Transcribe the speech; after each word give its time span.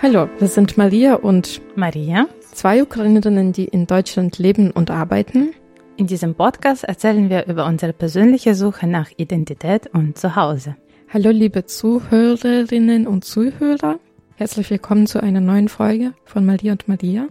Hallo, 0.00 0.28
wir 0.38 0.46
sind 0.46 0.78
Maria 0.78 1.16
und 1.16 1.60
Maria. 1.74 2.28
zwei 2.52 2.84
Ukrainerinnen, 2.84 3.50
die 3.50 3.64
in 3.64 3.88
Deutschland 3.88 4.38
leben 4.38 4.70
und 4.70 4.92
arbeiten. 4.92 5.50
In 5.96 6.06
diesem 6.06 6.36
Podcast 6.36 6.84
erzählen 6.84 7.28
wir 7.30 7.46
über 7.46 7.66
unsere 7.66 7.92
persönliche 7.92 8.54
Suche 8.54 8.86
nach 8.86 9.10
Identität 9.16 9.88
und 9.92 10.16
Zuhause. 10.16 10.76
Hallo, 11.12 11.30
liebe 11.30 11.66
Zuhörerinnen 11.66 13.08
und 13.08 13.24
Zuhörer. 13.24 13.98
Herzlich 14.36 14.70
willkommen 14.70 15.08
zu 15.08 15.20
einer 15.20 15.40
neuen 15.40 15.68
Folge 15.68 16.12
von 16.24 16.46
Maria 16.46 16.70
und 16.70 16.86
Maria. 16.86 17.26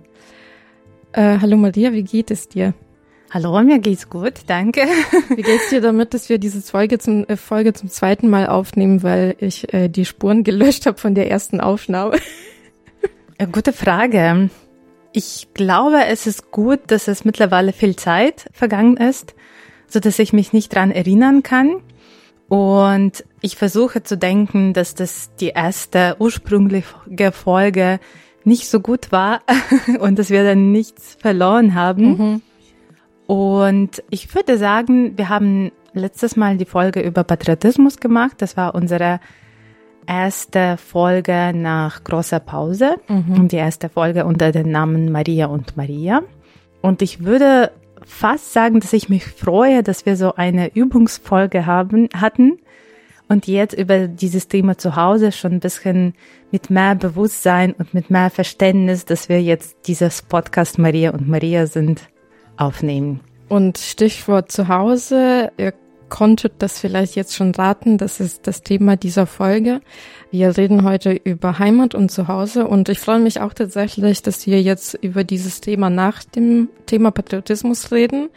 Äh, 1.13 1.39
hallo 1.39 1.55
Maria, 1.55 1.93
wie 1.93 2.03
geht 2.03 2.31
es 2.31 2.49
dir? 2.49 2.73
Hallo, 3.33 3.59
mir 3.63 3.79
geht's 3.79 4.11
gut, 4.11 4.41
danke. 4.45 4.81
Wie 5.29 5.41
geht's 5.41 5.69
dir 5.71 5.81
damit, 5.81 6.13
dass 6.13 6.29
wir 6.29 6.37
diese 6.37 6.61
Folge 6.61 6.99
zum, 6.99 7.25
äh, 7.25 7.35
Folge 7.35 7.73
zum 7.73 7.89
zweiten 7.89 8.29
Mal 8.29 8.45
aufnehmen, 8.45 9.01
weil 9.01 9.35
ich 9.39 9.73
äh, 9.73 9.87
die 9.87 10.05
Spuren 10.05 10.43
gelöscht 10.43 10.85
habe 10.85 10.99
von 10.99 11.15
der 11.15 11.31
ersten 11.31 11.59
Aufnahme? 11.59 12.17
Äh, 13.39 13.47
Gute 13.47 13.73
Frage. 13.73 14.51
Ich 15.13 15.47
glaube, 15.55 16.05
es 16.05 16.27
ist 16.27 16.51
gut, 16.51 16.81
dass 16.85 17.07
es 17.07 17.25
mittlerweile 17.25 17.73
viel 17.73 17.95
Zeit 17.95 18.45
vergangen 18.53 18.97
ist, 18.97 19.33
so 19.87 19.99
dass 19.99 20.19
ich 20.19 20.31
mich 20.33 20.53
nicht 20.53 20.75
dran 20.75 20.91
erinnern 20.91 21.41
kann. 21.41 21.77
Und 22.49 23.25
ich 23.41 23.55
versuche 23.55 24.03
zu 24.03 24.15
denken, 24.15 24.73
dass 24.73 24.93
das 24.93 25.31
die 25.39 25.49
erste 25.49 26.17
ursprüngliche 26.19 27.31
Folge 27.31 27.99
nicht 28.43 28.69
so 28.69 28.79
gut 28.79 29.11
war 29.11 29.41
und 29.99 30.19
dass 30.19 30.29
wir 30.29 30.43
dann 30.43 30.71
nichts 30.71 31.17
verloren 31.19 31.73
haben. 31.73 32.43
Und 33.27 34.03
ich 34.09 34.33
würde 34.35 34.57
sagen, 34.57 35.17
wir 35.17 35.29
haben 35.29 35.71
letztes 35.93 36.35
Mal 36.35 36.57
die 36.57 36.65
Folge 36.65 37.01
über 37.01 37.23
Patriotismus 37.23 37.97
gemacht. 37.97 38.35
Das 38.39 38.57
war 38.57 38.75
unsere 38.75 39.19
erste 40.07 40.77
Folge 40.77 41.51
nach 41.55 42.03
großer 42.03 42.39
Pause 42.39 42.97
und 43.07 43.51
die 43.51 43.57
erste 43.57 43.89
Folge 43.89 44.25
unter 44.25 44.51
dem 44.51 44.69
Namen 44.69 45.11
Maria 45.11 45.45
und 45.45 45.77
Maria. 45.77 46.23
Und 46.81 47.01
ich 47.01 47.23
würde 47.23 47.71
fast 48.05 48.51
sagen, 48.51 48.81
dass 48.81 48.91
ich 48.91 49.07
mich 49.07 49.23
freue, 49.25 49.83
dass 49.83 50.05
wir 50.05 50.17
so 50.17 50.35
eine 50.35 50.75
Übungsfolge 50.75 51.65
haben, 51.65 52.09
hatten 52.13 52.57
und 53.29 53.47
jetzt 53.47 53.73
über 53.73 54.07
dieses 54.07 54.49
Thema 54.49 54.77
zu 54.77 54.95
Hause 54.95 55.31
schon 55.31 55.53
ein 55.53 55.59
bisschen 55.61 56.13
mit 56.51 56.69
mehr 56.69 56.95
Bewusstsein 56.95 57.73
und 57.73 57.93
mit 57.93 58.09
mehr 58.09 58.29
Verständnis, 58.29 59.05
dass 59.05 59.29
wir 59.29 59.41
jetzt 59.41 59.87
dieses 59.87 60.21
Podcast 60.21 60.77
Maria 60.77 61.11
und 61.11 61.27
Maria 61.29 61.65
sind, 61.65 62.09
aufnehmen. 62.57 63.19
Und 63.49 63.77
Stichwort 63.77 64.51
Zuhause, 64.51 65.51
ihr 65.57 65.73
konntet 66.09 66.53
das 66.59 66.79
vielleicht 66.79 67.15
jetzt 67.15 67.35
schon 67.35 67.55
raten, 67.55 67.97
das 67.97 68.19
ist 68.19 68.45
das 68.45 68.61
Thema 68.61 68.95
dieser 68.95 69.25
Folge. 69.25 69.81
Wir 70.29 70.55
reden 70.55 70.83
heute 70.83 71.11
über 71.11 71.57
Heimat 71.57 71.95
und 71.95 72.11
Zuhause 72.11 72.67
und 72.67 72.87
ich 72.89 72.99
freue 72.99 73.19
mich 73.19 73.41
auch 73.41 73.53
tatsächlich, 73.53 74.21
dass 74.21 74.45
wir 74.45 74.61
jetzt 74.61 74.93
über 74.93 75.23
dieses 75.23 75.59
Thema 75.59 75.89
nach 75.89 76.23
dem 76.23 76.69
Thema 76.85 77.09
Patriotismus 77.09 77.91
reden, 77.91 78.29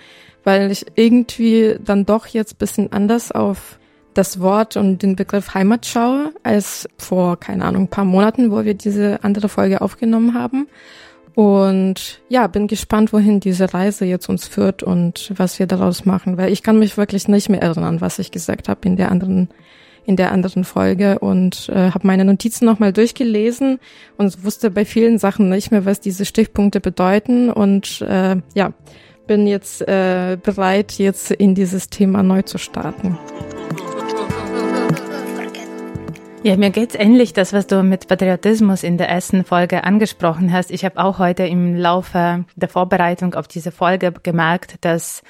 weil 0.42 0.70
ich 0.70 0.86
irgendwie 0.94 1.76
dann 1.84 2.06
doch 2.06 2.26
jetzt 2.26 2.58
bisschen 2.58 2.92
anders 2.92 3.30
auf 3.30 3.78
das 4.14 4.40
Wort 4.40 4.78
und 4.78 5.02
den 5.02 5.14
Begriff 5.14 5.52
Heimat 5.52 5.84
schaue, 5.84 6.32
als 6.42 6.88
vor, 6.96 7.38
keine 7.38 7.66
Ahnung, 7.66 7.82
ein 7.82 7.88
paar 7.88 8.06
Monaten, 8.06 8.50
wo 8.50 8.64
wir 8.64 8.72
diese 8.72 9.22
andere 9.22 9.50
Folge 9.50 9.82
aufgenommen 9.82 10.32
haben. 10.32 10.66
Und 11.36 12.22
ja, 12.30 12.46
bin 12.46 12.66
gespannt, 12.66 13.12
wohin 13.12 13.40
diese 13.40 13.74
Reise 13.74 14.06
jetzt 14.06 14.30
uns 14.30 14.48
führt 14.48 14.82
und 14.82 15.34
was 15.36 15.58
wir 15.58 15.66
daraus 15.66 16.06
machen, 16.06 16.38
weil 16.38 16.50
ich 16.50 16.62
kann 16.62 16.78
mich 16.78 16.96
wirklich 16.96 17.28
nicht 17.28 17.50
mehr 17.50 17.60
erinnern, 17.60 18.00
was 18.00 18.18
ich 18.18 18.30
gesagt 18.30 18.70
habe 18.70 18.80
in 18.88 18.96
der 18.96 19.12
anderen 19.12 19.50
in 20.06 20.16
der 20.16 20.32
anderen 20.32 20.64
Folge 20.64 21.18
und 21.18 21.68
äh, 21.68 21.90
habe 21.90 22.06
meine 22.06 22.24
Notizen 22.24 22.64
nochmal 22.64 22.92
durchgelesen 22.92 23.80
und 24.16 24.44
wusste 24.44 24.70
bei 24.70 24.84
vielen 24.84 25.18
Sachen 25.18 25.48
nicht 25.50 25.72
mehr, 25.72 25.84
was 25.84 26.00
diese 26.00 26.24
Stichpunkte 26.24 26.80
bedeuten 26.80 27.50
und 27.50 28.00
äh, 28.02 28.36
ja, 28.54 28.72
bin 29.26 29.46
jetzt 29.46 29.82
äh, 29.82 30.38
bereit, 30.40 30.92
jetzt 30.92 31.32
in 31.32 31.54
dieses 31.54 31.90
Thema 31.90 32.22
neu 32.22 32.42
zu 32.42 32.56
starten. 32.56 33.18
Ja, 36.42 36.56
mir 36.56 36.70
geht's 36.70 36.94
ähnlich, 36.94 37.32
das, 37.32 37.52
was 37.52 37.66
du 37.66 37.82
mit 37.82 38.06
Patriotismus 38.06 38.82
in 38.82 38.98
der 38.98 39.08
ersten 39.08 39.44
Folge 39.44 39.82
angesprochen 39.82 40.52
hast. 40.52 40.70
Ich 40.70 40.84
habe 40.84 41.02
auch 41.02 41.18
heute 41.18 41.44
im 41.44 41.74
Laufe 41.74 42.44
der 42.54 42.68
Vorbereitung 42.68 43.34
auf 43.34 43.48
diese 43.48 43.72
Folge 43.72 44.12
gemerkt, 44.22 44.76
dass 44.82 45.22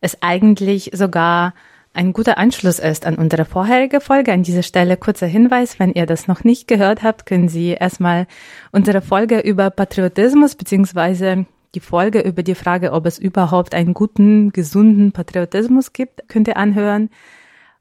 es 0.00 0.18
eigentlich 0.20 0.90
sogar 0.92 1.54
ein 1.94 2.12
guter 2.12 2.38
Anschluss 2.38 2.78
ist 2.78 3.06
an 3.06 3.16
unsere 3.16 3.44
vorherige 3.44 4.00
Folge. 4.00 4.32
An 4.32 4.42
dieser 4.42 4.62
Stelle 4.62 4.96
kurzer 4.96 5.26
Hinweis, 5.26 5.78
wenn 5.78 5.92
ihr 5.92 6.06
das 6.06 6.28
noch 6.28 6.44
nicht 6.44 6.68
gehört 6.68 7.02
habt, 7.02 7.24
können 7.24 7.48
Sie 7.48 7.70
erstmal 7.70 8.26
unsere 8.70 9.00
Folge 9.00 9.40
über 9.40 9.70
Patriotismus 9.70 10.54
beziehungsweise 10.54 11.46
die 11.74 11.80
Folge 11.80 12.20
über 12.20 12.42
die 12.42 12.54
Frage, 12.54 12.92
ob 12.92 13.06
es 13.06 13.18
überhaupt 13.18 13.74
einen 13.74 13.94
guten, 13.94 14.52
gesunden 14.52 15.12
Patriotismus 15.12 15.92
gibt, 15.92 16.28
könnt 16.28 16.48
ihr 16.48 16.56
anhören 16.56 17.10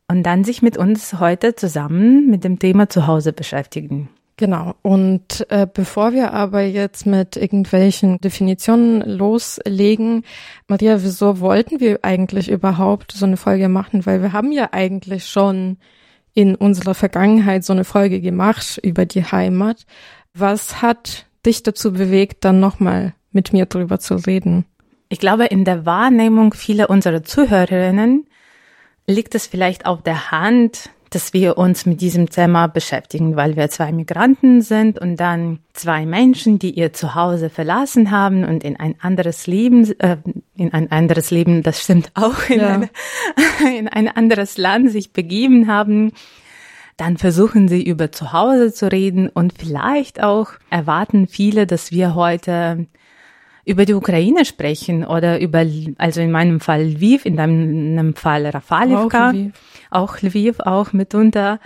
und 0.08 0.24
dann 0.24 0.44
sich 0.44 0.62
mit 0.62 0.78
uns 0.78 1.20
heute 1.20 1.56
zusammen 1.56 2.30
mit 2.30 2.44
dem 2.44 2.60
Thema 2.60 2.90
Zuhause 2.90 3.34
beschäftigen. 3.34 4.10
Genau. 4.38 4.76
Und 4.84 5.48
äh, 5.50 5.66
bevor 5.72 6.14
wir 6.14 6.32
aber 6.32 6.62
jetzt 6.62 7.08
mit 7.08 7.36
irgendwelchen 7.36 8.20
Definitionen 8.20 9.02
loslegen, 9.02 10.24
Maria, 10.68 11.02
wieso 11.02 11.40
wollten 11.40 11.80
wir 11.80 12.00
eigentlich 12.04 12.50
überhaupt 12.50 13.14
so 13.14 13.26
eine 13.26 13.36
Folge 13.36 13.68
machen? 13.68 14.06
Weil 14.06 14.22
wir 14.22 14.34
haben 14.34 14.52
ja 14.52 14.70
eigentlich 14.74 15.26
schon 15.26 15.78
in 16.36 16.54
unserer 16.54 16.94
Vergangenheit 16.94 17.66
so 17.66 17.74
eine 17.74 17.84
Folge 17.84 18.22
gemacht 18.22 18.80
über 18.84 19.08
die 19.08 19.24
Heimat. 19.24 19.88
Was 20.36 20.84
hat 20.84 21.26
dich 21.44 21.64
dazu 21.64 21.92
bewegt, 21.92 22.46
dann 22.46 22.60
nochmal 22.60 23.16
mit 23.32 23.54
mir 23.54 23.66
drüber 23.66 24.00
zu 24.00 24.16
reden? 24.16 24.66
Ich 25.10 25.18
glaube, 25.18 25.46
in 25.46 25.66
der 25.66 25.88
Wahrnehmung 25.88 26.54
vieler 26.54 26.92
unserer 26.92 27.24
Zuhörerinnen 27.24 28.28
liegt 29.08 29.36
es 29.36 29.48
vielleicht 29.48 29.86
auf 29.86 30.02
der 30.04 30.32
Hand, 30.32 30.90
dass 31.10 31.32
wir 31.34 31.58
uns 31.58 31.86
mit 31.86 32.02
diesem 32.02 32.30
Thema 32.30 32.68
beschäftigen, 32.68 33.38
weil 33.38 33.56
wir 33.56 33.70
zwei 33.70 33.94
Migranten 33.94 34.62
sind 34.62 35.00
und 35.00 35.16
dann 35.16 35.60
zwei 35.72 36.06
Menschen, 36.06 36.60
die 36.60 36.72
ihr 36.72 36.92
Zuhause 36.92 37.50
verlassen 37.50 38.12
haben 38.12 38.44
und 38.44 38.64
in 38.66 38.78
ein 38.78 38.96
anderes 39.00 39.48
Leben, 39.48 39.90
äh, 40.02 40.18
in 40.58 40.74
ein 40.74 40.92
anderes 40.92 41.32
Leben, 41.32 41.64
das 41.64 41.82
stimmt 41.82 42.12
auch, 42.14 42.50
in, 42.50 42.60
Ja. 42.60 42.68
eine, 42.74 42.90
in 43.78 43.88
ein 43.88 44.10
anderes 44.10 44.58
Land 44.58 44.92
sich 44.92 45.14
begeben 45.14 45.68
haben. 45.68 46.12
Dann 46.98 47.18
versuchen 47.18 47.70
sie 47.70 47.84
über 47.84 48.12
Zuhause 48.12 48.74
zu 48.74 48.92
reden 48.92 49.30
und 49.30 49.54
vielleicht 49.58 50.22
auch 50.22 50.50
erwarten 50.70 51.28
viele, 51.28 51.68
dass 51.68 51.92
wir 51.92 52.16
heute 52.16 52.88
über 53.68 53.84
die 53.84 53.94
Ukraine 53.94 54.46
sprechen 54.46 55.06
oder 55.06 55.42
über, 55.42 55.66
also 55.98 56.22
in 56.22 56.32
meinem 56.32 56.62
Fall 56.62 56.84
Lviv, 56.84 57.26
in 57.26 57.36
deinem 57.36 58.16
Fall 58.16 58.46
Rafalivka, 58.46 59.30
Auch 59.30 59.34
Lviv. 59.34 59.54
auch 59.92 60.22
Lviv, 60.22 60.60
auch 60.62 60.94
mitunter. 60.94 61.60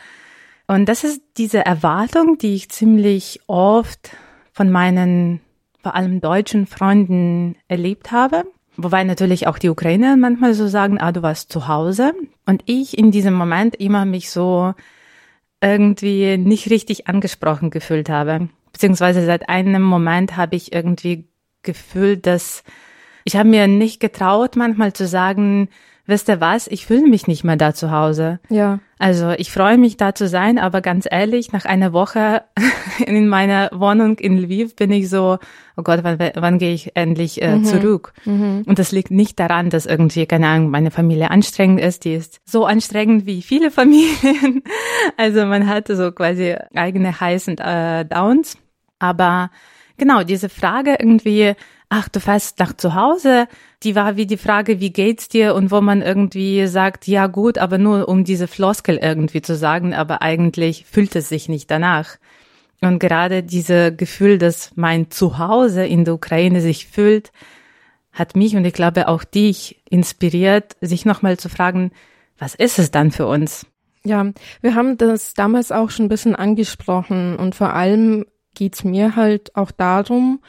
Und 0.66 0.89
das 0.89 1.03
ist 1.03 1.22
diese 1.38 1.63
Erwartung, 1.63 2.39
die 2.39 2.56
ich 2.56 2.69
ziemlich 2.69 3.41
oft 3.45 4.09
von 4.51 4.72
meinen, 4.72 5.41
vor 5.84 5.94
allem 5.94 6.22
deutschen 6.22 6.66
Freunden 6.66 7.56
erlebt 7.67 8.12
habe. 8.12 8.45
Wobei 8.78 9.03
natürlich 9.03 9.45
auch 9.45 9.59
die 9.59 9.69
Ukrainer 9.69 10.18
manchmal 10.18 10.56
so 10.56 10.68
sagen, 10.68 11.00
ah, 11.00 11.12
du 11.12 11.22
warst 11.22 11.51
zu 11.51 11.68
Hause. 11.68 12.13
Und 12.47 12.63
ich 12.66 12.97
in 12.97 13.12
diesem 13.12 13.35
Moment 13.35 13.75
immer 13.75 14.06
mich 14.06 14.31
so 14.31 14.73
irgendwie 15.62 16.38
nicht 16.38 16.72
richtig 16.72 17.07
angesprochen 17.07 17.69
gefühlt 17.69 18.09
habe. 18.09 18.50
Beziehungsweise 18.73 19.23
seit 19.23 19.50
einem 19.50 19.83
Moment 19.83 20.35
habe 20.35 20.56
ich 20.56 20.73
irgendwie 20.73 21.28
gefühlt, 21.63 22.25
dass 22.25 22.63
ich 23.23 23.35
habe 23.35 23.49
mir 23.49 23.67
nicht 23.67 23.99
getraut, 23.99 24.55
manchmal 24.55 24.94
zu 24.94 25.07
sagen, 25.07 25.69
wisst 26.06 26.30
ihr 26.30 26.41
was, 26.41 26.68
ich 26.68 26.86
fühle 26.86 27.07
mich 27.07 27.27
nicht 27.27 27.44
mehr 27.44 27.56
da 27.56 27.74
zu 27.74 27.91
Hause. 27.91 28.39
Ja. 28.50 28.80
Also 28.97 29.31
ich 29.31 29.51
freue 29.51 29.77
mich 29.77 29.97
da 29.97 30.13
zu 30.13 30.27
sein, 30.27 30.59
aber 30.59 30.81
ganz 30.81 31.07
ehrlich, 31.09 31.51
nach 31.51 31.65
einer 31.65 31.94
Woche 31.94 32.44
in 33.06 33.27
meiner 33.27 33.69
Wohnung 33.74 34.18
in 34.19 34.38
Lviv 34.38 34.75
bin 34.75 34.91
ich 34.91 35.09
so, 35.09 35.39
oh 35.77 35.83
Gott, 35.83 36.03
wann, 36.03 36.19
wann 36.36 36.59
gehe 36.59 36.74
ich 36.74 36.95
endlich 36.95 37.41
äh, 37.41 37.62
zurück? 37.63 38.13
Und 38.65 38.77
das 38.80 38.91
liegt 38.91 39.12
nicht 39.12 39.39
daran, 39.39 39.69
dass 39.69 39.86
irgendwie, 39.86 40.25
keine 40.25 40.47
Ahnung, 40.47 40.69
meine 40.69 40.91
Familie 40.91 41.31
anstrengend 41.31 41.80
ist. 41.80 42.06
Die 42.06 42.13
ist 42.13 42.41
so 42.45 42.65
anstrengend 42.65 43.25
wie 43.25 43.41
viele 43.41 43.71
Familien. 43.71 44.63
Also 45.18 45.45
man 45.45 45.68
hat 45.68 45.88
so 45.88 46.12
quasi 46.12 46.56
eigene 46.75 47.19
Highs 47.19 47.47
und 47.47 47.59
äh, 47.59 48.06
Downs. 48.06 48.57
Aber 49.00 49.50
genau, 50.01 50.24
diese 50.24 50.50
Frage 50.50 50.95
irgendwie, 51.00 51.53
ach, 51.88 52.09
du 52.09 52.19
fährst 52.19 52.57
nach 52.57 52.75
zu 52.75 52.95
Hause, 52.95 53.48
die 53.83 53.94
war 53.94 54.18
wie 54.18 54.25
die 54.25 54.38
Frage, 54.38 54.80
wie 54.80 54.92
geht's 54.92 55.30
dir? 55.30 55.53
Und 55.53 55.69
wo 55.69 55.80
man 55.80 56.01
irgendwie 56.01 56.65
sagt, 56.65 57.07
ja 57.07 57.27
gut, 57.27 57.59
aber 57.59 57.77
nur 57.77 58.09
um 58.09 58.24
diese 58.24 58.48
Floskel 58.48 58.98
irgendwie 58.98 59.44
zu 59.44 59.56
sagen, 59.56 59.94
aber 59.94 60.24
eigentlich 60.24 60.86
fühlt 60.89 61.15
es 61.15 61.30
sich 61.30 61.50
nicht 61.50 61.69
danach. 61.69 62.18
Und 62.81 62.98
gerade 62.98 63.44
diese 63.44 63.95
Gefühl, 63.95 64.39
dass 64.39 64.71
mein 64.75 65.12
Zuhause 65.12 65.86
in 65.86 66.03
der 66.03 66.15
Ukraine 66.15 66.62
sich 66.62 66.88
fühlt, 66.88 67.31
hat 68.12 68.36
mich 68.36 68.56
und 68.56 68.65
ich 68.65 68.74
glaube 68.74 69.07
auch 69.07 69.24
dich 69.24 69.83
inspiriert, 69.88 70.77
sich 70.81 71.06
nochmal 71.06 71.38
zu 71.38 71.48
fragen, 71.48 71.92
was 72.39 72.56
ist 72.56 72.80
es 72.80 72.89
dann 72.89 73.12
für 73.12 73.27
uns? 73.27 73.68
Ja, 74.03 74.31
wir 74.62 74.74
haben 74.74 74.98
das 74.98 75.36
damals 75.36 75.71
auch 75.71 75.92
schon 75.92 76.07
ein 76.07 76.09
bisschen 76.09 76.36
angesprochen 76.36 77.36
und 77.36 77.53
vor 77.53 77.75
allem 77.75 78.25
geht's 78.56 78.83
mir 78.83 79.15
halt 79.15 79.56
auch 79.56 79.71
darum, 79.71 80.42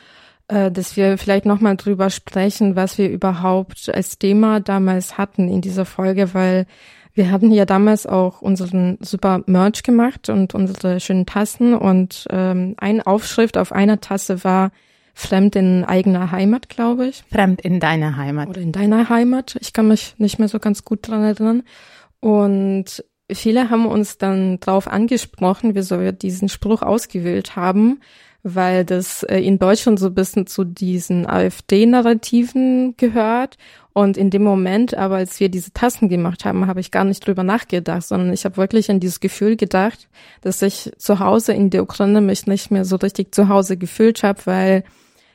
äh, 0.49 0.71
dass 0.71 0.97
wir 0.97 1.19
vielleicht 1.19 1.47
nochmal 1.47 1.77
drüber 1.77 2.11
sprechen, 2.11 2.77
was 2.77 2.99
wir 2.99 3.09
überhaupt 3.11 3.91
als 3.93 4.19
Thema 4.19 4.61
damals 4.61 5.19
hatten 5.19 5.49
in 5.49 5.61
dieser 5.61 5.85
Folge, 5.85 6.35
weil 6.35 6.67
wir 7.15 7.31
hatten 7.31 7.53
ja 7.53 7.67
damals 7.67 8.07
auch 8.07 8.41
unseren 8.41 8.99
super 9.01 9.43
Merch 9.47 9.83
gemacht 9.83 10.29
und 10.29 10.55
unsere 10.55 10.99
schönen 10.99 11.27
Tassen 11.27 11.75
und 11.75 12.27
ähm, 12.31 12.75
eine 12.79 13.07
Aufschrift 13.07 13.59
auf 13.59 13.73
einer 13.73 14.01
Tasse 14.01 14.45
war 14.45 14.73
Fremd 15.15 15.57
in 15.57 15.85
eigener 15.85 16.33
Heimat, 16.33 16.71
glaube 16.71 17.07
ich. 17.07 17.23
Fremd 17.31 17.61
in 17.61 17.81
deiner 17.81 18.17
Heimat. 18.17 18.49
Oder 18.49 18.63
in 18.63 18.73
deiner 18.73 19.11
Heimat. 19.11 19.57
Ich 19.61 19.75
kann 19.75 19.89
mich 19.89 20.15
nicht 20.19 20.39
mehr 20.39 20.49
so 20.49 20.59
ganz 20.59 20.85
gut 20.85 21.07
dran 21.07 21.23
erinnern. 21.23 21.63
Und 22.21 23.05
viele 23.35 23.71
haben 23.71 23.87
uns 23.87 24.19
dann 24.19 24.61
drauf 24.61 24.89
angesprochen, 24.89 25.75
wieso 25.75 26.01
wir 26.01 26.13
diesen 26.13 26.49
Spruch 26.49 26.83
ausgewählt 26.83 27.57
haben, 27.57 28.01
weil 28.43 28.85
das 28.85 29.23
äh, 29.23 29.39
in 29.39 29.59
Deutschland 29.59 29.99
so 29.99 30.07
ein 30.07 30.15
bisschen 30.15 30.47
zu 30.47 30.65
diesen 30.65 31.27
AfD-Narrativen 31.27 32.97
gehört. 32.97 33.57
Und 33.93 34.17
in 34.17 34.31
dem 34.31 34.43
Moment, 34.43 34.95
aber 34.95 35.17
als 35.17 35.39
wir 35.39 35.51
diese 35.51 35.73
Tassen 35.73 36.09
gemacht 36.09 36.45
haben, 36.45 36.67
habe 36.67 36.81
ich 36.81 36.91
gar 36.91 37.05
nicht 37.05 37.27
drüber 37.27 37.43
nachgedacht, 37.43 38.05
sondern 38.05 38.33
ich 38.33 38.45
habe 38.45 38.57
wirklich 38.57 38.91
an 38.91 39.01
dieses 39.01 39.21
Gefühl 39.21 39.57
gedacht, 39.57 40.09
dass 40.41 40.63
ich 40.63 40.91
zu 40.97 41.19
Hause 41.19 41.53
in 41.53 41.71
der 41.71 41.83
Ukraine 41.83 42.23
mich 42.23 42.47
nicht 42.47 42.71
mehr 42.71 42.85
so 42.85 42.97
richtig 42.97 43.35
zu 43.35 43.49
Hause 43.49 43.77
gefühlt 43.77 44.23
habe, 44.23 44.41
weil 44.47 44.85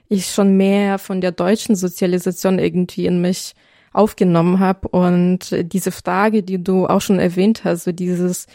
ich 0.09 0.27
schon 0.27 0.57
mehr 0.57 0.97
von 0.97 1.21
der 1.21 1.31
deutschen 1.31 1.75
Sozialisation 1.75 2.59
irgendwie 2.59 3.05
in 3.05 3.21
mich 3.21 3.53
aufgenommen 3.97 4.59
habe. 4.59 4.87
Und 4.87 5.55
diese 5.73 5.91
Frage, 5.91 6.43
die 6.43 6.63
du 6.63 6.87
auch 6.87 7.01
schon 7.01 7.19
erwähnt 7.19 7.63
hast, 7.63 7.83
so 7.83 7.91
dieses, 7.91 8.47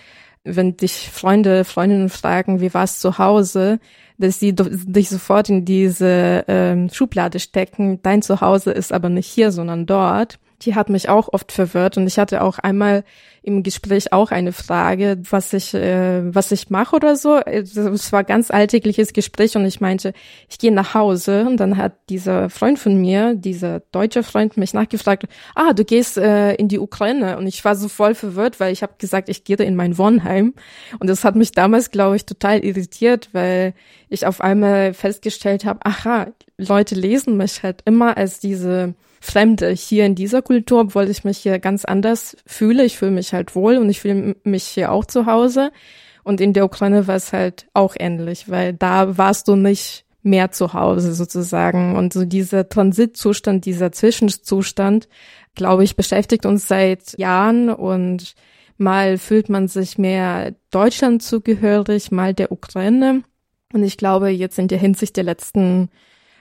wenn 0.45 0.77
dich 0.77 1.11
Freunde, 1.11 1.65
Freundinnen 1.65 2.09
fragen, 2.09 2.61
wie 2.61 2.73
war's 2.73 3.01
zu 3.01 3.19
Hause, 3.19 3.79
dass 4.19 4.39
sie 4.39 4.55
dich 4.55 5.09
sofort 5.09 5.49
in 5.49 5.65
diese 5.65 6.45
ähm, 6.49 6.89
Schublade 6.91 7.41
stecken. 7.41 8.01
Dein 8.03 8.23
Zuhause 8.23 8.71
ist 8.71 8.93
aber 8.93 9.09
nicht 9.09 9.27
hier, 9.27 9.53
sondern 9.53 9.87
dort. 9.87 10.39
Die 10.65 10.75
hat 10.75 10.89
mich 10.89 11.09
auch 11.09 11.33
oft 11.33 11.53
verwirrt 11.53 11.97
und 11.97 12.07
ich 12.07 12.19
hatte 12.19 12.43
auch 12.43 12.59
einmal 12.59 13.05
im 13.45 13.65
Gespräch 13.65 14.13
auch 14.13 14.31
eine 14.31 14.53
Frage, 14.53 15.19
was 15.29 15.53
ich, 15.53 15.75
äh, 15.75 16.35
was 16.35 16.53
ich 16.53 16.71
mache 16.71 16.95
oder 16.95 17.17
so. 17.17 17.39
Es 17.39 18.13
war 18.13 18.23
ganz 18.23 18.53
alltägliches 18.53 19.13
Gespräch 19.13 19.57
und 19.57 19.65
ich 19.65 19.81
meinte, 19.81 20.13
ich 20.49 20.59
gehe 20.59 20.71
nach 20.71 20.95
Hause. 20.95 21.45
Und 21.47 21.57
dann 21.57 21.77
hat 21.77 21.95
dieser 22.09 22.51
Freund 22.51 22.79
von 22.79 23.01
mir, 23.01 23.35
dieser 23.35 23.81
deutsche 23.91 24.23
Freund, 24.23 24.57
mich 24.57 24.75
nachgefragt, 24.75 25.25
ah, 25.57 25.73
du 25.73 25.85
gehst 25.85 26.19
äh, 26.19 26.55
in 26.55 26.69
die 26.69 26.79
Ukraine. 26.79 27.37
Und 27.37 27.49
ich 27.49 27.65
war 27.65 27.75
so 27.75 27.89
voll 27.89 28.15
verwirrt, 28.15 28.61
weil 28.61 28.73
ich 28.73 28.83
habe 28.83 28.95
gesagt, 28.99 29.29
ich 29.29 29.43
gehe 29.43 29.57
in 29.57 29.75
mein 29.75 29.99
Wohnheim. 29.99 30.55
Und 31.01 31.11
das 31.11 31.25
hat 31.25 31.35
mich 31.35 31.51
damals, 31.51 31.91
glaube 31.91 32.15
ich, 32.15 32.27
total 32.27 32.65
irritiert, 32.65 33.31
weil 33.33 33.75
ich 34.09 34.25
auf 34.25 34.41
einmal 34.41 34.95
festgestellt 34.95 35.65
habe, 35.65 35.81
aha, 35.85 36.29
Leute 36.59 36.95
lesen 36.95 37.37
mich 37.37 37.65
halt 37.65 37.83
immer 37.87 38.17
als 38.17 38.39
diese 38.39 38.95
Fremde 39.25 39.71
hier 39.71 40.05
in 40.05 40.17
dieser 40.17 40.43
Kultur, 40.43 40.81
obwohl 40.81 41.09
ich 41.09 41.23
mich 41.23 41.39
hier 41.39 41.61
ganz 41.61 41.85
anders 41.85 42.37
fühle. 42.45 42.85
Ich 42.85 42.99
fühle 42.99 43.13
mich 43.13 43.33
halt 43.33 43.55
wohl 43.55 43.77
und 43.77 43.89
ich 43.89 44.01
fühle 44.01 44.35
mich 44.43 44.65
hier 44.65 44.91
auch 44.91 45.05
zu 45.05 45.27
Hause. 45.27 45.71
Und 46.25 46.41
in 46.41 46.53
der 46.53 46.65
Ukraine 46.65 47.07
war 47.07 47.15
es 47.15 47.33
halt 47.33 47.69
auch 47.73 47.95
ähnlich, 47.97 48.51
weil 48.51 48.73
da 48.73 49.17
warst 49.17 49.47
du 49.47 49.55
nicht 49.55 50.05
mehr 50.25 50.51
zu 50.51 50.73
Hause 50.73 51.15
sozusagen. 51.15 51.95
Und 51.95 52.13
so 52.13 52.25
dieser 52.25 52.69
Transitzustand, 52.69 53.65
dieser 53.65 53.93
Zwischenzustand, 53.93 55.09
glaube 55.55 55.85
ich, 55.85 55.95
beschäftigt 55.95 56.45
uns 56.45 56.67
seit 56.67 57.17
Jahren 57.17 57.71
und 57.71 58.35
mal 58.77 59.19
fühlt 59.19 59.49
man 59.49 59.69
sich 59.69 59.99
mehr 59.99 60.53
Deutschland 60.73 61.23
zugehörig, 61.23 62.11
mal 62.11 62.35
der 62.35 62.51
Ukraine. 62.51 63.23
Und 63.73 63.85
ich 63.85 63.97
glaube, 63.99 64.31
jetzt 64.31 64.59
in 64.59 64.67
der 64.67 64.79
Hinsicht 64.79 65.17
der 65.17 65.25
letzten 65.25 65.91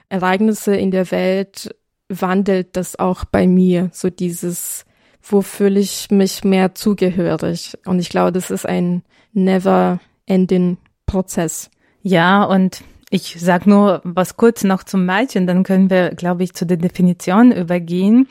Ereignisse 0.08 0.74
in 0.74 0.90
der 0.90 1.12
Welt 1.12 1.76
wandelt 2.20 2.76
das 2.76 2.98
auch 2.98 3.24
bei 3.24 3.46
mir, 3.46 3.90
so 3.92 4.10
dieses, 4.10 4.84
wo 5.22 5.42
fühle 5.42 5.80
ich 5.80 6.10
mich 6.10 6.44
mehr 6.44 6.74
zugehörig? 6.74 7.78
Und 7.86 7.98
ich 7.98 8.08
glaube, 8.08 8.32
das 8.32 8.50
ist 8.50 8.66
ein 8.66 9.02
never 9.32 10.00
ending 10.26 10.78
Prozess. 11.06 11.70
Ja, 12.02 12.44
und 12.44 12.82
ich 13.10 13.36
sag 13.38 13.66
nur 13.66 14.00
was 14.04 14.36
kurz 14.36 14.64
noch 14.64 14.82
zum 14.82 15.04
Mädchen, 15.04 15.46
dann 15.46 15.64
können 15.64 15.90
wir, 15.90 16.14
glaube 16.14 16.42
ich, 16.44 16.54
zu 16.54 16.64
der 16.66 16.78
Definition 16.78 17.52
übergehen. 17.52 18.28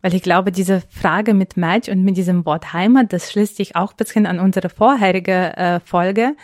Weil 0.00 0.14
ich 0.14 0.22
glaube, 0.22 0.50
diese 0.50 0.82
Frage 0.88 1.32
mit 1.32 1.56
Match 1.56 1.88
und 1.88 2.02
mit 2.02 2.16
diesem 2.16 2.44
Wort 2.44 2.72
Heimat, 2.72 3.12
das 3.12 3.30
schließt 3.30 3.56
sich 3.56 3.76
auch 3.76 3.92
ein 3.92 3.96
bisschen 3.96 4.26
an 4.26 4.40
unsere 4.40 4.68
vorherige 4.68 5.56
äh, 5.56 5.80
Folge, 5.80 6.34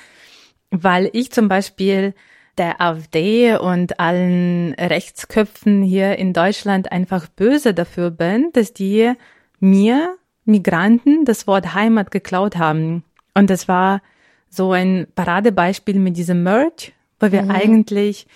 weil 0.70 1.10
ich 1.12 1.32
zum 1.32 1.48
Beispiel 1.48 2.14
der 2.58 2.80
AfD 2.80 3.56
und 3.56 4.00
allen 4.00 4.74
Rechtsköpfen 4.74 5.82
hier 5.82 6.18
in 6.18 6.32
Deutschland 6.32 6.92
einfach 6.92 7.28
böse 7.28 7.74
dafür 7.74 8.10
bin, 8.10 8.50
dass 8.52 8.72
die 8.72 9.12
mir, 9.60 10.16
Migranten, 10.44 11.24
das 11.24 11.46
Wort 11.46 11.74
Heimat 11.74 12.10
geklaut 12.10 12.56
haben. 12.56 13.04
Und 13.34 13.50
das 13.50 13.68
war 13.68 14.02
so 14.48 14.72
ein 14.72 15.06
Paradebeispiel 15.14 15.98
mit 15.98 16.16
diesem 16.16 16.42
Merch, 16.42 16.92
wo 17.20 17.30
wir 17.30 17.42
mhm. 17.42 17.50
eigentlich 17.50 18.26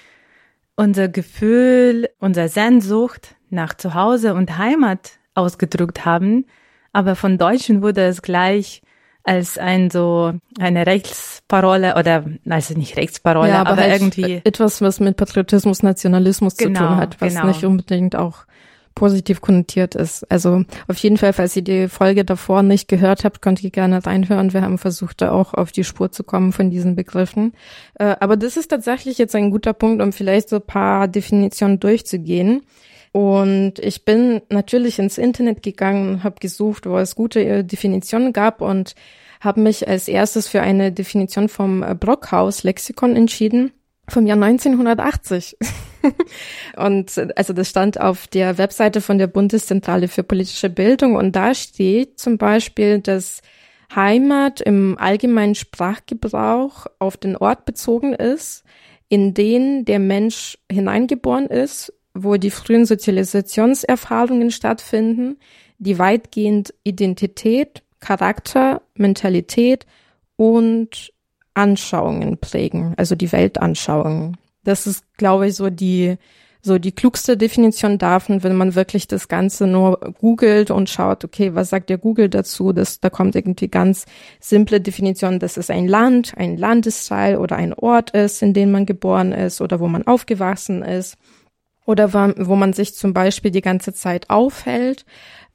unser 0.76 1.08
Gefühl, 1.08 2.08
unser 2.18 2.48
Sehnsucht 2.48 3.36
nach 3.50 3.74
Zuhause 3.74 4.34
und 4.34 4.58
Heimat 4.58 5.12
ausgedrückt 5.34 6.04
haben. 6.04 6.46
Aber 6.92 7.16
von 7.16 7.38
Deutschen 7.38 7.82
wurde 7.82 8.04
es 8.06 8.22
gleich 8.22 8.82
als 9.24 9.58
ein 9.58 9.90
so 9.90 10.32
eine 10.58 10.86
Rechtsparole 10.86 11.96
oder 11.96 12.24
also 12.48 12.74
nicht 12.74 12.96
Rechtsparole, 12.96 13.50
ja, 13.50 13.60
aber, 13.60 13.70
aber 13.70 13.82
halt 13.82 14.00
irgendwie 14.00 14.40
etwas, 14.44 14.80
was 14.80 15.00
mit 15.00 15.16
Patriotismus, 15.16 15.82
Nationalismus 15.82 16.56
Genau, 16.56 16.80
zu 16.80 16.86
tun 16.86 16.96
hat, 16.96 17.20
was 17.20 17.34
genau. 17.34 17.46
nicht 17.46 17.64
unbedingt 17.64 18.16
auch 18.16 18.44
positiv 18.94 19.40
konnotiert 19.40 19.94
ist. 19.94 20.30
Also 20.30 20.64
auf 20.88 20.98
jeden 20.98 21.16
Fall, 21.16 21.32
falls 21.32 21.56
ihr 21.56 21.62
die 21.62 21.88
Folge 21.88 22.24
davor 22.24 22.62
nicht 22.62 22.88
gehört 22.88 23.24
habt, 23.24 23.42
könnt 23.42 23.62
ihr 23.62 23.70
gerne 23.70 24.04
reinhören. 24.04 24.52
Wir 24.52 24.62
haben 24.62 24.78
versucht, 24.78 25.22
da 25.22 25.32
auch 25.32 25.54
auf 25.54 25.72
die 25.72 25.84
Spur 25.84 26.12
zu 26.12 26.24
kommen 26.24 26.52
von 26.52 26.70
diesen 26.70 26.94
Begriffen. 26.94 27.54
Äh, 27.94 28.16
aber 28.20 28.36
das 28.36 28.56
ist 28.56 28.68
tatsächlich 28.68 29.18
jetzt 29.18 29.34
ein 29.34 29.50
guter 29.50 29.72
Punkt, 29.72 30.02
um 30.02 30.12
vielleicht 30.12 30.48
so 30.48 30.56
ein 30.56 30.66
paar 30.66 31.08
Definitionen 31.08 31.80
durchzugehen. 31.80 32.62
Und 33.12 33.78
ich 33.78 34.06
bin 34.06 34.40
natürlich 34.48 34.98
ins 34.98 35.18
Internet 35.18 35.62
gegangen, 35.62 36.24
habe 36.24 36.40
gesucht, 36.40 36.86
wo 36.86 36.96
es 36.96 37.14
gute 37.14 37.44
äh, 37.44 37.62
Definitionen 37.62 38.32
gab 38.32 38.62
und 38.62 38.94
habe 39.40 39.60
mich 39.60 39.86
als 39.86 40.08
erstes 40.08 40.48
für 40.48 40.62
eine 40.62 40.92
Definition 40.92 41.48
vom 41.50 41.82
äh, 41.82 41.94
Brockhaus 41.94 42.62
Lexikon 42.62 43.14
entschieden 43.14 43.72
vom 44.08 44.26
Jahr 44.26 44.42
1980. 44.42 45.58
und 46.76 47.16
äh, 47.18 47.28
also 47.36 47.52
das 47.52 47.68
stand 47.68 48.00
auf 48.00 48.26
der 48.28 48.56
Webseite 48.56 49.02
von 49.02 49.18
der 49.18 49.26
Bundeszentrale 49.26 50.08
für 50.08 50.22
politische 50.22 50.70
Bildung 50.70 51.14
und 51.14 51.36
da 51.36 51.54
steht 51.54 52.18
zum 52.18 52.38
Beispiel, 52.38 53.00
dass 53.00 53.42
Heimat 53.94 54.62
im 54.62 54.96
allgemeinen 54.98 55.54
Sprachgebrauch 55.54 56.86
auf 56.98 57.18
den 57.18 57.36
Ort 57.36 57.66
bezogen 57.66 58.14
ist, 58.14 58.64
in 59.10 59.34
den 59.34 59.84
der 59.84 59.98
Mensch 59.98 60.56
hineingeboren 60.70 61.46
ist 61.46 61.92
wo 62.14 62.36
die 62.36 62.50
frühen 62.50 62.86
Sozialisationserfahrungen 62.86 64.50
stattfinden, 64.50 65.38
die 65.78 65.98
weitgehend 65.98 66.74
Identität, 66.84 67.82
Charakter, 68.00 68.82
Mentalität 68.94 69.86
und 70.36 71.12
Anschauungen 71.54 72.38
prägen, 72.38 72.94
also 72.96 73.14
die 73.14 73.32
Weltanschauungen. 73.32 74.36
Das 74.64 74.86
ist, 74.86 75.04
glaube 75.16 75.48
ich, 75.48 75.54
so 75.54 75.70
die 75.70 76.16
so 76.64 76.78
die 76.78 76.92
klugste 76.92 77.36
Definition 77.36 77.98
davon, 77.98 78.44
wenn 78.44 78.56
man 78.56 78.76
wirklich 78.76 79.08
das 79.08 79.26
Ganze 79.26 79.66
nur 79.66 79.98
googelt 80.20 80.70
und 80.70 80.88
schaut, 80.88 81.24
okay, 81.24 81.56
was 81.56 81.70
sagt 81.70 81.90
der 81.90 81.98
Google 81.98 82.28
dazu? 82.28 82.72
Das, 82.72 83.00
da 83.00 83.10
kommt 83.10 83.34
irgendwie 83.34 83.66
ganz 83.66 84.06
simple 84.38 84.80
Definition, 84.80 85.40
dass 85.40 85.56
es 85.56 85.70
ein 85.70 85.88
Land, 85.88 86.34
ein 86.36 86.56
Landesteil 86.56 87.36
oder 87.36 87.56
ein 87.56 87.74
Ort 87.74 88.10
ist, 88.10 88.42
in 88.42 88.54
dem 88.54 88.70
man 88.70 88.86
geboren 88.86 89.32
ist 89.32 89.60
oder 89.60 89.80
wo 89.80 89.88
man 89.88 90.06
aufgewachsen 90.06 90.82
ist 90.82 91.16
oder 91.86 92.12
wo 92.12 92.56
man 92.56 92.72
sich 92.72 92.94
zum 92.94 93.12
Beispiel 93.12 93.50
die 93.50 93.60
ganze 93.60 93.92
Zeit 93.92 94.30
aufhält. 94.30 95.04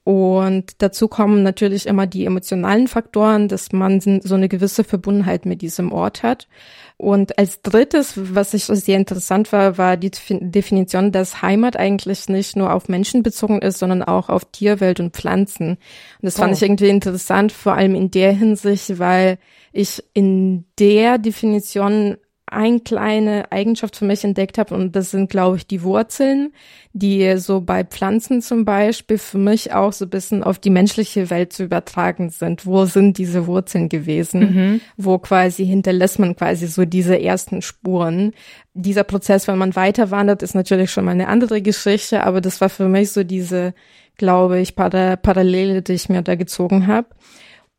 Und 0.03 0.81
dazu 0.81 1.09
kommen 1.09 1.43
natürlich 1.43 1.85
immer 1.85 2.07
die 2.07 2.25
emotionalen 2.25 2.87
Faktoren, 2.87 3.49
dass 3.49 3.73
man 3.73 3.99
so 3.99 4.35
eine 4.35 4.47
gewisse 4.47 4.85
Verbundenheit 4.85 5.45
mit 5.45 5.61
diesem 5.61 5.91
Ort 5.91 6.23
hat. 6.23 6.47
Und 6.95 7.37
als 7.37 7.61
drittes, 7.61 8.13
was 8.15 8.53
ich 8.53 8.63
sehr 8.63 8.95
interessant 8.97 9.51
war, 9.51 9.77
war 9.77 9.97
die 9.97 10.11
Definition, 10.29 11.11
dass 11.11 11.41
Heimat 11.41 11.75
eigentlich 11.75 12.29
nicht 12.29 12.55
nur 12.55 12.73
auf 12.73 12.87
Menschen 12.87 13.21
bezogen 13.21 13.61
ist, 13.61 13.79
sondern 13.79 14.01
auch 14.01 14.29
auf 14.29 14.45
Tierwelt 14.45 15.01
und 15.01 15.13
Pflanzen. 15.13 15.71
Und 15.71 15.77
das 16.21 16.37
fand 16.37 16.53
Oh. 16.53 16.55
ich 16.55 16.61
irgendwie 16.61 16.87
interessant, 16.87 17.51
vor 17.51 17.73
allem 17.73 17.93
in 17.93 18.09
der 18.09 18.31
Hinsicht, 18.31 18.99
weil 18.99 19.39
ich 19.73 20.01
in 20.13 20.63
der 20.79 21.17
Definition 21.17 22.15
eine 22.49 22.79
kleine 22.79 23.51
Eigenschaft 23.51 23.97
für 23.97 24.05
mich 24.05 24.23
entdeckt 24.23 24.57
habe 24.57 24.73
und 24.73 24.95
das 24.95 25.11
sind, 25.11 25.29
glaube 25.29 25.57
ich, 25.57 25.67
die 25.67 25.83
Wurzeln, 25.83 26.53
die 26.93 27.37
so 27.37 27.59
bei 27.59 27.83
Pflanzen 27.83 28.41
zum 28.41 28.63
Beispiel 28.63 29.17
für 29.17 29.37
mich 29.37 29.73
auch 29.73 29.91
so 29.91 30.05
ein 30.05 30.09
bisschen 30.09 30.43
auf 30.43 30.57
die 30.57 30.69
menschliche 30.69 31.29
Welt 31.29 31.51
zu 31.51 31.63
übertragen 31.63 32.29
sind. 32.29 32.65
Wo 32.65 32.85
sind 32.85 33.17
diese 33.17 33.47
Wurzeln 33.47 33.89
gewesen? 33.89 34.39
Mhm. 34.39 34.81
Wo 34.95 35.17
quasi 35.17 35.65
hinterlässt 35.65 36.19
man 36.19 36.37
quasi 36.37 36.67
so 36.67 36.85
diese 36.85 37.21
ersten 37.21 37.61
Spuren? 37.61 38.31
Dieser 38.73 39.03
Prozess, 39.03 39.47
wenn 39.49 39.57
man 39.57 39.75
weiter 39.75 40.09
wandert, 40.09 40.41
ist 40.41 40.55
natürlich 40.55 40.89
schon 40.89 41.03
mal 41.05 41.11
eine 41.11 41.27
andere 41.27 41.61
Geschichte, 41.61 42.23
aber 42.23 42.39
das 42.39 42.61
war 42.61 42.69
für 42.69 42.87
mich 42.87 43.11
so 43.11 43.25
diese, 43.25 43.73
glaube 44.15 44.61
ich, 44.61 44.75
Parallele, 44.75 45.81
die 45.81 45.93
ich 45.93 46.07
mir 46.07 46.21
da 46.21 46.35
gezogen 46.35 46.87
habe. 46.87 47.07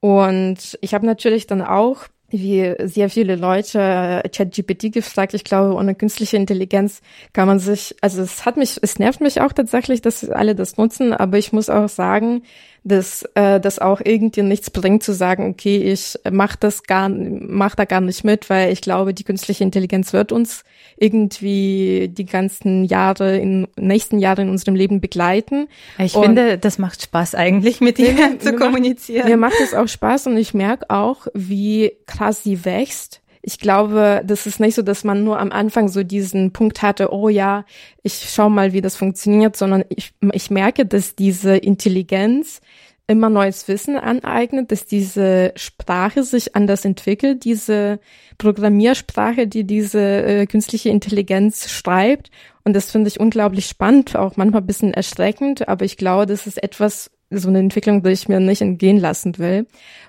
Und 0.00 0.78
ich 0.82 0.94
habe 0.94 1.06
natürlich 1.06 1.46
dann 1.46 1.62
auch 1.62 2.04
wie 2.30 2.74
sehr 2.84 3.08
viele 3.08 3.36
Leute 3.36 4.22
ChatGPT 4.30 4.92
gefragt. 4.92 5.32
Ich 5.34 5.44
glaube, 5.44 5.74
ohne 5.74 5.94
künstliche 5.94 6.36
Intelligenz 6.36 7.00
kann 7.32 7.48
man 7.48 7.58
sich, 7.58 7.96
also 8.02 8.22
es 8.22 8.44
hat 8.44 8.56
mich, 8.56 8.78
es 8.82 8.98
nervt 8.98 9.20
mich 9.20 9.40
auch 9.40 9.52
tatsächlich, 9.52 10.02
dass 10.02 10.28
alle 10.28 10.54
das 10.54 10.76
nutzen, 10.76 11.12
aber 11.12 11.38
ich 11.38 11.52
muss 11.52 11.70
auch 11.70 11.88
sagen, 11.88 12.42
dass 12.88 13.22
äh, 13.34 13.60
das 13.60 13.78
auch 13.78 14.00
irgendwie 14.02 14.42
nichts 14.42 14.70
bringt 14.70 15.02
zu 15.02 15.12
sagen, 15.12 15.48
okay, 15.50 15.76
ich 15.92 16.18
mach 16.30 16.56
das 16.56 16.82
gar, 16.82 17.08
mach 17.08 17.74
da 17.74 17.84
gar 17.84 18.00
nicht 18.00 18.24
mit, 18.24 18.50
weil 18.50 18.72
ich 18.72 18.80
glaube, 18.80 19.14
die 19.14 19.24
künstliche 19.24 19.64
Intelligenz 19.64 20.12
wird 20.12 20.32
uns 20.32 20.64
irgendwie 20.96 22.08
die 22.12 22.26
ganzen 22.26 22.84
Jahre 22.84 23.38
in 23.38 23.68
nächsten 23.76 24.18
Jahre 24.18 24.42
in 24.42 24.48
unserem 24.48 24.74
Leben 24.74 25.00
begleiten. 25.00 25.68
Ich 25.98 26.14
und 26.14 26.24
finde, 26.24 26.58
das 26.58 26.78
macht 26.78 27.02
Spaß 27.02 27.34
eigentlich 27.34 27.80
mit 27.80 27.98
ihr 27.98 28.12
mir, 28.12 28.38
zu 28.38 28.52
mir 28.52 28.58
kommunizieren. 28.58 29.20
Macht, 29.20 29.30
mir 29.30 29.36
macht 29.36 29.60
es 29.62 29.74
auch 29.74 29.88
Spaß 29.88 30.26
und 30.28 30.36
ich 30.36 30.54
merke 30.54 30.90
auch, 30.90 31.28
wie 31.34 31.92
krass 32.06 32.42
sie 32.42 32.64
wächst 32.64 33.20
ich 33.48 33.58
glaube, 33.58 34.22
das 34.26 34.46
ist 34.46 34.60
nicht 34.60 34.74
so, 34.74 34.82
dass 34.82 35.04
man 35.04 35.24
nur 35.24 35.38
am 35.38 35.52
Anfang 35.52 35.88
so 35.88 36.02
diesen 36.02 36.52
Punkt 36.52 36.82
hatte, 36.82 37.12
oh 37.12 37.30
ja, 37.30 37.64
ich 38.02 38.28
schau 38.30 38.50
mal, 38.50 38.74
wie 38.74 38.82
das 38.82 38.96
funktioniert, 38.96 39.56
sondern 39.56 39.84
ich, 39.88 40.12
ich 40.32 40.50
merke, 40.50 40.84
dass 40.84 41.14
diese 41.14 41.56
Intelligenz 41.56 42.60
immer 43.08 43.30
neues 43.30 43.66
Wissen 43.68 43.96
aneignet, 43.96 44.70
dass 44.70 44.84
diese 44.84 45.52
Sprache 45.56 46.22
sich 46.22 46.54
anders 46.54 46.84
entwickelt, 46.84 47.44
diese 47.44 48.00
Programmiersprache, 48.36 49.46
die 49.46 49.64
diese 49.64 50.00
äh, 50.00 50.46
künstliche 50.46 50.90
Intelligenz 50.90 51.70
schreibt. 51.70 52.30
Und 52.64 52.74
das 52.74 52.90
finde 52.90 53.08
ich 53.08 53.18
unglaublich 53.18 53.66
spannend, 53.66 54.14
auch 54.14 54.36
manchmal 54.36 54.60
ein 54.60 54.66
bisschen 54.66 54.92
erschreckend, 54.92 55.68
aber 55.68 55.86
ich 55.86 55.96
glaube, 55.96 56.26
das 56.26 56.46
ist 56.46 56.62
etwas, 56.62 57.10
so 57.30 57.48
eine 57.48 57.58
Entwicklung, 57.58 58.02
die 58.02 58.10
ich 58.10 58.28
mir 58.28 58.40
nicht 58.40 58.60
entgehen 58.60 58.98
lassen 58.98 59.38
will. 59.38 59.66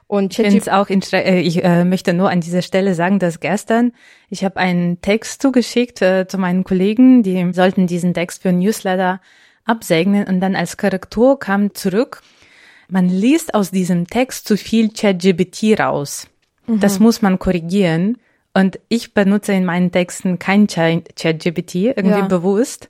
Und 0.08 0.38
ich 0.38 0.46
finde 0.46 0.76
auch, 0.76 0.90
äh, 0.90 1.40
ich 1.40 1.64
äh, 1.64 1.86
möchte 1.86 2.14
nur 2.14 2.30
an 2.30 2.42
dieser 2.42 2.62
Stelle 2.62 2.96
sagen, 2.96 3.20
dass 3.20 3.40
gestern 3.40 3.94
ich 4.30 4.44
habe 4.44 4.58
einen 4.58 5.02
Text 5.02 5.42
zugeschickt 5.42 6.02
äh, 6.02 6.28
zu 6.28 6.38
meinen 6.38 6.64
Kollegen, 6.64 7.24
die 7.24 7.54
sollten 7.54 7.88
diesen 7.88 8.14
Text 8.14 8.42
für 8.42 8.52
Newsletter 8.52 9.22
absegnen 9.66 10.28
und 10.28 10.42
dann 10.42 10.56
als 10.56 10.78
Korrektur 10.78 11.40
kam 11.40 11.74
zurück, 11.74 12.22
man 12.90 13.10
liest 13.10 13.54
aus 13.54 13.72
diesem 13.72 14.08
Text 14.08 14.48
zu 14.48 14.58
viel 14.58 14.92
ChatGPT 14.92 15.80
raus. 15.80 16.28
Mhm. 16.68 16.80
Das 16.80 17.00
muss 17.00 17.22
man 17.22 17.40
korrigieren. 17.40 18.18
Und 18.54 18.80
ich 18.90 19.14
benutze 19.14 19.54
in 19.54 19.66
meinen 19.66 19.92
Texten 19.92 20.40
kein 20.40 20.68
ChatGPT, 20.68 21.76
irgendwie 21.76 22.20
ja. 22.20 22.28
bewusst 22.28 22.90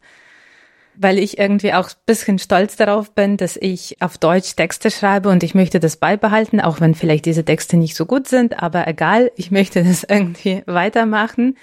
weil 1.02 1.18
ich 1.18 1.38
irgendwie 1.38 1.74
auch 1.74 1.90
bisschen 2.06 2.40
stolz 2.40 2.76
darauf 2.76 3.16
bin, 3.16 3.38
dass 3.38 3.56
ich 3.56 4.02
auf 4.02 4.18
Deutsch 4.18 4.58
Texte 4.58 4.92
schreibe 4.92 5.30
und 5.30 5.44
ich 5.44 5.56
möchte 5.56 5.80
das 5.80 5.96
beibehalten, 5.96 6.60
auch 6.60 6.82
wenn 6.82 6.94
vielleicht 6.94 7.24
diese 7.24 7.46
Texte 7.46 7.78
nicht 7.78 7.96
so 7.96 8.06
gut 8.06 8.28
sind, 8.28 8.62
aber 8.62 8.86
egal, 8.86 9.32
ich 9.38 9.50
möchte 9.50 9.82
das 9.82 10.04
irgendwie 10.08 10.62
weitermachen. 10.66 11.58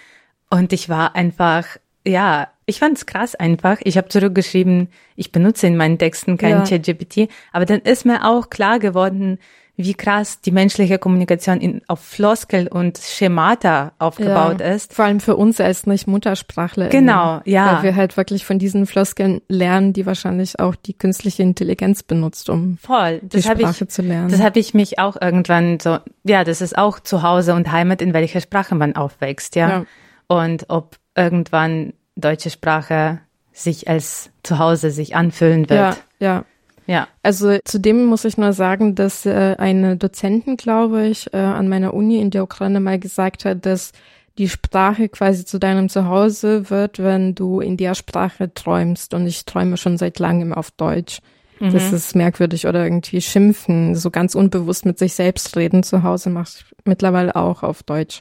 Und 0.49 0.73
ich 0.73 0.89
war 0.89 1.15
einfach, 1.15 1.67
ja, 2.07 2.49
ich 2.67 2.81
fand 2.81 2.99
es 2.99 3.07
krass 3.07 3.35
einfach. 3.35 3.79
Ich 3.85 3.97
habe 3.97 4.09
zurückgeschrieben, 4.09 4.89
ich 5.15 5.33
benutze 5.33 5.67
in 5.67 5.77
meinen 5.77 5.99
Texten 5.99 6.37
kein 6.37 6.51
ja. 6.51 6.65
ChatGPT, 6.65 7.29
aber 7.53 7.65
dann 7.65 7.81
ist 7.81 8.05
mir 8.05 8.25
auch 8.29 8.51
klar 8.51 8.79
geworden, 8.79 9.39
wie 9.79 9.95
krass 9.95 10.41
die 10.41 10.53
menschliche 10.53 10.99
Kommunikation 10.99 11.61
in, 11.61 11.83
auf 11.87 12.01
Floskel 12.01 12.67
und 12.67 12.99
Schemata 12.99 13.93
aufgebaut 13.99 14.61
ja, 14.61 14.69
ist. 14.69 14.95
Vor 14.95 15.05
allem 15.05 15.21
für 15.21 15.37
uns 15.37 15.61
als 15.61 15.87
nicht 15.87 16.07
Muttersprachler. 16.07 16.89
Genau, 16.89 17.43
ja. 17.45 17.77
Weil 17.77 17.83
wir 17.83 17.97
halt 17.97 18.17
wirklich 18.17 18.47
von 18.47 18.59
diesen 18.59 18.87
Floskeln 18.87 19.43
lernen, 19.49 19.93
die 19.93 20.07
wahrscheinlich 20.07 20.59
auch 20.59 20.75
die 20.77 20.95
künstliche 20.95 21.43
Intelligenz 21.43 22.03
benutzt, 22.03 22.49
um 22.49 22.79
Voll. 22.79 23.21
Das 23.23 23.43
die 23.43 23.49
Sprache 23.49 23.85
ich, 23.85 23.91
zu 23.91 24.01
lernen. 24.01 24.31
Das 24.31 24.41
habe 24.41 24.59
ich 24.59 24.73
mich 24.73 24.99
auch 24.99 25.21
irgendwann 25.21 25.79
so, 25.79 25.99
ja, 26.25 26.43
das 26.43 26.63
ist 26.63 26.79
auch 26.79 26.99
zu 26.99 27.23
Hause 27.23 27.55
und 27.55 27.71
Heimat, 27.71 28.01
in 28.01 28.15
welcher 28.15 28.41
Sprache 28.41 28.75
man 28.75 28.97
aufwächst, 28.97 29.57
ja. 29.57 29.69
ja. 29.69 29.85
Und 30.27 30.71
ob 30.71 30.97
irgendwann 31.15 31.93
deutsche 32.17 32.51
Sprache 32.51 33.21
sich 33.53 33.89
als 33.89 34.31
Zuhause 34.43 34.91
sich 34.91 35.15
anfühlen 35.17 35.69
wird. 35.69 35.97
Ja, 36.21 36.27
ja. 36.27 36.45
Ja. 36.89 37.09
Also 37.23 37.59
zudem 37.65 38.05
muss 38.05 38.25
ich 38.25 38.39
nur 38.39 38.53
sagen, 38.53 38.95
dass 38.95 39.27
äh, 39.27 39.57
eine 39.59 39.97
Dozentin, 39.97 40.57
glaube 40.57 41.07
ich, 41.07 41.33
äh, 41.35 41.39
an 41.39 41.69
meiner 41.69 41.95
Uni 41.95 42.21
in 42.21 42.31
der 42.31 42.45
Ukraine 42.45 42.79
mal 42.79 42.99
gesagt 42.99 43.45
hat, 43.45 43.67
dass 43.67 43.91
die 44.39 44.49
Sprache 44.49 45.09
quasi 45.09 45.45
zu 45.45 45.59
deinem 45.59 45.89
Zuhause 45.89 46.71
wird, 46.71 46.99
wenn 47.01 47.35
du 47.35 47.61
in 47.61 47.77
der 47.77 47.95
Sprache 47.95 48.53
träumst. 48.53 49.15
Und 49.15 49.27
ich 49.27 49.47
träume 49.47 49.77
schon 49.77 49.99
seit 49.99 50.19
langem 50.19 50.53
auf 50.53 50.71
Deutsch. 50.71 51.21
Mhm. 51.59 51.73
Das 51.73 51.93
ist 51.93 52.15
merkwürdig 52.15 52.67
oder 52.67 52.85
irgendwie 52.85 53.21
schimpfen, 53.21 53.95
so 53.95 54.11
ganz 54.11 54.35
unbewusst 54.35 54.85
mit 54.85 54.99
sich 54.99 55.15
selbst 55.15 55.57
reden 55.57 55.83
zu 55.83 56.03
Hause 56.03 56.31
mache 56.31 56.51
ich 56.59 56.65
mittlerweile 56.85 57.35
auch 57.35 57.63
auf 57.63 57.83
Deutsch. 57.83 58.21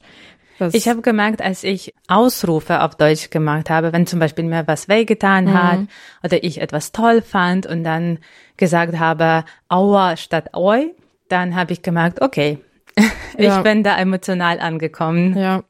Was? 0.57 0.73
Ich 0.73 0.87
habe 0.87 1.01
gemerkt, 1.01 1.41
als 1.41 1.63
ich 1.63 1.93
Ausrufe 2.07 2.81
auf 2.81 2.95
Deutsch 2.95 3.29
gemacht 3.29 3.69
habe, 3.69 3.91
wenn 3.93 4.07
zum 4.07 4.19
Beispiel 4.19 4.45
mir 4.45 4.67
was 4.67 4.87
wehgetan 4.87 5.45
mhm. 5.45 5.53
hat 5.53 5.79
oder 6.23 6.43
ich 6.43 6.61
etwas 6.61 6.91
toll 6.91 7.21
fand 7.21 7.65
und 7.65 7.83
dann 7.83 8.19
gesagt 8.57 8.97
habe, 8.97 9.43
aua 9.67 10.15
statt 10.17 10.55
oi, 10.55 10.93
dann 11.27 11.55
habe 11.55 11.73
ich 11.73 11.81
gemerkt, 11.81 12.21
okay, 12.21 12.59
ich 13.37 13.45
ja. 13.45 13.61
bin 13.61 13.83
da 13.83 13.97
emotional 13.97 14.59
angekommen. 14.59 15.37
Ja. 15.37 15.63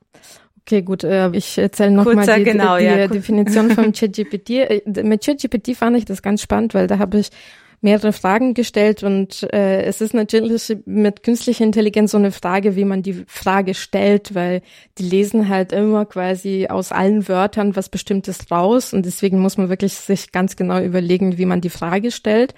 Okay, 0.62 0.82
gut. 0.82 1.04
Äh, 1.04 1.30
ich 1.32 1.60
erzähle 1.60 1.92
nochmal 1.92 2.26
die, 2.26 2.44
genau, 2.44 2.78
die, 2.78 2.86
die 2.86 2.90
ja, 2.90 3.08
Definition 3.08 3.70
von 3.70 3.92
ChatGPT. 3.92 4.50
Äh, 4.50 4.82
mit 5.04 5.24
ChatGPT 5.24 5.76
fand 5.76 5.96
ich 5.96 6.06
das 6.06 6.24
ganz 6.24 6.42
spannend, 6.42 6.74
weil 6.74 6.88
da 6.88 6.98
habe 6.98 7.20
ich 7.20 7.30
mehrere 7.82 8.14
Fragen 8.14 8.54
gestellt 8.54 9.04
und 9.04 9.44
äh, 9.54 9.84
es 9.84 10.02
ist 10.02 10.14
natürlich 10.14 10.76
mit 10.86 11.24
künstlicher 11.24 11.64
Intelligenz 11.64 12.12
so 12.12 12.18
eine 12.18 12.32
Frage, 12.32 12.76
wie 12.76 12.86
man 12.86 13.04
die 13.04 13.26
Frage 13.28 13.74
stellt, 13.74 14.34
weil 14.34 14.62
die 14.98 15.04
lesen 15.04 15.50
halt 15.50 15.72
immer 15.72 16.06
quasi 16.06 16.68
aus 16.70 16.92
allen 16.92 17.28
Wörtern 17.28 17.76
was 17.76 17.90
Bestimmtes 17.90 18.52
raus 18.52 18.94
und 18.94 19.06
deswegen 19.06 19.40
muss 19.40 19.58
man 19.58 19.70
wirklich 19.70 19.94
sich 19.94 20.32
ganz 20.32 20.56
genau 20.56 20.80
überlegen, 20.82 21.38
wie 21.38 21.46
man 21.46 21.62
die 21.62 21.70
Frage 21.70 22.12
stellt. 22.12 22.54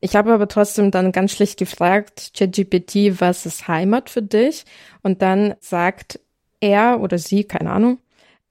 Ich 0.00 0.16
habe 0.16 0.32
aber 0.32 0.48
trotzdem 0.48 0.90
dann 0.90 1.12
ganz 1.12 1.32
schlicht 1.32 1.58
gefragt, 1.58 2.32
ChatGPT, 2.36 3.20
was 3.20 3.46
ist 3.46 3.68
Heimat 3.68 4.10
für 4.10 4.22
dich? 4.22 4.64
Und 5.02 5.22
dann 5.22 5.54
sagt 5.60 6.18
er 6.58 7.00
oder 7.00 7.18
sie, 7.18 7.44
keine 7.44 7.70
Ahnung, 7.70 7.98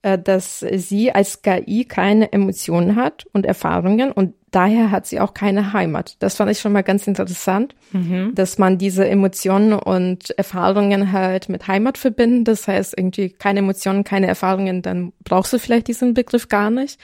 äh, 0.02 0.18
dass 0.18 0.60
sie 0.60 1.12
als 1.12 1.42
KI 1.42 1.84
keine 1.84 2.32
Emotionen 2.32 2.96
hat 2.96 3.26
und 3.32 3.44
Erfahrungen 3.44 4.12
und 4.12 4.34
daher 4.52 4.90
hat 4.90 5.06
sie 5.06 5.18
auch 5.18 5.34
keine 5.34 5.72
Heimat. 5.72 6.16
Das 6.20 6.36
fand 6.36 6.50
ich 6.50 6.60
schon 6.60 6.72
mal 6.72 6.82
ganz 6.82 7.06
interessant, 7.06 7.74
mhm. 7.90 8.32
dass 8.34 8.58
man 8.58 8.78
diese 8.78 9.08
Emotionen 9.08 9.72
und 9.72 10.30
Erfahrungen 10.38 11.10
halt 11.10 11.48
mit 11.48 11.66
Heimat 11.66 11.98
verbinden. 11.98 12.44
Das 12.44 12.68
heißt 12.68 12.94
irgendwie 12.96 13.30
keine 13.30 13.60
Emotionen, 13.60 14.04
keine 14.04 14.28
Erfahrungen, 14.28 14.82
dann 14.82 15.12
brauchst 15.24 15.52
du 15.52 15.58
vielleicht 15.58 15.88
diesen 15.88 16.14
Begriff 16.14 16.48
gar 16.48 16.70
nicht. 16.70 17.00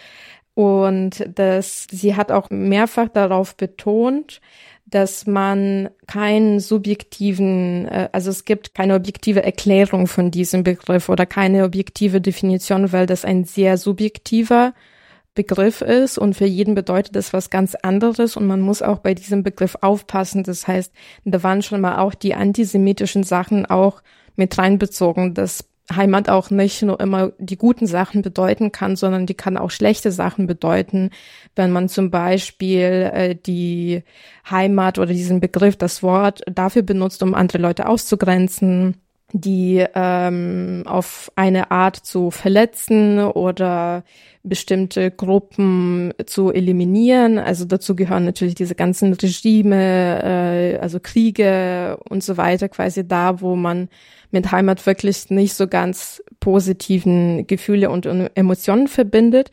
Und 0.54 1.26
dass 1.34 1.86
sie 1.90 2.16
hat 2.16 2.30
auch 2.30 2.50
mehrfach 2.50 3.08
darauf 3.08 3.56
betont, 3.56 4.40
dass 4.86 5.26
man 5.26 5.90
keinen 6.06 6.60
subjektiven, 6.60 7.86
äh, 7.88 8.08
also 8.12 8.30
es 8.30 8.44
gibt 8.44 8.74
keine 8.74 8.94
objektive 8.94 9.42
Erklärung 9.42 10.06
von 10.06 10.30
diesem 10.30 10.64
Begriff 10.64 11.08
oder 11.08 11.26
keine 11.26 11.64
objektive 11.64 12.20
Definition, 12.20 12.92
weil 12.92 13.06
das 13.06 13.24
ein 13.24 13.44
sehr 13.44 13.76
subjektiver 13.76 14.74
Begriff 15.38 15.82
ist 15.82 16.18
und 16.18 16.34
für 16.34 16.46
jeden 16.46 16.74
bedeutet 16.74 17.14
das 17.14 17.32
was 17.32 17.48
ganz 17.48 17.76
anderes 17.76 18.36
und 18.36 18.48
man 18.48 18.60
muss 18.60 18.82
auch 18.82 18.98
bei 18.98 19.14
diesem 19.14 19.44
Begriff 19.44 19.78
aufpassen. 19.82 20.42
Das 20.42 20.66
heißt, 20.66 20.92
da 21.24 21.44
waren 21.44 21.62
schon 21.62 21.80
mal 21.80 21.98
auch 21.98 22.14
die 22.14 22.34
antisemitischen 22.34 23.22
Sachen 23.22 23.64
auch 23.64 24.02
mit 24.34 24.58
reinbezogen, 24.58 25.34
dass 25.34 25.64
Heimat 25.94 26.28
auch 26.28 26.50
nicht 26.50 26.82
nur 26.82 26.98
immer 26.98 27.30
die 27.38 27.56
guten 27.56 27.86
Sachen 27.86 28.22
bedeuten 28.22 28.72
kann, 28.72 28.96
sondern 28.96 29.26
die 29.26 29.34
kann 29.34 29.56
auch 29.56 29.70
schlechte 29.70 30.10
Sachen 30.10 30.48
bedeuten, 30.48 31.10
wenn 31.54 31.70
man 31.70 31.88
zum 31.88 32.10
Beispiel 32.10 33.08
äh, 33.14 33.36
die 33.36 34.02
Heimat 34.50 34.98
oder 34.98 35.12
diesen 35.12 35.38
Begriff, 35.38 35.76
das 35.76 36.02
Wort 36.02 36.42
dafür 36.52 36.82
benutzt, 36.82 37.22
um 37.22 37.32
andere 37.32 37.58
Leute 37.58 37.86
auszugrenzen 37.86 38.96
die 39.32 39.84
ähm, 39.94 40.84
auf 40.86 41.30
eine 41.36 41.70
Art 41.70 41.96
zu 41.96 42.30
verletzen 42.30 43.20
oder 43.20 44.04
bestimmte 44.42 45.10
Gruppen 45.10 46.14
zu 46.24 46.50
eliminieren. 46.52 47.38
Also 47.38 47.66
dazu 47.66 47.94
gehören 47.94 48.24
natürlich 48.24 48.54
diese 48.54 48.74
ganzen 48.74 49.12
Regime, 49.12 50.22
äh, 50.22 50.78
also 50.78 50.98
Kriege 51.00 51.98
und 52.08 52.24
so 52.24 52.36
weiter, 52.38 52.68
quasi 52.68 53.06
da, 53.06 53.40
wo 53.40 53.54
man 53.54 53.88
mit 54.30 54.50
Heimat 54.50 54.84
wirklich 54.86 55.30
nicht 55.30 55.54
so 55.54 55.68
ganz 55.68 56.22
positiven 56.40 57.46
Gefühle 57.46 57.90
und 57.90 58.06
Emotionen 58.34 58.88
verbindet. 58.88 59.50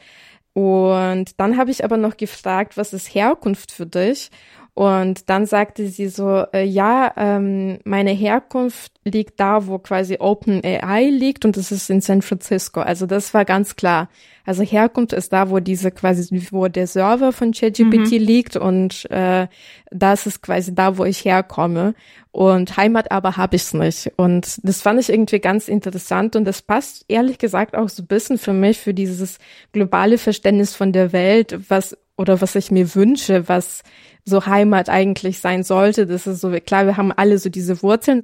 Und 0.54 1.38
dann 1.38 1.58
habe 1.58 1.72
ich 1.72 1.84
aber 1.84 1.98
noch 1.98 2.16
gefragt, 2.16 2.78
was 2.78 2.94
ist 2.94 3.14
Herkunft 3.14 3.72
für 3.72 3.86
dich? 3.86 4.32
Und 4.76 5.30
dann 5.30 5.46
sagte 5.46 5.88
sie 5.88 6.10
so, 6.10 6.44
äh, 6.54 6.66
ja, 6.66 7.14
ähm, 7.16 7.80
meine 7.86 8.12
Herkunft 8.12 8.92
liegt 9.06 9.40
da, 9.40 9.68
wo 9.68 9.80
quasi 9.80 10.18
OpenAI 10.20 11.10
liegt 11.10 11.46
und 11.46 11.56
das 11.56 11.72
ist 11.72 11.90
in 11.90 12.02
San 12.02 12.22
Francisco. 12.22 12.82
Also 12.82 13.06
das 13.06 13.34
war 13.34 13.46
ganz 13.46 13.78
klar. 13.78 14.10
Also 14.44 14.64
Herkunft 14.64 15.14
ist 15.14 15.32
da, 15.32 15.50
wo 15.50 15.62
diese 15.62 15.92
quasi, 15.92 16.46
wo 16.52 16.68
der 16.68 16.88
Server 16.88 17.32
von 17.32 17.54
ChatGPT 17.54 18.20
mhm. 18.20 18.26
liegt 18.26 18.58
und 18.58 19.10
äh, 19.12 19.48
das 19.92 20.28
ist 20.28 20.42
quasi 20.42 20.76
da, 20.76 20.98
wo 20.98 21.06
ich 21.06 21.24
herkomme. 21.24 21.96
Und 22.34 22.76
Heimat 22.76 23.12
aber 23.12 23.38
habe 23.38 23.56
ich's 23.56 23.74
nicht. 23.74 24.12
Und 24.18 24.60
das 24.64 24.82
fand 24.82 25.00
ich 25.00 25.08
irgendwie 25.08 25.40
ganz 25.40 25.70
interessant 25.70 26.36
und 26.36 26.44
das 26.44 26.62
passt 26.62 27.06
ehrlich 27.08 27.38
gesagt 27.38 27.78
auch 27.78 27.88
so 27.88 28.04
ein 28.04 28.08
bisschen 28.08 28.38
für 28.38 28.52
mich, 28.52 28.78
für 28.78 28.94
dieses 28.94 29.40
globale 29.72 30.18
Verständnis 30.18 30.76
von 30.76 30.92
der 30.92 31.14
Welt, 31.14 31.58
was 31.70 31.98
oder 32.18 32.42
was 32.42 32.56
ich 32.56 32.72
mir 32.72 32.96
wünsche, 32.96 33.48
was 33.48 33.84
so 34.24 34.46
Heimat 34.46 34.90
eigentlich 34.90 35.40
sein 35.40 35.64
sollte. 35.64 36.08
Das 36.08 36.26
ist 36.28 36.42
so, 36.42 36.50
klar, 36.52 36.86
wir 36.86 36.98
haben 36.98 37.12
alle 37.12 37.38
so 37.38 37.50
diese 37.50 37.82
Wurzeln, 37.84 38.24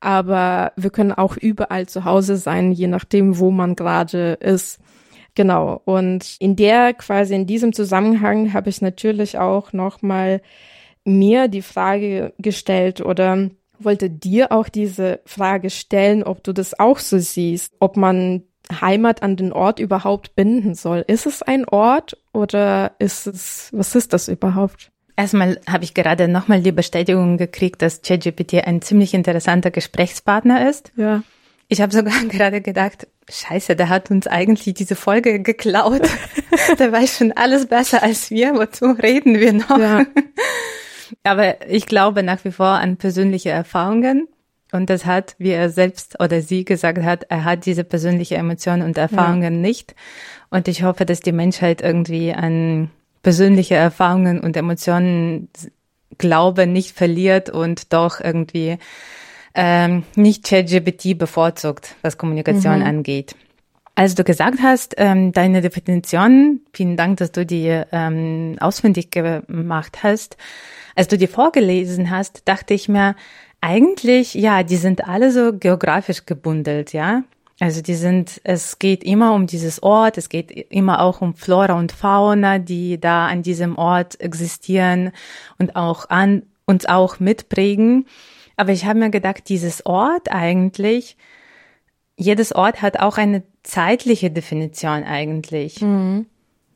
aber 0.00 0.72
wir 0.76 0.90
können 0.90 1.12
auch 1.12 1.36
überall 1.36 1.86
zu 1.86 2.04
Hause 2.04 2.36
sein, 2.36 2.72
je 2.72 2.86
nachdem, 2.86 3.38
wo 3.38 3.50
man 3.50 3.76
gerade 3.76 4.34
ist. 4.40 4.80
Genau. 5.34 5.80
Und 5.84 6.36
in 6.40 6.56
der, 6.56 6.94
quasi 6.94 7.34
in 7.34 7.46
diesem 7.46 7.72
Zusammenhang 7.72 8.52
habe 8.52 8.70
ich 8.70 8.80
natürlich 8.80 9.38
auch 9.38 9.72
nochmal 9.72 10.42
mir 11.04 11.48
die 11.48 11.62
Frage 11.62 12.32
gestellt 12.38 13.00
oder 13.00 13.50
wollte 13.78 14.10
dir 14.10 14.52
auch 14.52 14.68
diese 14.68 15.20
Frage 15.24 15.70
stellen, 15.70 16.22
ob 16.22 16.44
du 16.44 16.52
das 16.52 16.78
auch 16.78 16.98
so 16.98 17.18
siehst, 17.18 17.74
ob 17.80 17.96
man 17.96 18.44
Heimat 18.80 19.22
an 19.22 19.36
den 19.36 19.52
Ort 19.52 19.78
überhaupt 19.78 20.34
binden 20.34 20.74
soll. 20.74 21.04
Ist 21.06 21.26
es 21.26 21.42
ein 21.42 21.68
Ort 21.68 22.16
oder 22.32 22.92
ist 22.98 23.26
es, 23.26 23.68
was 23.72 23.94
ist 23.94 24.12
das 24.12 24.28
überhaupt? 24.28 24.90
Erstmal 25.16 25.60
habe 25.68 25.84
ich 25.84 25.94
gerade 25.94 26.28
nochmal 26.28 26.62
die 26.62 26.72
Bestätigung 26.72 27.36
gekriegt, 27.36 27.82
dass 27.82 28.02
ChatGPT 28.02 28.64
ein 28.64 28.80
ziemlich 28.80 29.14
interessanter 29.14 29.70
Gesprächspartner 29.70 30.68
ist. 30.68 30.92
Ja. 30.96 31.22
Ich 31.68 31.80
habe 31.80 31.92
sogar 31.92 32.14
gerade 32.28 32.60
gedacht, 32.60 33.06
scheiße, 33.28 33.76
der 33.76 33.88
hat 33.88 34.10
uns 34.10 34.26
eigentlich 34.26 34.74
diese 34.74 34.96
Folge 34.96 35.40
geklaut. 35.40 36.02
der 36.78 36.92
weiß 36.92 37.18
schon 37.18 37.32
alles 37.32 37.66
besser 37.66 38.02
als 38.02 38.30
wir. 38.30 38.54
Wozu 38.54 38.86
reden 38.86 39.38
wir 39.38 39.52
noch? 39.52 39.78
Ja. 39.78 40.06
Aber 41.24 41.68
ich 41.68 41.86
glaube 41.86 42.22
nach 42.22 42.44
wie 42.44 42.52
vor 42.52 42.66
an 42.66 42.96
persönliche 42.96 43.50
Erfahrungen. 43.50 44.28
Und 44.72 44.88
das 44.88 45.04
hat, 45.04 45.36
wie 45.38 45.50
er 45.50 45.68
selbst 45.68 46.18
oder 46.18 46.40
sie 46.40 46.64
gesagt 46.64 47.02
hat, 47.02 47.24
er 47.28 47.44
hat 47.44 47.66
diese 47.66 47.84
persönliche 47.84 48.36
Emotionen 48.36 48.82
und 48.82 48.96
Erfahrungen 48.96 49.54
ja. 49.54 49.60
nicht. 49.60 49.94
Und 50.50 50.66
ich 50.66 50.82
hoffe, 50.82 51.04
dass 51.04 51.20
die 51.20 51.32
Menschheit 51.32 51.82
irgendwie 51.82 52.32
an 52.32 52.90
persönliche 53.22 53.74
Erfahrungen 53.74 54.40
und 54.40 54.56
Emotionen 54.56 55.48
Glaube 56.18 56.66
nicht 56.66 56.96
verliert 56.96 57.50
und 57.50 57.92
doch 57.92 58.20
irgendwie 58.20 58.78
ähm, 59.54 60.04
nicht 60.14 60.44
ChatGPT 60.44 61.16
bevorzugt, 61.18 61.94
was 62.02 62.18
Kommunikation 62.18 62.80
mhm. 62.80 62.86
angeht. 62.86 63.34
Als 63.94 64.14
du 64.14 64.24
gesagt 64.24 64.58
hast, 64.62 64.94
ähm, 64.96 65.32
deine 65.32 65.60
Definition, 65.60 66.60
vielen 66.72 66.96
Dank, 66.96 67.18
dass 67.18 67.30
du 67.30 67.44
die 67.44 67.82
ähm, 67.92 68.56
ausfindig 68.58 69.10
gemacht 69.10 70.02
hast. 70.02 70.38
Als 70.96 71.08
du 71.08 71.18
die 71.18 71.26
vorgelesen 71.26 72.10
hast, 72.10 72.48
dachte 72.48 72.72
ich 72.72 72.88
mir, 72.88 73.14
eigentlich, 73.62 74.34
ja, 74.34 74.62
die 74.64 74.76
sind 74.76 75.08
alle 75.08 75.30
so 75.30 75.52
geografisch 75.56 76.26
gebundelt, 76.26 76.92
ja. 76.92 77.22
Also 77.60 77.80
die 77.80 77.94
sind, 77.94 78.40
es 78.42 78.80
geht 78.80 79.04
immer 79.04 79.34
um 79.34 79.46
dieses 79.46 79.82
Ort, 79.82 80.18
es 80.18 80.28
geht 80.28 80.50
immer 80.50 81.00
auch 81.00 81.20
um 81.20 81.34
Flora 81.34 81.78
und 81.78 81.92
Fauna, 81.92 82.58
die 82.58 83.00
da 83.00 83.28
an 83.28 83.42
diesem 83.42 83.78
Ort 83.78 84.20
existieren 84.20 85.12
und 85.58 85.76
auch 85.76 86.10
an 86.10 86.42
uns 86.66 86.86
auch 86.86 87.20
mitprägen. 87.20 88.06
Aber 88.56 88.72
ich 88.72 88.84
habe 88.84 88.98
mir 88.98 89.10
gedacht, 89.10 89.48
dieses 89.48 89.86
Ort 89.86 90.32
eigentlich, 90.32 91.16
jedes 92.16 92.52
Ort 92.52 92.82
hat 92.82 92.98
auch 92.98 93.16
eine 93.16 93.44
zeitliche 93.62 94.30
Definition 94.30 95.04
eigentlich. 95.04 95.80
Mhm. 95.80 96.26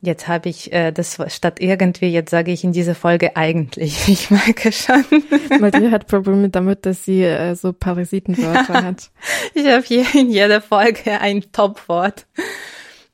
Jetzt 0.01 0.27
habe 0.27 0.49
ich 0.49 0.71
äh, 0.71 0.91
das 0.91 1.17
statt 1.27 1.59
irgendwie, 1.59 2.09
jetzt 2.09 2.29
sage 2.29 2.51
ich 2.51 2.63
in 2.63 2.71
dieser 2.71 2.95
Folge 2.95 3.35
eigentlich. 3.35 4.07
Ich 4.07 4.29
merke 4.29 4.71
schon. 4.71 5.03
Maria 5.59 5.91
hat 5.91 6.07
Probleme 6.07 6.49
damit, 6.49 6.85
dass 6.85 7.03
sie 7.03 7.23
äh, 7.23 7.55
so 7.55 7.73
Parasitenwörter 7.73 8.73
hat. 8.83 9.09
ich 9.53 9.65
habe 9.67 9.83
hier 9.83 10.05
in 10.13 10.29
jeder 10.29 10.61
Folge 10.61 11.19
ein 11.19 11.51
Topwort. 11.51 12.27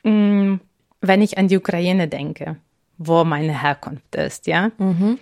Mm, 0.03 0.55
wenn 1.01 1.21
ich 1.21 1.37
an 1.37 1.47
die 1.47 1.57
Ukraine 1.57 2.07
denke, 2.07 2.57
wo 2.97 3.23
meine 3.23 3.61
Herkunft 3.61 4.15
ist, 4.15 4.47
ja, 4.47 4.71
mhm. 4.77 5.19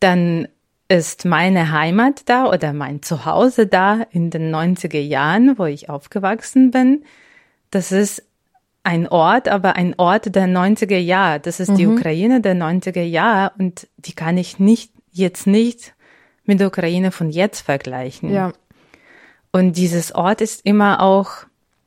dann 0.00 0.48
ist 0.88 1.24
meine 1.24 1.72
Heimat 1.72 2.28
da 2.28 2.46
oder 2.46 2.72
mein 2.72 3.02
Zuhause 3.02 3.66
da 3.66 4.02
in 4.10 4.30
den 4.30 4.54
90er 4.54 5.00
Jahren, 5.00 5.58
wo 5.58 5.64
ich 5.64 5.88
aufgewachsen 5.88 6.70
bin. 6.70 7.04
Das 7.70 7.90
ist 7.90 8.22
ein 8.84 9.08
Ort, 9.08 9.48
aber 9.48 9.76
ein 9.76 9.94
Ort 9.98 10.34
der 10.34 10.46
90er 10.46 10.98
Jahre. 10.98 11.40
Das 11.40 11.58
ist 11.58 11.70
mhm. 11.70 11.76
die 11.76 11.86
Ukraine 11.86 12.40
der 12.40 12.54
90er 12.54 13.02
Jahre 13.02 13.52
und 13.58 13.88
die 13.96 14.12
kann 14.12 14.36
ich 14.36 14.58
nicht, 14.58 14.92
jetzt 15.10 15.46
nicht 15.46 15.94
mit 16.44 16.60
der 16.60 16.68
Ukraine 16.68 17.10
von 17.10 17.30
jetzt 17.30 17.62
vergleichen. 17.62 18.32
Ja. 18.32 18.52
Und 19.50 19.76
dieses 19.76 20.14
Ort 20.14 20.40
ist 20.40 20.66
immer 20.66 21.00
auch 21.00 21.46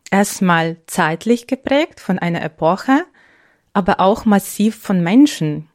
erstmal 0.09 0.77
zeitlich 0.87 1.47
geprägt 1.47 1.99
von 1.99 2.17
einer 2.17 2.41
Epoche, 2.41 3.03
aber 3.73 3.99
auch 3.99 4.25
massiv 4.25 4.75
von 4.75 5.03
Menschen. 5.03 5.69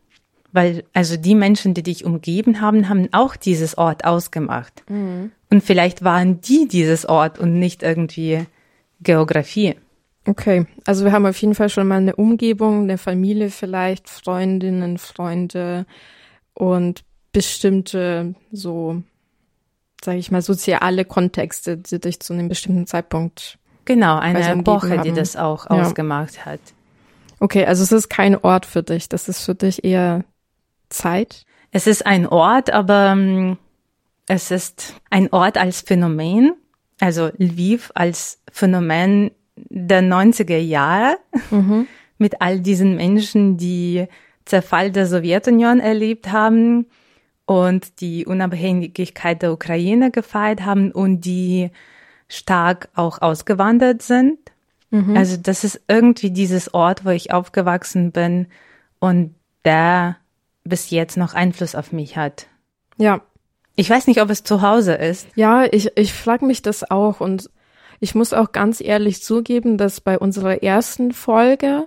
Weil, 0.50 0.84
also 0.92 1.16
die 1.16 1.34
Menschen, 1.34 1.72
die 1.72 1.82
dich 1.82 2.04
umgeben 2.04 2.60
haben, 2.60 2.88
haben 2.88 3.08
auch 3.12 3.36
dieses 3.36 3.78
Ort 3.78 4.04
ausgemacht. 4.04 4.82
Mhm. 4.88 5.32
Und 5.50 5.62
vielleicht 5.62 6.02
waren 6.02 6.40
die 6.40 6.66
dieses 6.66 7.06
Ort 7.06 7.38
und 7.38 7.58
nicht 7.58 7.82
irgendwie 7.82 8.46
Geografie. 9.00 9.76
Okay, 10.24 10.66
also 10.84 11.04
wir 11.04 11.12
haben 11.12 11.26
auf 11.26 11.36
jeden 11.40 11.54
Fall 11.54 11.68
schon 11.68 11.88
mal 11.88 11.96
eine 11.96 12.14
Umgebung, 12.14 12.82
eine 12.82 12.98
Familie 12.98 13.50
vielleicht, 13.50 14.08
Freundinnen, 14.08 14.98
Freunde 14.98 15.84
und 16.54 17.02
bestimmte 17.32 18.34
so, 18.52 19.02
sage 20.04 20.18
ich 20.18 20.30
mal, 20.30 20.42
soziale 20.42 21.04
Kontexte, 21.04 21.76
die 21.76 21.98
dich 21.98 22.20
zu 22.20 22.34
einem 22.34 22.48
bestimmten 22.48 22.86
Zeitpunkt 22.86 23.58
Genau, 23.84 24.18
eine 24.18 24.48
Epoche, 24.48 24.98
die 24.98 25.12
das 25.12 25.36
auch 25.36 25.68
ja. 25.68 25.82
ausgemacht 25.82 26.46
hat. 26.46 26.60
Okay, 27.40 27.66
also 27.66 27.82
es 27.82 27.90
ist 27.90 28.08
kein 28.08 28.36
Ort 28.36 28.66
für 28.66 28.82
dich, 28.82 29.08
das 29.08 29.28
ist 29.28 29.44
für 29.44 29.54
dich 29.54 29.84
eher 29.84 30.24
Zeit? 30.88 31.44
Es 31.72 31.86
ist 31.86 32.06
ein 32.06 32.26
Ort, 32.26 32.70
aber 32.70 33.12
um, 33.12 33.58
es 34.28 34.50
ist 34.50 34.94
ein 35.10 35.32
Ort 35.32 35.58
als 35.58 35.80
Phänomen, 35.80 36.52
also 37.00 37.30
Lviv 37.38 37.90
als 37.94 38.40
Phänomen 38.52 39.32
der 39.68 40.02
90er 40.02 40.58
Jahre 40.58 41.16
mhm. 41.50 41.86
mit 42.18 42.40
all 42.40 42.60
diesen 42.60 42.96
Menschen, 42.96 43.56
die 43.56 44.06
Zerfall 44.44 44.90
der 44.90 45.06
Sowjetunion 45.06 45.80
erlebt 45.80 46.32
haben 46.32 46.86
und 47.46 48.00
die 48.00 48.26
Unabhängigkeit 48.26 49.42
der 49.42 49.52
Ukraine 49.52 50.10
gefeiert 50.10 50.64
haben 50.64 50.90
und 50.92 51.20
die 51.22 51.70
stark 52.28 52.88
auch 52.94 53.20
ausgewandert 53.20 54.02
sind. 54.02 54.38
Mhm. 54.90 55.16
Also 55.16 55.36
das 55.36 55.64
ist 55.64 55.82
irgendwie 55.88 56.30
dieses 56.30 56.72
Ort, 56.74 57.04
wo 57.04 57.10
ich 57.10 57.32
aufgewachsen 57.32 58.12
bin 58.12 58.46
und 59.00 59.34
der 59.64 60.16
bis 60.64 60.90
jetzt 60.90 61.16
noch 61.16 61.34
Einfluss 61.34 61.74
auf 61.74 61.92
mich 61.92 62.16
hat. 62.16 62.46
Ja. 62.96 63.20
Ich 63.74 63.88
weiß 63.88 64.06
nicht, 64.06 64.20
ob 64.20 64.28
es 64.30 64.44
zu 64.44 64.60
Hause 64.60 64.94
ist. 64.94 65.26
Ja, 65.34 65.64
ich, 65.64 65.96
ich 65.96 66.12
frage 66.12 66.44
mich 66.44 66.60
das 66.62 66.90
auch 66.90 67.20
und 67.20 67.50
ich 68.02 68.16
muss 68.16 68.32
auch 68.32 68.50
ganz 68.50 68.80
ehrlich 68.80 69.22
zugeben, 69.22 69.78
dass 69.78 70.00
bei 70.00 70.18
unserer 70.18 70.64
ersten 70.64 71.12
Folge 71.12 71.86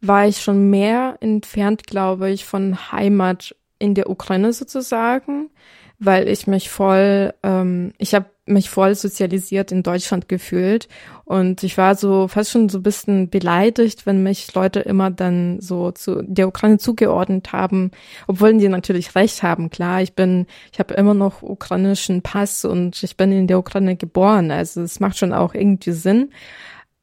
war 0.00 0.26
ich 0.26 0.42
schon 0.42 0.70
mehr 0.70 1.18
entfernt, 1.20 1.86
glaube 1.86 2.30
ich, 2.30 2.44
von 2.44 2.90
Heimat 2.90 3.54
in 3.78 3.94
der 3.94 4.10
Ukraine 4.10 4.52
sozusagen, 4.52 5.50
weil 6.04 6.28
ich 6.28 6.46
mich 6.46 6.68
voll, 6.68 7.32
ähm, 7.42 7.92
ich 7.98 8.14
habe 8.14 8.26
mich 8.44 8.70
voll 8.70 8.96
sozialisiert 8.96 9.70
in 9.70 9.84
Deutschland 9.84 10.28
gefühlt 10.28 10.88
und 11.24 11.62
ich 11.62 11.78
war 11.78 11.94
so 11.94 12.26
fast 12.26 12.50
schon 12.50 12.68
so 12.68 12.78
ein 12.78 12.82
bisschen 12.82 13.30
beleidigt, 13.30 14.04
wenn 14.04 14.24
mich 14.24 14.52
Leute 14.52 14.80
immer 14.80 15.10
dann 15.12 15.60
so 15.60 15.92
zu 15.92 16.22
der 16.22 16.48
Ukraine 16.48 16.78
zugeordnet 16.78 17.52
haben, 17.52 17.92
obwohl 18.26 18.56
die 18.58 18.68
natürlich 18.68 19.14
recht 19.14 19.44
haben. 19.44 19.70
Klar, 19.70 20.02
ich 20.02 20.14
bin, 20.14 20.46
ich 20.72 20.80
habe 20.80 20.94
immer 20.94 21.14
noch 21.14 21.42
ukrainischen 21.42 22.22
Pass 22.22 22.64
und 22.64 23.00
ich 23.04 23.16
bin 23.16 23.30
in 23.30 23.46
der 23.46 23.60
Ukraine 23.60 23.94
geboren, 23.94 24.50
also 24.50 24.82
es 24.82 24.98
macht 24.98 25.18
schon 25.18 25.32
auch 25.32 25.54
irgendwie 25.54 25.92
Sinn. 25.92 26.30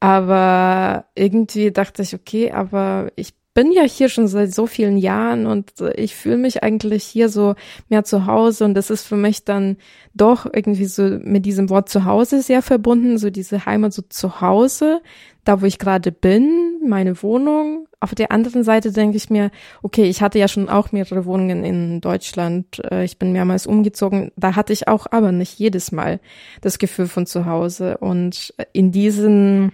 Aber 0.02 1.06
irgendwie 1.14 1.72
dachte 1.72 2.02
ich, 2.02 2.14
okay, 2.14 2.52
aber 2.52 3.12
ich 3.16 3.34
bin 3.52 3.72
ja 3.72 3.82
hier 3.82 4.08
schon 4.08 4.28
seit 4.28 4.54
so 4.54 4.66
vielen 4.66 4.96
Jahren 4.96 5.46
und 5.46 5.72
ich 5.96 6.14
fühle 6.14 6.36
mich 6.36 6.62
eigentlich 6.62 7.04
hier 7.04 7.28
so 7.28 7.54
mehr 7.88 8.04
zu 8.04 8.26
Hause 8.26 8.64
und 8.64 8.74
das 8.74 8.90
ist 8.90 9.04
für 9.04 9.16
mich 9.16 9.44
dann 9.44 9.76
doch 10.14 10.46
irgendwie 10.46 10.84
so 10.84 11.02
mit 11.02 11.46
diesem 11.46 11.68
Wort 11.68 11.88
zu 11.88 12.04
Hause 12.04 12.42
sehr 12.42 12.62
verbunden, 12.62 13.18
so 13.18 13.28
diese 13.30 13.66
Heimat 13.66 13.92
so 13.92 14.02
zu 14.02 14.40
Hause, 14.40 15.00
da 15.44 15.60
wo 15.60 15.66
ich 15.66 15.78
gerade 15.78 16.12
bin, 16.12 16.80
meine 16.86 17.22
Wohnung. 17.22 17.88
Auf 17.98 18.14
der 18.14 18.30
anderen 18.30 18.62
Seite 18.62 18.92
denke 18.92 19.16
ich 19.16 19.30
mir, 19.30 19.50
okay, 19.82 20.04
ich 20.04 20.22
hatte 20.22 20.38
ja 20.38 20.46
schon 20.46 20.68
auch 20.68 20.92
mehrere 20.92 21.24
Wohnungen 21.24 21.64
in 21.64 22.00
Deutschland, 22.00 22.80
äh, 22.90 23.04
ich 23.04 23.18
bin 23.18 23.32
mehrmals 23.32 23.66
umgezogen, 23.66 24.30
da 24.36 24.54
hatte 24.54 24.72
ich 24.72 24.86
auch 24.86 25.06
aber 25.10 25.32
nicht 25.32 25.58
jedes 25.58 25.90
Mal 25.90 26.20
das 26.60 26.78
Gefühl 26.78 27.08
von 27.08 27.26
zu 27.26 27.46
Hause 27.46 27.98
und 27.98 28.54
in 28.72 28.92
diesen 28.92 29.72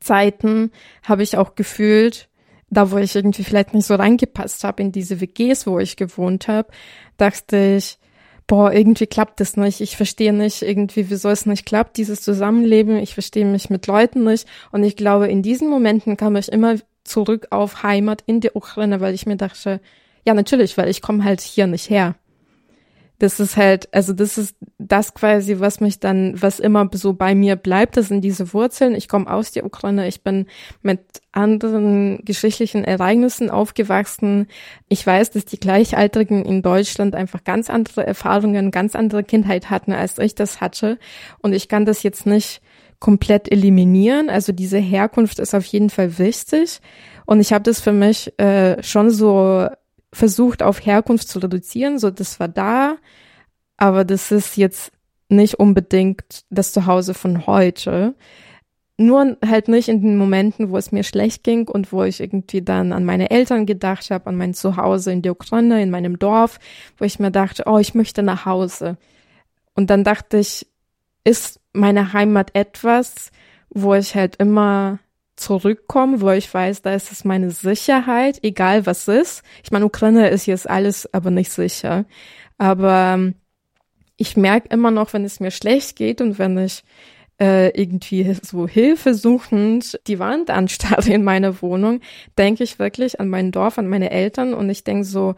Zeiten 0.00 0.70
habe 1.02 1.22
ich 1.22 1.36
auch 1.36 1.54
gefühlt, 1.56 2.27
da 2.70 2.90
wo 2.90 2.98
ich 2.98 3.14
irgendwie 3.14 3.44
vielleicht 3.44 3.74
nicht 3.74 3.86
so 3.86 3.94
reingepasst 3.94 4.64
habe 4.64 4.82
in 4.82 4.92
diese 4.92 5.20
WGs, 5.20 5.66
wo 5.66 5.78
ich 5.78 5.96
gewohnt 5.96 6.48
habe, 6.48 6.68
dachte 7.16 7.76
ich, 7.78 7.98
boah, 8.46 8.72
irgendwie 8.72 9.06
klappt 9.06 9.40
das 9.40 9.56
nicht. 9.56 9.80
Ich 9.80 9.96
verstehe 9.96 10.32
nicht 10.32 10.62
irgendwie, 10.62 11.10
wieso 11.10 11.28
es 11.28 11.46
nicht 11.46 11.66
klappt, 11.66 11.96
dieses 11.96 12.22
Zusammenleben. 12.22 12.96
Ich 12.96 13.14
verstehe 13.14 13.44
mich 13.44 13.70
mit 13.70 13.86
Leuten 13.86 14.24
nicht. 14.24 14.46
Und 14.72 14.84
ich 14.84 14.96
glaube, 14.96 15.28
in 15.28 15.42
diesen 15.42 15.68
Momenten 15.68 16.16
kam 16.16 16.36
ich 16.36 16.50
immer 16.50 16.76
zurück 17.04 17.48
auf 17.50 17.82
Heimat 17.82 18.22
in 18.26 18.40
die 18.40 18.50
Ukraine, 18.52 19.00
weil 19.00 19.14
ich 19.14 19.26
mir 19.26 19.36
dachte, 19.36 19.80
ja, 20.26 20.34
natürlich, 20.34 20.76
weil 20.76 20.88
ich 20.88 21.02
komme 21.02 21.24
halt 21.24 21.40
hier 21.40 21.66
nicht 21.66 21.90
her 21.90 22.16
das 23.18 23.40
ist 23.40 23.56
halt, 23.56 23.92
also 23.92 24.12
das 24.12 24.38
ist 24.38 24.54
das 24.78 25.12
quasi, 25.12 25.58
was 25.58 25.80
mich 25.80 25.98
dann, 25.98 26.40
was 26.40 26.60
immer 26.60 26.88
so 26.92 27.14
bei 27.14 27.34
mir 27.34 27.56
bleibt, 27.56 27.96
das 27.96 28.08
sind 28.08 28.20
diese 28.20 28.52
Wurzeln. 28.52 28.94
Ich 28.94 29.08
komme 29.08 29.28
aus 29.30 29.50
der 29.50 29.66
Ukraine, 29.66 30.06
ich 30.06 30.22
bin 30.22 30.46
mit 30.82 31.00
anderen 31.32 32.24
geschichtlichen 32.24 32.84
Ereignissen 32.84 33.50
aufgewachsen. 33.50 34.46
Ich 34.88 35.04
weiß, 35.04 35.32
dass 35.32 35.44
die 35.44 35.58
Gleichaltrigen 35.58 36.44
in 36.44 36.62
Deutschland 36.62 37.16
einfach 37.16 37.42
ganz 37.42 37.68
andere 37.68 38.06
Erfahrungen, 38.06 38.70
ganz 38.70 38.94
andere 38.94 39.24
Kindheit 39.24 39.68
hatten, 39.68 39.92
als 39.92 40.18
ich 40.18 40.36
das 40.36 40.60
hatte. 40.60 40.98
Und 41.42 41.54
ich 41.54 41.68
kann 41.68 41.84
das 41.84 42.04
jetzt 42.04 42.24
nicht 42.24 42.60
komplett 43.00 43.50
eliminieren. 43.50 44.30
Also 44.30 44.52
diese 44.52 44.78
Herkunft 44.78 45.40
ist 45.40 45.54
auf 45.54 45.64
jeden 45.64 45.90
Fall 45.90 46.18
wichtig. 46.18 46.80
Und 47.26 47.40
ich 47.40 47.52
habe 47.52 47.64
das 47.64 47.80
für 47.80 47.92
mich 47.92 48.38
äh, 48.38 48.80
schon 48.82 49.10
so 49.10 49.68
versucht 50.12 50.62
auf 50.62 50.84
Herkunft 50.84 51.28
zu 51.28 51.38
reduzieren, 51.38 51.98
so 51.98 52.10
das 52.10 52.40
war 52.40 52.48
da, 52.48 52.96
aber 53.76 54.04
das 54.04 54.32
ist 54.32 54.56
jetzt 54.56 54.92
nicht 55.28 55.56
unbedingt 55.56 56.44
das 56.50 56.72
Zuhause 56.72 57.14
von 57.14 57.46
heute. 57.46 58.14
Nur 59.00 59.36
halt 59.46 59.68
nicht 59.68 59.88
in 59.88 60.02
den 60.02 60.18
Momenten, 60.18 60.70
wo 60.70 60.76
es 60.76 60.90
mir 60.90 61.04
schlecht 61.04 61.44
ging 61.44 61.68
und 61.68 61.92
wo 61.92 62.02
ich 62.02 62.20
irgendwie 62.20 62.62
dann 62.62 62.92
an 62.92 63.04
meine 63.04 63.30
Eltern 63.30 63.64
gedacht 63.64 64.10
habe, 64.10 64.26
an 64.26 64.36
mein 64.36 64.54
Zuhause 64.54 65.12
in 65.12 65.22
der 65.22 65.32
Ukraine, 65.32 65.80
in 65.82 65.90
meinem 65.90 66.18
Dorf, 66.18 66.58
wo 66.96 67.04
ich 67.04 67.20
mir 67.20 67.30
dachte, 67.30 67.64
oh, 67.66 67.78
ich 67.78 67.94
möchte 67.94 68.22
nach 68.22 68.44
Hause. 68.44 68.96
Und 69.74 69.90
dann 69.90 70.02
dachte 70.02 70.38
ich, 70.38 70.66
ist 71.22 71.60
meine 71.72 72.12
Heimat 72.12 72.54
etwas, 72.54 73.30
wo 73.70 73.94
ich 73.94 74.16
halt 74.16 74.36
immer 74.36 74.98
zurückkommen, 75.38 76.20
wo 76.20 76.30
ich 76.30 76.52
weiß, 76.52 76.82
da 76.82 76.94
ist 76.94 77.12
es 77.12 77.24
meine 77.24 77.50
Sicherheit, 77.50 78.38
egal 78.42 78.86
was 78.86 79.08
ist. 79.08 79.42
Ich 79.62 79.70
meine, 79.70 79.86
Ukraine 79.86 80.28
ist 80.28 80.46
jetzt 80.46 80.68
alles 80.68 81.12
aber 81.12 81.30
nicht 81.30 81.50
sicher. 81.50 82.04
Aber 82.58 83.14
ähm, 83.14 83.34
ich 84.16 84.36
merke 84.36 84.68
immer 84.68 84.90
noch, 84.90 85.12
wenn 85.12 85.24
es 85.24 85.40
mir 85.40 85.50
schlecht 85.50 85.96
geht 85.96 86.20
und 86.20 86.38
wenn 86.38 86.58
ich 86.58 86.82
äh, 87.40 87.68
irgendwie 87.80 88.34
so 88.42 88.66
hilfesuchend 88.66 90.00
die 90.06 90.18
Wand 90.18 90.50
anstarre 90.50 91.12
in 91.12 91.24
meiner 91.24 91.62
Wohnung, 91.62 92.00
denke 92.36 92.64
ich 92.64 92.78
wirklich 92.78 93.20
an 93.20 93.28
mein 93.28 93.52
Dorf, 93.52 93.78
an 93.78 93.88
meine 93.88 94.10
Eltern 94.10 94.54
und 94.54 94.68
ich 94.68 94.84
denke 94.84 95.04
so, 95.04 95.34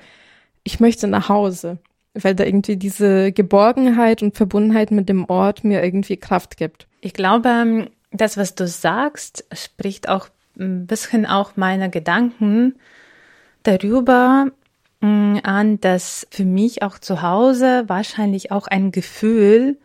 ich 0.65 0.81
möchte 0.81 1.07
nach 1.07 1.29
Hause, 1.29 1.79
weil 2.15 2.35
da 2.35 2.45
irgendwie 2.45 2.77
diese 2.77 3.33
Geborgenheit 3.33 4.23
und 4.23 4.37
Verbundenheit 4.37 4.91
mit 4.91 5.09
dem 5.09 5.25
Ort 5.27 5.65
mir 5.65 5.83
irgendwie 5.83 6.17
Kraft 6.17 6.57
gibt. 6.57 6.87
Ich 7.01 7.15
glaube, 7.15 7.49
ähm, 7.49 7.89
das, 8.11 8.37
was 8.37 8.55
du 8.55 8.67
sagst, 8.67 9.45
spricht 9.53 10.09
auch 10.09 10.29
ein 10.59 10.87
bisschen 10.87 11.27
auch 11.27 11.53
meine 11.57 11.91
Gedanken 11.91 12.75
darüber 13.63 14.47
mm, 15.01 15.39
an, 15.43 15.81
dass 15.81 16.27
für 16.31 16.45
mich 16.45 16.83
auch 16.83 16.99
zu 16.99 17.23
Hause 17.23 17.85
wahrscheinlich 17.87 18.51
auch 18.51 18.67
ein 18.67 18.93
Gefühl 18.93 19.79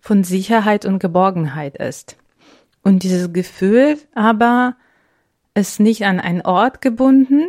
von 0.00 0.24
Sicherheit 0.24 0.84
und 0.84 0.98
Geborgenheit 0.98 1.76
ist. 1.76 2.16
Und 2.82 3.02
dieses 3.02 3.32
Gefühl 3.32 3.98
aber 4.14 4.76
ist 5.54 5.80
nicht 5.80 6.04
an 6.04 6.20
einen 6.20 6.42
Ort 6.42 6.80
gebunden 6.80 7.46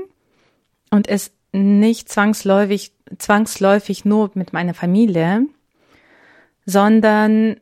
und 0.89 1.07
ist 1.07 1.33
nicht 1.51 2.09
zwangsläufig, 2.09 2.91
zwangsläufig 3.17 4.05
nur 4.05 4.31
mit 4.33 4.53
meiner 4.53 4.73
Familie, 4.73 5.45
sondern 6.65 7.59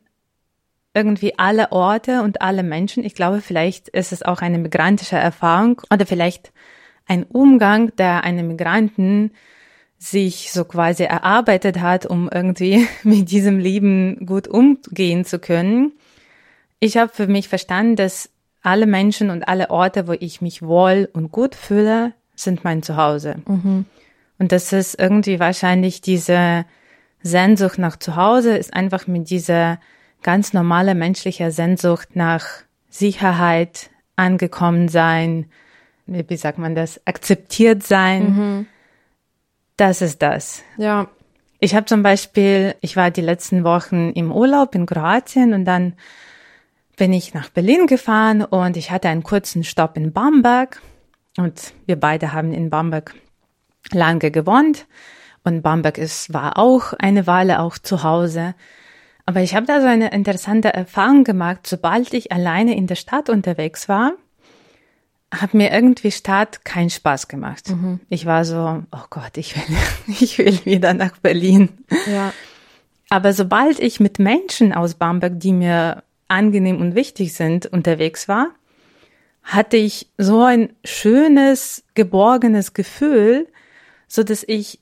irgendwie 0.94 1.38
alle 1.38 1.72
Orte 1.72 2.22
und 2.22 2.42
alle 2.42 2.62
Menschen. 2.62 3.04
Ich 3.04 3.14
glaube, 3.14 3.40
vielleicht 3.40 3.88
ist 3.88 4.12
es 4.12 4.22
auch 4.22 4.40
eine 4.40 4.58
migrantische 4.58 5.16
Erfahrung 5.16 5.82
oder 5.92 6.06
vielleicht 6.06 6.52
ein 7.06 7.24
Umgang, 7.24 7.94
der 7.96 8.24
eine 8.24 8.42
Migranten 8.42 9.32
sich 9.98 10.52
so 10.52 10.64
quasi 10.64 11.04
erarbeitet 11.04 11.80
hat, 11.80 12.06
um 12.06 12.28
irgendwie 12.32 12.86
mit 13.02 13.30
diesem 13.30 13.58
Leben 13.58 14.24
gut 14.26 14.48
umgehen 14.48 15.24
zu 15.24 15.38
können. 15.38 15.92
Ich 16.80 16.96
habe 16.96 17.12
für 17.12 17.26
mich 17.26 17.48
verstanden, 17.48 17.96
dass 17.96 18.30
alle 18.62 18.86
Menschen 18.86 19.30
und 19.30 19.48
alle 19.48 19.70
Orte, 19.70 20.06
wo 20.06 20.12
ich 20.12 20.40
mich 20.40 20.62
wohl 20.62 21.08
und 21.12 21.32
gut 21.32 21.54
fühle, 21.54 22.12
sind 22.34 22.64
mein 22.64 22.82
Zuhause. 22.82 23.36
Mhm. 23.46 23.84
Und 24.38 24.52
das 24.52 24.72
ist 24.72 24.98
irgendwie 24.98 25.40
wahrscheinlich 25.40 26.00
diese 26.00 26.64
Sehnsucht 27.22 27.78
nach 27.78 27.96
Zuhause, 27.98 28.56
ist 28.56 28.74
einfach 28.74 29.08
mit 29.08 29.30
dieser 29.30 29.80
ganz 30.22 30.52
normale 30.52 30.94
menschliche 30.94 31.50
Sehnsucht 31.50 32.14
nach 32.14 32.44
Sicherheit, 32.88 33.90
angekommen 34.16 34.88
sein, 34.88 35.46
wie 36.06 36.36
sagt 36.36 36.58
man 36.58 36.74
das, 36.74 37.00
akzeptiert 37.06 37.82
sein. 37.82 38.22
Mhm. 38.22 38.66
Das 39.76 40.02
ist 40.02 40.22
das. 40.22 40.62
Ja. 40.76 41.08
Ich 41.60 41.74
habe 41.74 41.86
zum 41.86 42.02
Beispiel, 42.02 42.74
ich 42.80 42.96
war 42.96 43.10
die 43.10 43.20
letzten 43.20 43.64
Wochen 43.64 44.10
im 44.10 44.32
Urlaub 44.32 44.74
in 44.74 44.86
Kroatien 44.86 45.54
und 45.54 45.64
dann 45.64 45.94
bin 46.96 47.12
ich 47.12 47.34
nach 47.34 47.48
Berlin 47.48 47.86
gefahren 47.86 48.42
und 48.42 48.76
ich 48.76 48.90
hatte 48.90 49.08
einen 49.08 49.22
kurzen 49.22 49.64
Stopp 49.64 49.96
in 49.96 50.12
Bamberg 50.12 50.80
und 51.36 51.72
wir 51.86 51.96
beide 51.96 52.32
haben 52.32 52.52
in 52.52 52.70
Bamberg 52.70 53.14
lange 53.92 54.30
gewohnt 54.30 54.86
und 55.44 55.62
Bamberg 55.62 55.98
ist, 55.98 56.32
war 56.32 56.58
auch 56.58 56.92
eine 56.92 57.26
Weile 57.26 57.60
auch 57.60 57.78
zu 57.78 58.02
Hause. 58.02 58.54
Aber 59.28 59.42
ich 59.42 59.54
habe 59.54 59.66
da 59.66 59.82
so 59.82 59.86
eine 59.86 60.10
interessante 60.12 60.72
Erfahrung 60.72 61.22
gemacht. 61.22 61.66
Sobald 61.66 62.14
ich 62.14 62.32
alleine 62.32 62.74
in 62.74 62.86
der 62.86 62.94
Stadt 62.94 63.28
unterwegs 63.28 63.86
war, 63.86 64.14
hat 65.30 65.52
mir 65.52 65.70
irgendwie 65.70 66.10
Stadt 66.10 66.64
keinen 66.64 66.88
Spaß 66.88 67.28
gemacht. 67.28 67.68
Mhm. 67.68 68.00
Ich 68.08 68.24
war 68.24 68.46
so, 68.46 68.82
oh 68.90 69.04
Gott, 69.10 69.36
ich 69.36 69.54
will, 69.54 69.76
ich 70.18 70.38
will 70.38 70.64
wieder 70.64 70.94
nach 70.94 71.18
Berlin. 71.18 71.68
Ja. 72.10 72.32
Aber 73.10 73.34
sobald 73.34 73.80
ich 73.80 74.00
mit 74.00 74.18
Menschen 74.18 74.72
aus 74.72 74.94
Bamberg, 74.94 75.38
die 75.38 75.52
mir 75.52 76.04
angenehm 76.28 76.80
und 76.80 76.94
wichtig 76.94 77.34
sind, 77.34 77.66
unterwegs 77.66 78.28
war, 78.28 78.48
hatte 79.42 79.76
ich 79.76 80.08
so 80.16 80.42
ein 80.42 80.70
schönes, 80.84 81.84
geborgenes 81.92 82.72
Gefühl, 82.72 83.46
so 84.06 84.22
dass 84.22 84.42
ich 84.42 84.80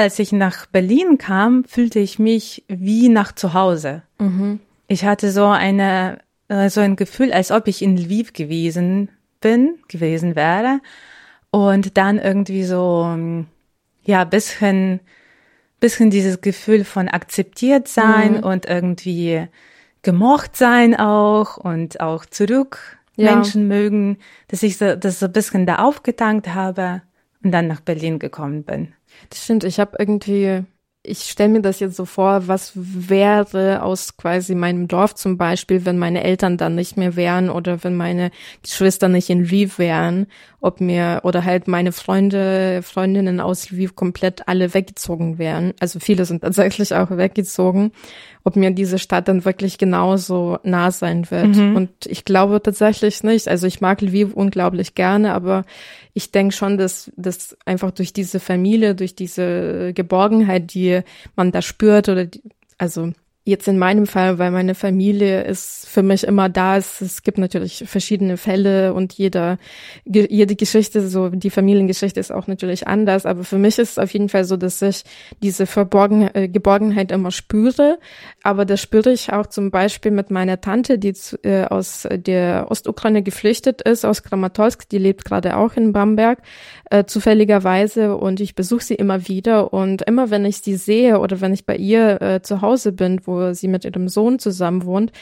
als 0.00 0.18
ich 0.18 0.32
nach 0.32 0.66
Berlin 0.66 1.18
kam, 1.18 1.64
fühlte 1.64 1.98
ich 1.98 2.18
mich 2.18 2.64
wie 2.68 3.08
nach 3.08 3.32
zu 3.32 3.54
Hause. 3.54 4.02
Mhm. 4.18 4.60
Ich 4.88 5.04
hatte 5.04 5.30
so 5.30 5.46
eine, 5.46 6.18
äh, 6.48 6.68
so 6.70 6.80
ein 6.80 6.96
Gefühl, 6.96 7.32
als 7.32 7.50
ob 7.50 7.68
ich 7.68 7.82
in 7.82 7.96
Lviv 7.96 8.32
gewesen 8.32 9.10
bin, 9.40 9.78
gewesen 9.88 10.34
wäre. 10.36 10.80
Und 11.50 11.96
dann 11.96 12.18
irgendwie 12.18 12.64
so, 12.64 13.16
ja, 14.04 14.24
bisschen, 14.24 15.00
bisschen 15.80 16.10
dieses 16.10 16.40
Gefühl 16.40 16.84
von 16.84 17.08
akzeptiert 17.08 17.88
sein 17.88 18.38
mhm. 18.38 18.44
und 18.44 18.66
irgendwie 18.66 19.48
gemocht 20.02 20.56
sein 20.56 20.96
auch 20.98 21.56
und 21.56 22.00
auch 22.00 22.24
zurück 22.24 22.98
ja. 23.16 23.34
Menschen 23.34 23.68
mögen, 23.68 24.18
dass 24.48 24.62
ich 24.62 24.78
so, 24.78 24.96
das 24.96 25.20
so 25.20 25.26
ein 25.26 25.32
bisschen 25.32 25.66
da 25.66 25.76
aufgetankt 25.76 26.48
habe 26.48 27.02
und 27.42 27.52
dann 27.52 27.66
nach 27.66 27.80
Berlin 27.80 28.18
gekommen 28.18 28.64
bin. 28.64 28.94
Das 29.30 29.44
stimmt, 29.44 29.64
ich 29.64 29.80
habe 29.80 29.96
irgendwie 29.98 30.64
ich 31.02 31.30
stelle 31.30 31.48
mir 31.48 31.62
das 31.62 31.80
jetzt 31.80 31.96
so 31.96 32.04
vor, 32.04 32.46
was 32.46 32.72
wäre 32.74 33.82
aus 33.82 34.18
quasi 34.18 34.54
meinem 34.54 34.86
Dorf 34.86 35.14
zum 35.14 35.38
Beispiel, 35.38 35.86
wenn 35.86 35.98
meine 35.98 36.22
Eltern 36.22 36.58
dann 36.58 36.74
nicht 36.74 36.98
mehr 36.98 37.16
wären 37.16 37.48
oder 37.48 37.82
wenn 37.82 37.96
meine 37.96 38.30
Geschwister 38.62 39.08
nicht 39.08 39.30
in 39.30 39.44
Lviv 39.44 39.78
wären, 39.78 40.26
ob 40.60 40.82
mir 40.82 41.20
oder 41.22 41.44
halt 41.46 41.68
meine 41.68 41.92
Freunde, 41.92 42.82
Freundinnen 42.82 43.40
aus 43.40 43.70
Lviv 43.70 43.94
komplett 43.94 44.46
alle 44.46 44.74
weggezogen 44.74 45.38
wären. 45.38 45.72
Also 45.80 46.00
viele 46.00 46.26
sind 46.26 46.42
tatsächlich 46.42 46.94
auch 46.94 47.10
weggezogen, 47.10 47.92
ob 48.44 48.56
mir 48.56 48.70
diese 48.70 48.98
Stadt 48.98 49.28
dann 49.28 49.44
wirklich 49.44 49.78
genauso 49.78 50.58
nah 50.62 50.90
sein 50.90 51.30
wird. 51.30 51.56
Mhm. 51.56 51.76
Und 51.76 51.90
ich 52.06 52.24
glaube 52.24 52.62
tatsächlich 52.62 53.22
nicht. 53.22 53.48
Also 53.48 53.66
ich 53.66 53.80
mag 53.80 54.00
Lviv 54.00 54.32
unglaublich 54.34 54.94
gerne, 54.94 55.34
aber 55.34 55.64
ich 56.14 56.30
denke 56.32 56.54
schon, 56.54 56.78
dass, 56.78 57.10
dass 57.16 57.56
einfach 57.66 57.90
durch 57.90 58.12
diese 58.12 58.40
Familie, 58.40 58.94
durch 58.94 59.14
diese 59.14 59.92
Geborgenheit, 59.94 60.72
die 60.74 61.00
man 61.36 61.52
da 61.52 61.62
spürt 61.62 62.08
oder 62.08 62.26
die, 62.26 62.42
also 62.78 63.12
jetzt 63.44 63.66
in 63.68 63.78
meinem 63.78 64.06
Fall, 64.06 64.38
weil 64.38 64.50
meine 64.50 64.74
Familie 64.74 65.42
ist 65.42 65.88
für 65.88 66.02
mich 66.02 66.24
immer 66.24 66.48
da. 66.48 66.76
Es, 66.76 67.00
es 67.00 67.22
gibt 67.22 67.38
natürlich 67.38 67.84
verschiedene 67.86 68.36
Fälle 68.36 68.92
und 68.92 69.14
jeder, 69.14 69.56
ge- 70.04 70.28
jede 70.30 70.54
Geschichte, 70.56 71.08
so 71.08 71.30
die 71.30 71.50
Familiengeschichte 71.50 72.20
ist 72.20 72.30
auch 72.30 72.46
natürlich 72.46 72.86
anders. 72.86 73.26
Aber 73.26 73.42
für 73.42 73.58
mich 73.58 73.78
ist 73.78 73.92
es 73.92 73.98
auf 73.98 74.12
jeden 74.12 74.28
Fall 74.28 74.44
so, 74.44 74.56
dass 74.56 74.82
ich 74.82 75.04
diese 75.42 75.66
Verborgen, 75.66 76.28
äh, 76.34 76.48
Geborgenheit 76.48 77.10
immer 77.10 77.30
spüre. 77.30 77.98
Aber 78.42 78.64
das 78.66 78.80
spüre 78.82 79.10
ich 79.10 79.32
auch 79.32 79.46
zum 79.46 79.70
Beispiel 79.70 80.12
mit 80.12 80.30
meiner 80.30 80.60
Tante, 80.60 80.98
die 80.98 81.14
zu, 81.14 81.42
äh, 81.42 81.64
aus 81.64 82.06
der 82.10 82.66
Ostukraine 82.70 83.22
geflüchtet 83.22 83.80
ist, 83.82 84.04
aus 84.04 84.22
Kramatorsk. 84.22 84.88
Die 84.90 84.98
lebt 84.98 85.24
gerade 85.24 85.56
auch 85.56 85.74
in 85.76 85.92
Bamberg 85.92 86.40
äh, 86.90 87.04
zufälligerweise 87.04 88.16
und 88.16 88.40
ich 88.40 88.54
besuche 88.54 88.84
sie 88.84 88.94
immer 88.94 89.28
wieder 89.28 89.72
und 89.72 90.02
immer 90.02 90.30
wenn 90.30 90.44
ich 90.44 90.58
sie 90.58 90.76
sehe 90.76 91.18
oder 91.20 91.40
wenn 91.40 91.54
ich 91.54 91.64
bei 91.64 91.76
ihr 91.76 92.20
äh, 92.20 92.42
zu 92.42 92.60
Hause 92.60 92.92
bin, 92.92 93.20
wo 93.24 93.39
sie 93.54 93.68
mit 93.68 93.84
ihrem 93.84 94.08
Sohn 94.08 94.38
zusammen 94.38 94.84
wohnt, 94.84 95.12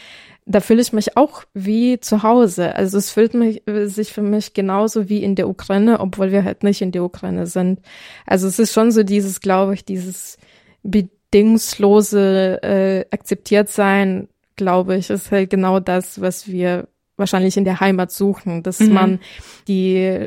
da 0.51 0.61
fühle 0.61 0.81
ich 0.81 0.93
mich 0.95 1.17
auch 1.17 1.45
wie 1.53 2.01
zu 2.01 2.23
Hause. 2.23 2.75
Also 2.75 2.97
es 2.97 3.11
fühlt 3.11 3.35
mich, 3.35 3.63
sich 3.85 4.13
für 4.13 4.23
mich 4.23 4.55
genauso 4.55 5.09
wie 5.09 5.23
in 5.23 5.35
der 5.35 5.49
Ukraine, 5.49 6.01
obwohl 6.01 6.33
wir 6.33 6.43
halt 6.45 6.63
nicht 6.63 6.81
in 6.81 6.93
der 6.93 7.05
Ukraine 7.05 7.47
sind. 7.47 7.81
Also 8.25 8.49
es 8.49 8.59
ist 8.59 8.73
schon 8.73 8.91
so 8.91 9.03
dieses, 9.03 9.41
glaube 9.41 9.75
ich, 9.75 9.85
dieses 9.85 10.39
bedingungslose 10.83 12.63
äh, 12.63 13.05
akzeptiert 13.11 13.69
sein, 13.69 14.29
glaube 14.57 14.97
ich, 14.97 15.11
ist 15.11 15.31
halt 15.31 15.51
genau 15.51 15.81
das, 15.81 16.21
was 16.21 16.49
wir 16.49 16.89
wahrscheinlich 17.17 17.57
in 17.57 17.65
der 17.65 17.81
Heimat 17.81 18.11
suchen, 18.11 18.63
dass 18.63 18.81
Mhm. 18.81 18.93
man 18.93 19.21
die 19.67 20.27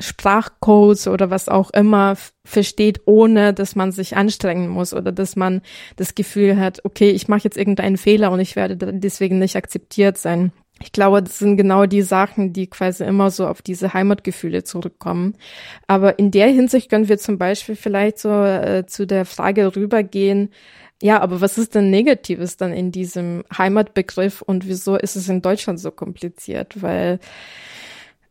Sprachcodes 0.00 1.06
oder 1.06 1.30
was 1.30 1.48
auch 1.48 1.70
immer 1.70 2.16
versteht, 2.44 3.02
ohne 3.06 3.54
dass 3.54 3.76
man 3.76 3.92
sich 3.92 4.16
anstrengen 4.16 4.68
muss 4.68 4.92
oder 4.92 5.12
dass 5.12 5.36
man 5.36 5.62
das 5.96 6.14
Gefühl 6.14 6.58
hat, 6.58 6.84
okay, 6.84 7.10
ich 7.10 7.28
mache 7.28 7.44
jetzt 7.44 7.56
irgendeinen 7.56 7.96
Fehler 7.96 8.30
und 8.32 8.40
ich 8.40 8.56
werde 8.56 8.76
deswegen 8.76 9.38
nicht 9.38 9.56
akzeptiert 9.56 10.18
sein. 10.18 10.52
Ich 10.82 10.92
glaube, 10.92 11.22
das 11.22 11.38
sind 11.38 11.58
genau 11.58 11.84
die 11.84 12.00
Sachen, 12.00 12.54
die 12.54 12.66
quasi 12.66 13.04
immer 13.04 13.30
so 13.30 13.46
auf 13.46 13.60
diese 13.60 13.92
Heimatgefühle 13.92 14.64
zurückkommen. 14.64 15.36
Aber 15.86 16.18
in 16.18 16.30
der 16.30 16.48
Hinsicht 16.48 16.88
können 16.88 17.08
wir 17.08 17.18
zum 17.18 17.36
Beispiel 17.36 17.76
vielleicht 17.76 18.18
so 18.18 18.30
äh, 18.30 18.86
zu 18.86 19.06
der 19.06 19.26
Frage 19.26 19.76
rübergehen, 19.76 20.50
ja, 21.02 21.20
aber 21.20 21.40
was 21.40 21.56
ist 21.56 21.74
denn 21.74 21.90
Negatives 21.90 22.58
dann 22.58 22.72
in 22.72 22.92
diesem 22.92 23.44
Heimatbegriff 23.56 24.42
und 24.42 24.66
wieso 24.68 24.96
ist 24.96 25.16
es 25.16 25.28
in 25.30 25.40
Deutschland 25.40 25.80
so 25.80 25.90
kompliziert? 25.90 26.82
Weil 26.82 27.20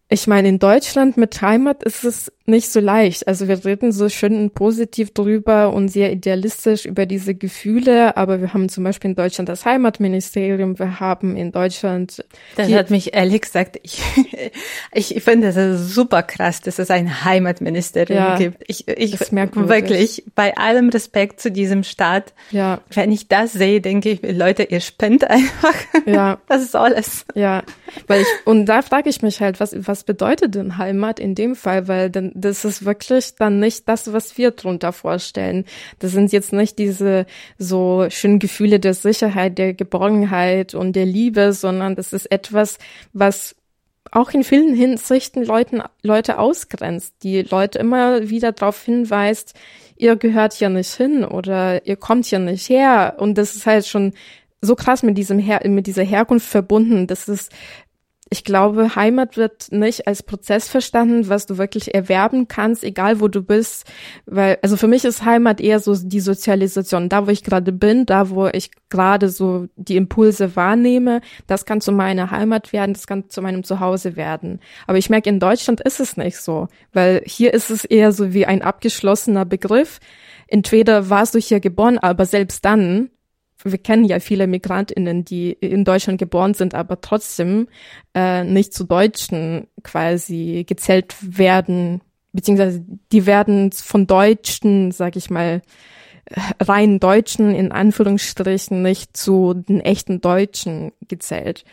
ich 0.09 0.25
meine, 0.25 0.49
in 0.49 0.59
Deutschland 0.59 1.17
mit 1.17 1.41
Heimat 1.41 1.83
ist 1.83 2.03
es 2.03 2.31
nicht 2.49 2.69
so 2.69 2.79
leicht. 2.79 3.27
Also 3.27 3.47
wir 3.47 3.63
reden 3.63 3.91
so 3.91 4.09
schön 4.09 4.49
positiv 4.51 5.13
drüber 5.13 5.73
und 5.73 5.89
sehr 5.89 6.11
idealistisch 6.11 6.85
über 6.85 7.05
diese 7.05 7.35
Gefühle, 7.35 8.17
aber 8.17 8.41
wir 8.41 8.53
haben 8.53 8.69
zum 8.69 8.83
Beispiel 8.83 9.11
in 9.11 9.15
Deutschland 9.15 9.49
das 9.49 9.65
Heimatministerium, 9.65 10.77
wir 10.79 10.99
haben 10.99 11.35
in 11.35 11.51
Deutschland 11.51 12.23
Das 12.55 12.71
hat 12.71 12.89
mich 12.89 13.13
ehrlich 13.13 13.41
gesagt, 13.41 13.79
ich, 13.83 14.01
ich 14.93 15.23
finde 15.23 15.51
das 15.51 15.93
super 15.93 16.23
krass, 16.23 16.61
dass 16.61 16.79
es 16.79 16.89
ein 16.91 17.23
Heimatministerium 17.23 18.17
Ja, 18.17 18.37
gibt. 18.37 18.63
Ich, 18.67 18.87
ich 18.87 19.13
ist 19.13 19.31
wirklich, 19.31 20.23
bei 20.35 20.57
allem 20.57 20.89
Respekt 20.89 21.39
zu 21.39 21.51
diesem 21.51 21.83
Staat, 21.83 22.33
ja, 22.51 22.81
wenn 22.93 23.11
ich 23.11 23.27
das 23.27 23.53
sehe, 23.53 23.81
denke 23.81 24.09
ich, 24.09 24.21
Leute, 24.23 24.63
ihr 24.63 24.79
spinnt 24.79 25.23
einfach. 25.29 25.75
ja, 26.05 26.39
Was 26.47 26.71
soll 26.71 26.93
es? 26.95 27.25
Ja, 27.35 27.63
weil 28.07 28.21
ich, 28.21 28.27
und 28.45 28.65
da 28.65 28.81
frage 28.81 29.09
ich 29.09 29.21
mich 29.21 29.41
halt, 29.41 29.59
was, 29.59 29.75
was 29.75 30.03
bedeutet 30.03 30.55
denn 30.55 30.77
Heimat 30.77 31.19
in 31.19 31.35
dem 31.35 31.55
Fall? 31.55 31.87
Weil 31.87 32.09
dann, 32.09 32.31
das 32.39 32.65
ist 32.65 32.85
wirklich 32.85 33.35
dann 33.35 33.59
nicht 33.59 33.87
das, 33.87 34.11
was 34.13 34.37
wir 34.37 34.51
drunter 34.51 34.93
vorstellen. 34.93 35.65
Das 35.99 36.11
sind 36.11 36.31
jetzt 36.31 36.53
nicht 36.53 36.79
diese 36.79 37.25
so 37.57 38.07
schönen 38.09 38.39
Gefühle 38.39 38.79
der 38.79 38.93
Sicherheit, 38.93 39.57
der 39.57 39.73
Geborgenheit 39.73 40.73
und 40.73 40.95
der 40.95 41.05
Liebe, 41.05 41.53
sondern 41.53 41.95
das 41.95 42.13
ist 42.13 42.31
etwas, 42.31 42.77
was 43.13 43.55
auch 44.11 44.31
in 44.31 44.43
vielen 44.43 44.75
Hinsichten 44.75 45.43
Leuten, 45.43 45.81
Leute 46.01 46.39
ausgrenzt, 46.39 47.15
die 47.23 47.43
Leute 47.43 47.79
immer 47.79 48.29
wieder 48.29 48.51
darauf 48.51 48.83
hinweist, 48.83 49.53
ihr 49.97 50.15
gehört 50.15 50.53
hier 50.53 50.69
nicht 50.69 50.93
hin 50.93 51.23
oder 51.23 51.85
ihr 51.85 51.95
kommt 51.95 52.25
hier 52.25 52.39
nicht 52.39 52.69
her. 52.69 53.15
Und 53.17 53.37
das 53.37 53.55
ist 53.55 53.65
halt 53.65 53.85
schon 53.85 54.13
so 54.61 54.75
krass 54.75 55.03
mit 55.03 55.17
diesem 55.17 55.39
Her 55.39 55.61
mit 55.65 55.87
dieser 55.87 56.03
Herkunft 56.03 56.47
verbunden. 56.47 57.07
Das 57.07 57.27
ist, 57.27 57.51
ich 58.31 58.43
glaube, 58.43 58.95
Heimat 58.95 59.37
wird 59.37 59.71
nicht 59.71 60.07
als 60.07 60.21
Prozess 60.21 60.69
verstanden, 60.69 61.29
was 61.29 61.47
du 61.47 61.57
wirklich 61.57 61.95
erwerben 61.95 62.47
kannst, 62.47 62.83
egal 62.83 63.19
wo 63.21 63.27
du 63.27 63.41
bist. 63.41 63.85
Weil, 64.27 64.59
also 64.61 64.77
für 64.77 64.87
mich 64.87 65.03
ist 65.03 65.25
Heimat 65.25 65.59
eher 65.59 65.79
so 65.79 65.95
die 65.95 66.19
Sozialisation. 66.19 67.09
Da, 67.09 67.25
wo 67.25 67.31
ich 67.31 67.43
gerade 67.43 67.71
bin, 67.71 68.05
da, 68.05 68.29
wo 68.29 68.47
ich 68.47 68.69
gerade 68.89 69.29
so 69.29 69.67
die 69.75 69.95
Impulse 69.95 70.55
wahrnehme, 70.55 71.21
das 71.47 71.65
kann 71.65 71.81
zu 71.81 71.91
meiner 71.91 72.29
Heimat 72.29 72.71
werden, 72.71 72.93
das 72.93 73.07
kann 73.07 73.29
zu 73.29 73.41
meinem 73.41 73.63
Zuhause 73.63 74.15
werden. 74.15 74.59
Aber 74.85 74.99
ich 74.99 75.09
merke, 75.09 75.29
in 75.29 75.39
Deutschland 75.39 75.81
ist 75.81 75.99
es 75.99 76.15
nicht 76.15 76.37
so. 76.37 76.67
Weil 76.93 77.23
hier 77.25 77.53
ist 77.53 77.71
es 77.71 77.83
eher 77.83 78.11
so 78.11 78.33
wie 78.33 78.45
ein 78.45 78.61
abgeschlossener 78.61 79.45
Begriff. 79.45 79.99
Entweder 80.47 81.09
warst 81.09 81.33
du 81.33 81.39
hier 81.39 81.59
geboren, 81.59 81.97
aber 81.97 82.25
selbst 82.25 82.63
dann 82.63 83.09
wir 83.63 83.77
kennen 83.77 84.05
ja 84.05 84.19
viele 84.19 84.47
MigrantInnen, 84.47 85.25
die 85.25 85.51
in 85.51 85.83
Deutschland 85.83 86.19
geboren 86.19 86.53
sind, 86.53 86.73
aber 86.75 87.01
trotzdem 87.01 87.67
äh, 88.13 88.43
nicht 88.43 88.73
zu 88.73 88.85
Deutschen 88.85 89.67
quasi 89.83 90.65
gezählt 90.67 91.15
werden, 91.21 92.01
beziehungsweise 92.31 92.85
die 93.11 93.25
werden 93.25 93.71
von 93.71 94.07
Deutschen, 94.07 94.91
sag 94.91 95.15
ich 95.15 95.29
mal, 95.29 95.61
rein 96.59 96.99
Deutschen 96.99 97.55
in 97.55 97.71
Anführungsstrichen 97.71 98.81
nicht 98.81 99.17
zu 99.17 99.53
den 99.55 99.81
echten 99.81 100.21
Deutschen 100.21 100.91
gezählt. 101.07 101.65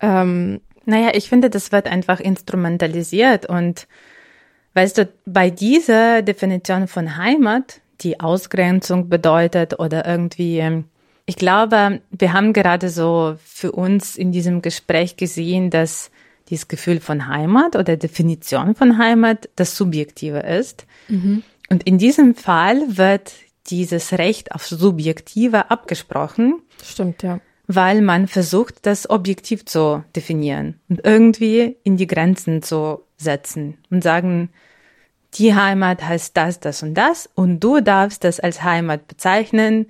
Ähm, 0.00 0.60
Naja, 0.84 1.10
ich 1.14 1.28
finde, 1.28 1.48
das 1.48 1.70
wird 1.70 1.86
einfach 1.86 2.18
instrumentalisiert 2.18 3.46
und 3.46 3.86
weißt 4.74 4.98
du, 4.98 5.08
bei 5.24 5.50
dieser 5.50 6.22
Definition 6.22 6.88
von 6.88 7.16
Heimat, 7.16 7.80
die 8.00 8.18
Ausgrenzung 8.18 9.08
bedeutet 9.08 9.78
oder 9.78 10.04
irgendwie, 10.04 10.58
ähm, 10.58 10.86
ich 11.26 11.36
glaube, 11.36 12.00
wir 12.10 12.32
haben 12.32 12.52
gerade 12.52 12.88
so 12.88 13.36
für 13.44 13.72
uns 13.72 14.16
in 14.16 14.32
diesem 14.32 14.62
Gespräch 14.62 15.16
gesehen, 15.16 15.70
dass 15.70 16.10
dieses 16.48 16.68
Gefühl 16.68 17.00
von 17.00 17.28
Heimat 17.28 17.76
oder 17.76 17.96
Definition 17.96 18.74
von 18.74 18.98
Heimat 18.98 19.48
das 19.56 19.76
Subjektive 19.76 20.40
ist. 20.40 20.86
Und 21.70 21.84
in 21.84 21.98
diesem 21.98 22.34
Fall 22.34 22.82
wird 22.96 23.32
dieses 23.68 24.12
Recht 24.12 24.52
auf 24.52 24.66
Subjektive 24.66 25.70
abgesprochen 25.70 26.60
stimmt, 26.82 27.22
ja. 27.22 27.40
weil 27.68 28.02
man 28.02 28.26
versucht, 28.26 28.84
das 28.86 29.08
objektiv 29.08 29.64
zu 29.64 30.04
definieren 30.16 30.80
und 30.88 31.00
irgendwie 31.04 31.76
in 31.84 31.96
die 31.96 32.08
Grenzen 32.08 32.62
zu 32.62 33.02
setzen 33.16 33.78
und 33.90 34.02
sagen, 34.02 34.50
die 35.34 35.54
Heimat 35.54 36.02
heißt 36.02 36.36
das, 36.36 36.60
das 36.60 36.82
und 36.82 36.94
das 36.94 37.30
und 37.34 37.60
du 37.60 37.80
darfst 37.80 38.24
das 38.24 38.40
als 38.40 38.62
Heimat 38.62 39.06
bezeichnen, 39.06 39.86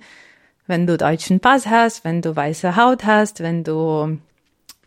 wenn 0.67 0.87
du 0.87 0.97
deutschen 0.97 1.39
Pass 1.39 1.67
hast, 1.67 2.03
wenn 2.03 2.21
du 2.21 2.35
weiße 2.35 2.75
Haut 2.75 3.05
hast, 3.05 3.41
wenn 3.41 3.63
du 3.63 4.17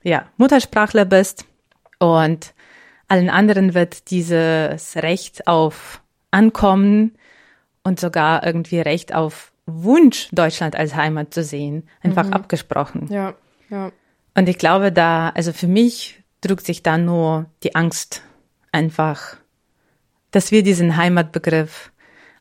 ja 0.02 0.26
Muttersprachler 0.36 1.04
bist 1.04 1.44
und 1.98 2.54
allen 3.08 3.30
anderen 3.30 3.74
wird 3.74 4.10
dieses 4.10 4.96
Recht 4.96 5.46
auf 5.46 6.02
Ankommen 6.30 7.16
und 7.84 8.00
sogar 8.00 8.44
irgendwie 8.44 8.80
Recht 8.80 9.14
auf 9.14 9.52
Wunsch, 9.66 10.28
Deutschland 10.32 10.76
als 10.76 10.94
Heimat 10.94 11.34
zu 11.34 11.42
sehen, 11.42 11.88
einfach 12.02 12.30
abgesprochen. 12.30 13.08
Ja, 13.10 13.34
ja. 13.70 13.90
Und 14.34 14.48
ich 14.48 14.58
glaube, 14.58 14.92
da, 14.92 15.30
also 15.30 15.52
für 15.52 15.66
mich 15.66 16.22
drückt 16.40 16.66
sich 16.66 16.82
da 16.82 16.98
nur 16.98 17.46
die 17.62 17.74
Angst 17.74 18.22
einfach, 18.70 19.36
dass 20.30 20.52
wir 20.52 20.62
diesen 20.62 20.96
Heimatbegriff 20.96 21.90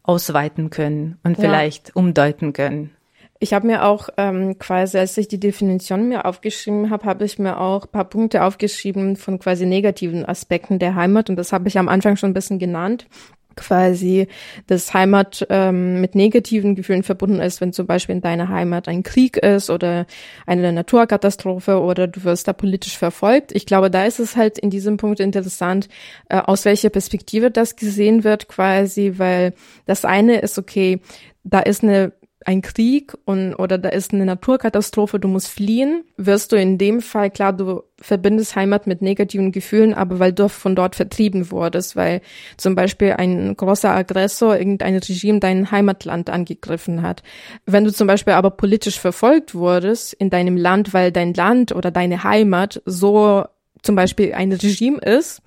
ausweiten 0.03 0.69
können 0.69 1.17
und 1.23 1.37
Ja. 1.37 1.41
vielleicht 1.41 1.95
umdeuten 1.95 2.53
können. 2.53 2.91
Ich 3.39 3.53
habe 3.53 3.67
mir 3.67 3.83
auch 3.85 4.09
ähm, 4.17 4.57
quasi, 4.59 4.97
als 4.97 5.17
ich 5.17 5.27
die 5.27 5.39
Definition 5.39 6.07
mir 6.07 6.25
aufgeschrieben 6.25 6.89
habe, 6.89 7.05
habe 7.05 7.25
ich 7.25 7.37
mir 7.37 7.59
auch 7.59 7.91
paar 7.91 8.05
Punkte 8.05 8.43
aufgeschrieben 8.43 9.17
von 9.17 9.39
quasi 9.39 9.65
negativen 9.65 10.25
Aspekten 10.25 10.79
der 10.79 10.95
Heimat 10.95 11.29
und 11.29 11.35
das 11.35 11.51
habe 11.51 11.67
ich 11.67 11.77
am 11.77 11.89
Anfang 11.89 12.15
schon 12.15 12.31
ein 12.31 12.33
bisschen 12.33 12.59
genannt. 12.59 13.07
quasi 13.55 14.27
das 14.67 14.93
Heimat 14.93 15.45
ähm, 15.49 16.01
mit 16.01 16.15
negativen 16.15 16.75
Gefühlen 16.75 17.03
verbunden 17.03 17.39
ist, 17.39 17.61
wenn 17.61 17.73
zum 17.73 17.87
Beispiel 17.87 18.15
in 18.15 18.21
deiner 18.21 18.49
Heimat 18.49 18.87
ein 18.87 19.03
Krieg 19.03 19.37
ist 19.37 19.69
oder 19.69 20.05
eine 20.45 20.71
Naturkatastrophe 20.71 21.79
oder 21.79 22.07
du 22.07 22.23
wirst 22.23 22.47
da 22.47 22.53
politisch 22.53 22.97
verfolgt. 22.97 23.53
Ich 23.53 23.65
glaube, 23.65 23.89
da 23.89 24.05
ist 24.05 24.19
es 24.19 24.35
halt 24.35 24.57
in 24.57 24.69
diesem 24.69 24.97
Punkt 24.97 25.19
interessant, 25.19 25.87
äh, 26.29 26.37
aus 26.37 26.65
welcher 26.65 26.89
Perspektive 26.89 27.51
das 27.51 27.75
gesehen 27.75 28.23
wird 28.23 28.47
quasi, 28.47 29.13
weil 29.17 29.53
das 29.85 30.05
eine 30.05 30.39
ist, 30.39 30.57
okay, 30.57 30.99
da 31.43 31.59
ist 31.59 31.83
eine 31.83 32.13
ein 32.45 32.61
Krieg 32.61 33.13
und 33.25 33.55
oder 33.55 33.79
da 33.79 33.89
ist 33.89 34.13
eine 34.13 34.23
Naturkatastrophe, 34.23 35.19
du 35.19 35.27
musst 35.27 35.47
fliehen, 35.47 36.03
wirst 36.15 36.51
du 36.51 36.55
in 36.55 36.77
dem 36.77 37.01
Fall 37.01 37.31
klar, 37.31 37.53
du 37.53 37.81
verbindest 37.99 38.55
Heimat 38.55 38.85
mit 38.85 39.01
negativen 39.01 39.51
Gefühlen, 39.51 39.95
aber 39.95 40.19
weil 40.19 40.31
du 40.31 40.47
von 40.47 40.75
dort 40.75 40.95
vertrieben 40.95 41.49
wurdest, 41.49 41.95
weil 41.95 42.21
zum 42.57 42.75
Beispiel 42.75 43.13
ein 43.13 43.57
großer 43.57 43.89
Aggressor, 43.89 44.57
irgendein 44.57 44.95
Regime 44.95 45.39
dein 45.39 45.71
Heimatland 45.71 46.29
angegriffen 46.29 47.01
hat. 47.01 47.23
Wenn 47.65 47.83
du 47.83 47.91
zum 47.91 48.05
Beispiel 48.05 48.33
aber 48.33 48.51
politisch 48.51 48.99
verfolgt 48.99 49.55
wurdest 49.55 50.13
in 50.13 50.29
deinem 50.29 50.55
Land, 50.55 50.93
weil 50.93 51.11
dein 51.11 51.33
Land 51.33 51.71
oder 51.71 51.89
deine 51.89 52.23
Heimat 52.23 52.79
so 52.85 53.45
zum 53.81 53.95
Beispiel 53.95 54.33
ein 54.33 54.51
Regime 54.51 54.99
ist, 54.99 55.41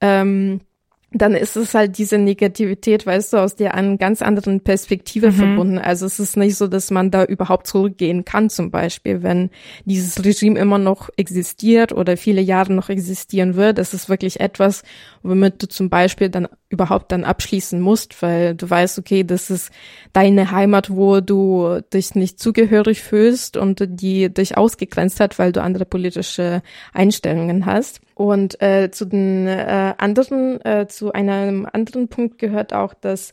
ähm, 0.00 0.60
dann 1.12 1.34
ist 1.34 1.56
es 1.56 1.74
halt 1.74 1.98
diese 1.98 2.18
Negativität, 2.18 3.04
weißt 3.04 3.32
du, 3.32 3.38
aus 3.38 3.56
der 3.56 3.74
einen 3.74 3.98
ganz 3.98 4.22
anderen 4.22 4.60
Perspektive 4.60 5.28
mhm. 5.28 5.32
verbunden. 5.32 5.78
Also 5.78 6.06
es 6.06 6.20
ist 6.20 6.36
nicht 6.36 6.56
so, 6.56 6.68
dass 6.68 6.90
man 6.90 7.10
da 7.10 7.24
überhaupt 7.24 7.66
zurückgehen 7.66 8.24
kann, 8.24 8.48
zum 8.48 8.70
Beispiel, 8.70 9.22
wenn 9.22 9.50
dieses 9.84 10.24
Regime 10.24 10.58
immer 10.58 10.78
noch 10.78 11.10
existiert 11.16 11.92
oder 11.92 12.16
viele 12.16 12.40
Jahre 12.40 12.72
noch 12.72 12.90
existieren 12.90 13.56
wird. 13.56 13.78
Es 13.78 13.92
ist 13.92 14.08
wirklich 14.08 14.38
etwas, 14.38 14.82
womit 15.22 15.62
du 15.62 15.68
zum 15.68 15.90
Beispiel 15.90 16.28
dann 16.28 16.46
überhaupt 16.70 17.10
dann 17.10 17.24
abschließen 17.24 17.80
musst, 17.80 18.22
weil 18.22 18.54
du 18.54 18.70
weißt, 18.70 18.98
okay, 18.98 19.24
das 19.24 19.50
ist 19.50 19.70
deine 20.12 20.52
Heimat, 20.52 20.88
wo 20.88 21.20
du 21.20 21.80
dich 21.92 22.14
nicht 22.14 22.38
zugehörig 22.38 23.02
fühlst 23.02 23.56
und 23.56 23.84
die 23.86 24.32
dich 24.32 24.56
ausgegrenzt 24.56 25.18
hat, 25.18 25.38
weil 25.40 25.50
du 25.50 25.62
andere 25.62 25.84
politische 25.84 26.62
Einstellungen 26.94 27.66
hast. 27.66 28.00
Und 28.14 28.62
äh, 28.62 28.90
zu 28.92 29.04
den 29.04 29.48
äh, 29.48 29.94
anderen, 29.98 30.64
äh, 30.64 30.86
zu 30.86 31.12
einem 31.12 31.66
anderen 31.70 32.08
Punkt 32.08 32.38
gehört 32.38 32.72
auch, 32.72 32.94
dass 32.94 33.32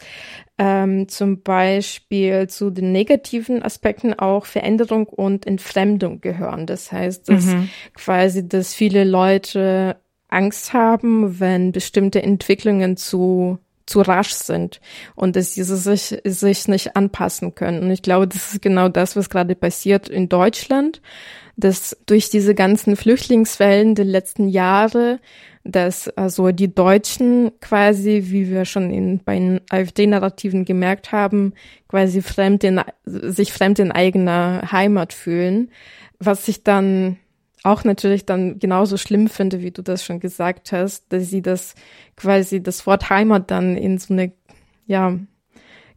ähm, 0.57 1.07
zum 1.07 1.43
Beispiel 1.43 2.47
zu 2.47 2.71
den 2.71 2.91
negativen 2.91 3.61
Aspekten 3.61 4.15
auch 4.15 4.45
Veränderung 4.45 5.05
und 5.05 5.45
Entfremdung 5.45 6.21
gehören. 6.21 6.65
Das 6.65 6.91
heißt, 6.91 7.29
dass 7.29 7.45
mhm. 7.45 7.69
quasi, 7.93 8.47
dass 8.47 8.73
viele 8.73 9.03
Leute 9.03 9.97
Angst 10.29 10.73
haben, 10.73 11.39
wenn 11.39 11.71
bestimmte 11.71 12.21
Entwicklungen 12.21 12.97
zu 12.97 13.59
zu 13.87 14.01
rasch 14.01 14.33
sind 14.33 14.79
und 15.15 15.35
dass 15.35 15.55
sie 15.55 15.63
sich, 15.63 16.19
sich 16.23 16.67
nicht 16.67 16.95
anpassen 16.95 17.55
können. 17.55 17.83
Und 17.83 17.91
ich 17.91 18.01
glaube, 18.01 18.27
das 18.27 18.53
ist 18.53 18.61
genau 18.61 18.89
das, 18.89 19.15
was 19.15 19.29
gerade 19.29 19.55
passiert 19.55 20.09
in 20.09 20.29
Deutschland, 20.29 21.01
dass 21.55 21.97
durch 22.05 22.29
diese 22.29 22.53
ganzen 22.53 22.95
Flüchtlingswellen 22.95 23.95
der 23.95 24.05
letzten 24.05 24.47
Jahre, 24.49 25.19
dass 25.63 26.09
also 26.09 26.51
die 26.51 26.73
Deutschen 26.73 27.51
quasi, 27.61 28.25
wie 28.27 28.49
wir 28.49 28.65
schon 28.65 28.91
in, 28.91 29.19
bei 29.23 29.39
den 29.39 29.61
AfD-Narrativen 29.69 30.65
gemerkt 30.65 31.11
haben, 31.11 31.53
quasi 31.87 32.21
fremd 32.21 32.63
in, 32.63 32.81
sich 33.05 33.53
fremd 33.53 33.79
in 33.79 33.91
eigener 33.91 34.69
Heimat 34.71 35.13
fühlen, 35.13 35.71
was 36.19 36.45
sich 36.45 36.63
dann 36.63 37.17
auch 37.67 37.83
natürlich 37.83 38.25
dann 38.25 38.59
genauso 38.59 38.97
schlimm 38.97 39.27
finde, 39.27 39.61
wie 39.61 39.71
du 39.71 39.81
das 39.81 40.03
schon 40.03 40.19
gesagt 40.19 40.71
hast, 40.71 41.11
dass 41.11 41.29
sie 41.29 41.41
das 41.41 41.75
quasi 42.15 42.61
das 42.61 42.85
Wort 42.87 43.09
Heimat 43.09 43.51
dann 43.51 43.77
in 43.77 43.97
so 43.97 44.13
eine, 44.13 44.31
ja, 44.85 45.17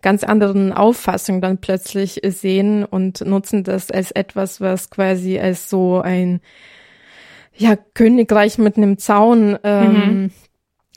ganz 0.03 0.25
anderen 0.25 0.73
Auffassung 0.73 1.41
dann 1.41 1.59
plötzlich 1.59 2.21
sehen 2.25 2.85
und 2.85 3.21
nutzen 3.21 3.65
das 3.65 3.91
als 3.91 4.11
etwas, 4.11 4.61
was 4.61 4.89
quasi 4.91 5.39
als 5.39 5.69
so 5.69 6.01
ein, 6.01 6.41
ja, 7.57 7.77
Königreich 7.77 8.57
mit 8.57 8.77
einem 8.77 8.97
Zaun 8.99 9.59
ähm, 9.63 9.93
mhm 9.93 10.31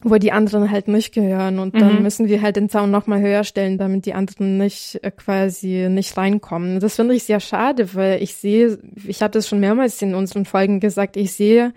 wo 0.03 0.17
die 0.17 0.31
anderen 0.31 0.69
halt 0.69 0.87
nicht 0.87 1.13
gehören 1.13 1.59
und 1.59 1.79
dann 1.79 1.97
mhm. 1.97 2.03
müssen 2.03 2.27
wir 2.27 2.41
halt 2.41 2.55
den 2.55 2.69
Zaun 2.69 2.91
noch 2.91 3.07
mal 3.07 3.21
höher 3.21 3.43
stellen, 3.43 3.77
damit 3.77 4.05
die 4.05 4.13
anderen 4.13 4.57
nicht 4.57 4.99
äh, 5.01 5.11
quasi 5.11 5.87
nicht 5.89 6.17
reinkommen. 6.17 6.79
Das 6.79 6.95
finde 6.95 7.15
ich 7.15 7.23
sehr 7.23 7.39
schade, 7.39 7.93
weil 7.95 8.21
ich 8.21 8.35
sehe, 8.35 8.79
ich 9.07 9.21
habe 9.21 9.31
das 9.31 9.47
schon 9.47 9.59
mehrmals 9.59 10.01
in 10.01 10.15
unseren 10.15 10.45
Folgen 10.45 10.79
gesagt, 10.79 11.17
ich 11.17 11.33
sehe 11.33 11.73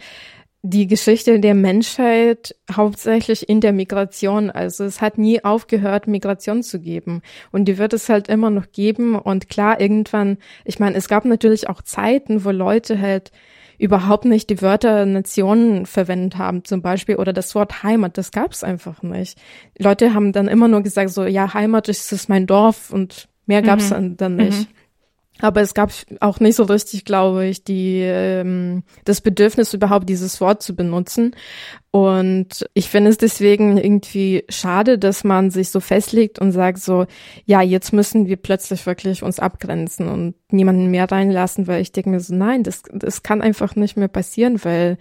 die 0.71 0.87
Geschichte 0.89 1.39
der 1.39 1.55
Menschheit 1.55 2.57
hauptsächlich 2.73 3.49
in 3.49 3.61
der 3.61 3.73
Migration. 3.73 4.51
Also 4.51 4.85
es 4.85 5.01
hat 5.01 5.17
nie 5.17 5.45
aufgehört, 5.45 6.09
Migration 6.09 6.63
zu 6.63 6.81
geben. 6.81 7.23
Und 7.53 7.67
die 7.67 7.79
wird 7.79 7.93
es 7.93 8.09
halt 8.09 8.29
immer 8.29 8.51
noch 8.51 8.73
geben. 8.73 9.15
Und 9.17 9.49
klar, 9.49 9.81
irgendwann, 9.81 10.39
ich 10.65 10.81
meine, 10.81 10.97
es 10.97 11.09
gab 11.09 11.25
natürlich 11.25 11.69
auch 11.69 11.83
Zeiten, 11.83 12.45
wo 12.45 12.51
Leute 12.51 13.01
halt 13.01 13.31
überhaupt 13.79 14.25
nicht 14.25 14.51
die 14.51 14.63
Wörter 14.63 15.07
Nationen 15.07 15.87
verwendet 15.87 16.39
haben, 16.39 16.65
zum 16.65 16.83
Beispiel, 16.83 17.17
oder 17.17 17.33
das 17.33 17.55
Wort 17.55 17.83
Heimat, 17.83 18.19
das 18.19 18.31
gab 18.31 18.53
es 18.53 18.65
einfach 18.65 19.03
nicht. 19.03 19.39
Leute 19.79 20.15
haben 20.15 20.33
dann 20.33 20.49
immer 20.49 20.69
nur 20.69 20.83
gesagt, 20.83 21.11
so, 21.11 21.25
ja, 21.25 21.55
Heimat 21.55 21.89
ist, 21.89 22.13
ist 22.13 22.29
mein 22.29 22.47
Dorf 22.47 22.91
und 22.91 23.29
mehr 23.47 23.63
gab 23.63 23.79
es 23.79 23.91
mhm. 23.91 23.95
dann, 23.95 24.17
dann 24.17 24.37
nicht. 24.37 24.71
Mhm. 24.71 24.76
Aber 25.41 25.61
es 25.61 25.75
gab 25.75 25.93
auch 26.21 26.41
nicht 26.41 26.57
so 26.57 26.65
richtig, 26.65 27.05
glaube 27.05 27.47
ich, 27.47 27.63
die 27.63 28.01
ähm, 28.03 28.85
das 29.05 29.21
Bedürfnis 29.21 29.75
überhaupt 29.75 30.09
dieses 30.09 30.41
Wort 30.41 30.63
zu 30.63 30.75
benutzen. 30.75 31.37
Und 31.91 32.67
ich 32.75 32.89
finde 32.89 33.11
es 33.11 33.19
deswegen 33.19 33.77
irgendwie 33.77 34.45
schade, 34.49 34.99
dass 34.99 35.25
man 35.25 35.51
sich 35.51 35.71
so 35.71 35.81
festlegt 35.81 36.39
und 36.39 36.53
sagt 36.53 36.79
so, 36.79 37.07
ja, 37.45 37.63
jetzt 37.63 37.93
müssen 37.93 38.27
wir 38.27 38.37
plötzlich 38.37 38.85
wirklich 38.87 39.23
uns 39.23 39.39
abgrenzen 39.39 40.09
und 40.09 40.35
niemanden 40.51 40.91
mehr 40.91 41.11
reinlassen, 41.11 41.67
weil 41.67 41.81
ich 41.81 41.93
denke 41.93 42.11
mir 42.11 42.21
so, 42.21 42.35
nein, 42.35 42.63
das, 42.63 42.83
das 42.93 43.23
kann 43.23 43.43
einfach 43.43 43.77
nicht 43.77 43.97
mehr 43.97 44.09
passieren, 44.09 44.63
weil 44.65 44.99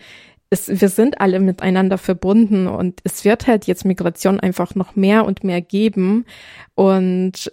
es, 0.50 0.70
wir 0.70 0.90
sind 0.90 1.20
alle 1.22 1.40
miteinander 1.40 1.98
verbunden 1.98 2.68
und 2.68 3.02
es 3.04 3.26
wird 3.26 3.48
halt 3.48 3.66
jetzt 3.66 3.84
Migration 3.84 4.40
einfach 4.40 4.76
noch 4.76 4.96
mehr 4.96 5.26
und 5.26 5.44
mehr 5.44 5.62
geben. 5.62 6.26
Und 6.76 7.52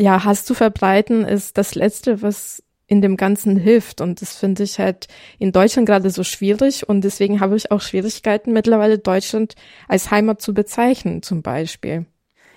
ja, 0.00 0.24
Hass 0.24 0.44
zu 0.44 0.54
verbreiten 0.54 1.24
ist 1.24 1.58
das 1.58 1.74
Letzte, 1.74 2.22
was 2.22 2.62
in 2.86 3.00
dem 3.00 3.16
Ganzen 3.16 3.56
hilft. 3.56 4.00
Und 4.00 4.20
das 4.20 4.36
finde 4.36 4.62
ich 4.62 4.78
halt 4.78 5.08
in 5.38 5.52
Deutschland 5.52 5.88
gerade 5.88 6.10
so 6.10 6.22
schwierig. 6.24 6.88
Und 6.88 7.02
deswegen 7.02 7.40
habe 7.40 7.56
ich 7.56 7.70
auch 7.70 7.80
Schwierigkeiten, 7.80 8.52
mittlerweile 8.52 8.98
Deutschland 8.98 9.54
als 9.88 10.10
Heimat 10.10 10.42
zu 10.42 10.52
bezeichnen, 10.54 11.22
zum 11.22 11.42
Beispiel. 11.42 12.06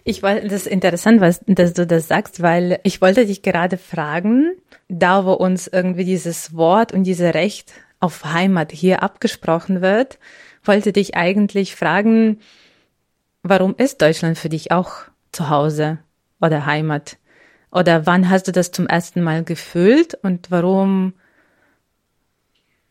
Ich 0.03 0.23
wollte, 0.23 0.47
das 0.47 0.61
ist 0.65 0.67
interessant, 0.67 1.21
was, 1.21 1.41
dass 1.45 1.73
du 1.73 1.85
das 1.85 2.07
sagst, 2.07 2.41
weil 2.41 2.79
ich 2.83 3.01
wollte 3.01 3.25
dich 3.25 3.41
gerade 3.41 3.77
fragen, 3.77 4.53
da 4.87 5.25
wo 5.25 5.33
uns 5.33 5.67
irgendwie 5.67 6.05
dieses 6.05 6.55
Wort 6.55 6.93
und 6.93 7.03
diese 7.03 7.33
Recht 7.33 7.73
auf 7.99 8.23
Heimat 8.23 8.71
hier 8.71 9.03
abgesprochen 9.03 9.81
wird, 9.81 10.17
wollte 10.63 10.93
dich 10.93 11.15
eigentlich 11.15 11.75
fragen, 11.75 12.39
warum 13.43 13.75
ist 13.77 14.01
Deutschland 14.01 14.37
für 14.37 14.49
dich 14.49 14.71
auch 14.71 14.91
zu 15.31 15.49
Hause 15.49 15.99
oder 16.39 16.65
Heimat? 16.65 17.17
Oder 17.71 18.05
wann 18.05 18.29
hast 18.29 18.47
du 18.47 18.51
das 18.51 18.71
zum 18.71 18.87
ersten 18.87 19.21
Mal 19.21 19.43
gefühlt 19.43 20.15
und 20.23 20.49
warum 20.51 21.13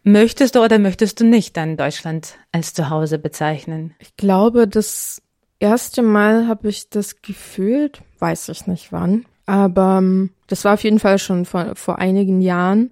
möchtest 0.03 0.55
du 0.55 0.63
oder 0.63 0.79
möchtest 0.79 1.21
du 1.21 1.25
nicht 1.25 1.57
dann 1.57 1.77
Deutschland 1.77 2.35
als 2.53 2.75
Zuhause 2.75 3.19
bezeichnen? 3.19 3.95
Ich 3.99 4.17
glaube, 4.17 4.69
das 4.69 5.23
erste 5.59 6.03
Mal 6.03 6.47
habe 6.47 6.69
ich 6.69 6.91
das 6.91 7.23
gefühlt, 7.23 8.03
weiß 8.19 8.49
ich 8.51 8.67
nicht 8.67 8.93
wann, 8.93 9.25
aber 9.47 9.99
ähm, 9.99 10.31
das 10.47 10.65
war 10.65 10.75
auf 10.75 10.85
jeden 10.85 11.01
Fall 11.01 11.19
schon 11.19 11.45
vor, 11.45 11.75
vor 11.75 11.99
einigen 11.99 12.41
Jahren, 12.41 12.91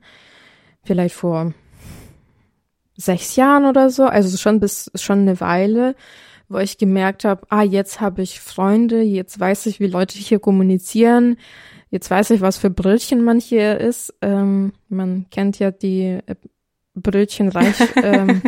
vielleicht 0.84 1.14
vor 1.14 1.52
sechs 2.96 3.36
Jahren 3.36 3.64
oder 3.64 3.90
so, 3.90 4.04
also 4.04 4.36
schon 4.36 4.60
bis 4.60 4.90
schon 4.94 5.20
eine 5.20 5.40
Weile, 5.40 5.94
wo 6.48 6.58
ich 6.58 6.78
gemerkt 6.78 7.24
habe, 7.24 7.46
ah, 7.48 7.62
jetzt 7.62 8.00
habe 8.00 8.22
ich 8.22 8.40
Freunde, 8.40 9.02
jetzt 9.02 9.38
weiß 9.38 9.66
ich, 9.66 9.80
wie 9.80 9.86
Leute 9.86 10.18
hier 10.18 10.38
kommunizieren, 10.38 11.36
Jetzt 11.94 12.10
weiß 12.10 12.30
ich, 12.30 12.40
was 12.40 12.58
für 12.58 12.70
Brötchen 12.70 13.22
man 13.22 13.38
hier 13.38 13.78
isst. 13.78 14.12
Ähm, 14.20 14.72
man 14.88 15.26
kennt 15.30 15.60
ja 15.60 15.70
die 15.70 16.18
äh, 16.26 16.34
Brötchenreich, 16.94 17.76
ähm, 18.02 18.42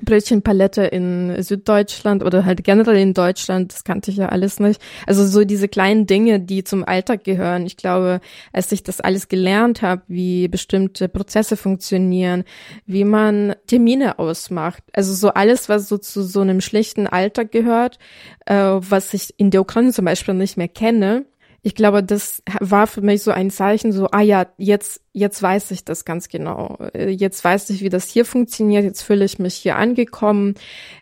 Brötchenpalette 0.00 0.82
in 0.82 1.42
Süddeutschland 1.42 2.22
oder 2.22 2.44
halt 2.44 2.62
generell 2.62 2.98
in 2.98 3.12
Deutschland. 3.12 3.72
Das 3.72 3.82
kannte 3.82 4.12
ich 4.12 4.18
ja 4.18 4.28
alles 4.28 4.60
nicht. 4.60 4.80
Also 5.08 5.26
so 5.26 5.44
diese 5.44 5.66
kleinen 5.66 6.06
Dinge, 6.06 6.38
die 6.38 6.62
zum 6.62 6.84
Alltag 6.84 7.24
gehören. 7.24 7.66
Ich 7.66 7.76
glaube, 7.76 8.20
als 8.52 8.70
ich 8.70 8.84
das 8.84 9.00
alles 9.00 9.26
gelernt 9.26 9.82
habe, 9.82 10.02
wie 10.06 10.46
bestimmte 10.46 11.08
Prozesse 11.08 11.56
funktionieren, 11.56 12.44
wie 12.86 13.02
man 13.02 13.56
Termine 13.66 14.20
ausmacht. 14.20 14.84
Also 14.92 15.14
so 15.14 15.30
alles, 15.30 15.68
was 15.68 15.88
so 15.88 15.98
zu 15.98 16.22
so 16.22 16.42
einem 16.42 16.60
schlichten 16.60 17.08
Alltag 17.08 17.50
gehört, 17.50 17.98
äh, 18.46 18.54
was 18.54 19.14
ich 19.14 19.34
in 19.36 19.50
der 19.50 19.62
Ukraine 19.62 19.92
zum 19.92 20.04
Beispiel 20.04 20.34
nicht 20.34 20.56
mehr 20.56 20.68
kenne 20.68 21.24
ich 21.66 21.74
glaube, 21.74 22.02
das 22.02 22.42
war 22.60 22.86
für 22.86 23.00
mich 23.00 23.22
so 23.22 23.30
ein 23.30 23.50
Zeichen, 23.50 23.90
so, 23.90 24.08
ah 24.10 24.20
ja, 24.20 24.46
jetzt, 24.58 25.00
jetzt 25.14 25.42
weiß 25.42 25.70
ich 25.70 25.82
das 25.82 26.04
ganz 26.04 26.28
genau. 26.28 26.76
Jetzt 26.94 27.42
weiß 27.42 27.70
ich, 27.70 27.80
wie 27.80 27.88
das 27.88 28.10
hier 28.10 28.26
funktioniert. 28.26 28.84
Jetzt 28.84 29.00
fühle 29.00 29.24
ich 29.24 29.38
mich 29.38 29.54
hier 29.54 29.76
angekommen. 29.76 30.56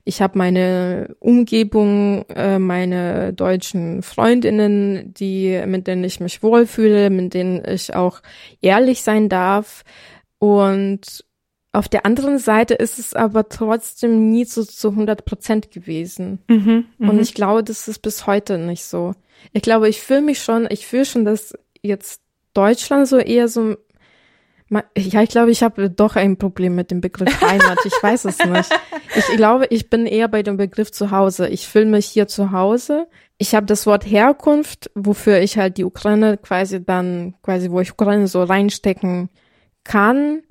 Ich 0.04 0.22
habe 0.22 0.38
meine 0.38 1.16
Umgebung, 1.18 2.24
äh, 2.28 2.60
meine 2.60 3.32
deutschen 3.32 4.02
Freundinnen, 4.02 5.12
die, 5.14 5.60
mit 5.66 5.88
denen 5.88 6.04
ich 6.04 6.20
mich 6.20 6.44
wohlfühle, 6.44 7.10
mit 7.10 7.34
denen 7.34 7.64
ich 7.64 7.96
auch 7.96 8.22
ehrlich 8.60 9.02
sein 9.02 9.28
darf. 9.28 9.82
Und 10.38 11.24
auf 11.72 11.88
der 11.88 12.04
anderen 12.04 12.38
Seite 12.38 12.74
ist 12.74 12.98
es 12.98 13.14
aber 13.14 13.48
trotzdem 13.48 14.30
nie 14.30 14.44
so 14.44 14.62
zu 14.64 14.90
100 14.90 15.24
Prozent 15.24 15.70
gewesen. 15.70 16.40
Mhm, 16.48 16.86
Und 16.98 17.20
ich 17.20 17.34
glaube, 17.34 17.64
das 17.64 17.88
ist 17.88 18.00
bis 18.00 18.26
heute 18.26 18.58
nicht 18.58 18.84
so. 18.84 19.14
Ich 19.52 19.62
glaube, 19.62 19.88
ich 19.88 20.00
fühle 20.00 20.20
mich 20.22 20.42
schon, 20.42 20.66
ich 20.70 20.86
fühle 20.86 21.06
schon, 21.06 21.24
dass 21.24 21.54
jetzt 21.82 22.20
Deutschland 22.54 23.08
so 23.08 23.18
eher 23.18 23.48
so 23.48 23.76
ja, 24.96 25.20
ich 25.22 25.28
glaube, 25.28 25.50
ich 25.50 25.62
habe 25.62 25.90
doch 25.90 26.16
ein 26.16 26.38
Problem 26.38 26.74
mit 26.74 26.90
dem 26.90 27.02
Begriff 27.02 27.42
Heimat. 27.42 27.78
Ich 27.84 27.92
weiß 28.02 28.24
es 28.26 28.38
nicht. 28.44 28.70
Ich 29.14 29.36
glaube, 29.36 29.66
ich 29.68 29.90
bin 29.90 30.06
eher 30.06 30.26
bei 30.28 30.42
dem 30.42 30.56
Begriff 30.56 30.90
zu 30.90 31.10
Hause. 31.10 31.46
Ich 31.46 31.68
fühle 31.68 31.84
mich 31.84 32.06
hier 32.06 32.28
zu 32.28 32.50
Hause. 32.50 33.08
Ich 33.36 33.54
habe 33.54 33.66
das 33.66 33.86
Wort 33.86 34.06
Herkunft, 34.06 34.90
wofür 34.94 35.40
ich 35.40 35.58
halt 35.58 35.76
die 35.76 35.84
Ukraine 35.84 36.38
quasi 36.38 36.82
dann, 36.82 37.34
quasi 37.42 37.70
wo 37.70 37.80
ich 37.80 37.92
Ukraine 37.92 38.26
so 38.26 38.42
reinstecken 38.42 39.28
kann. 39.84 40.44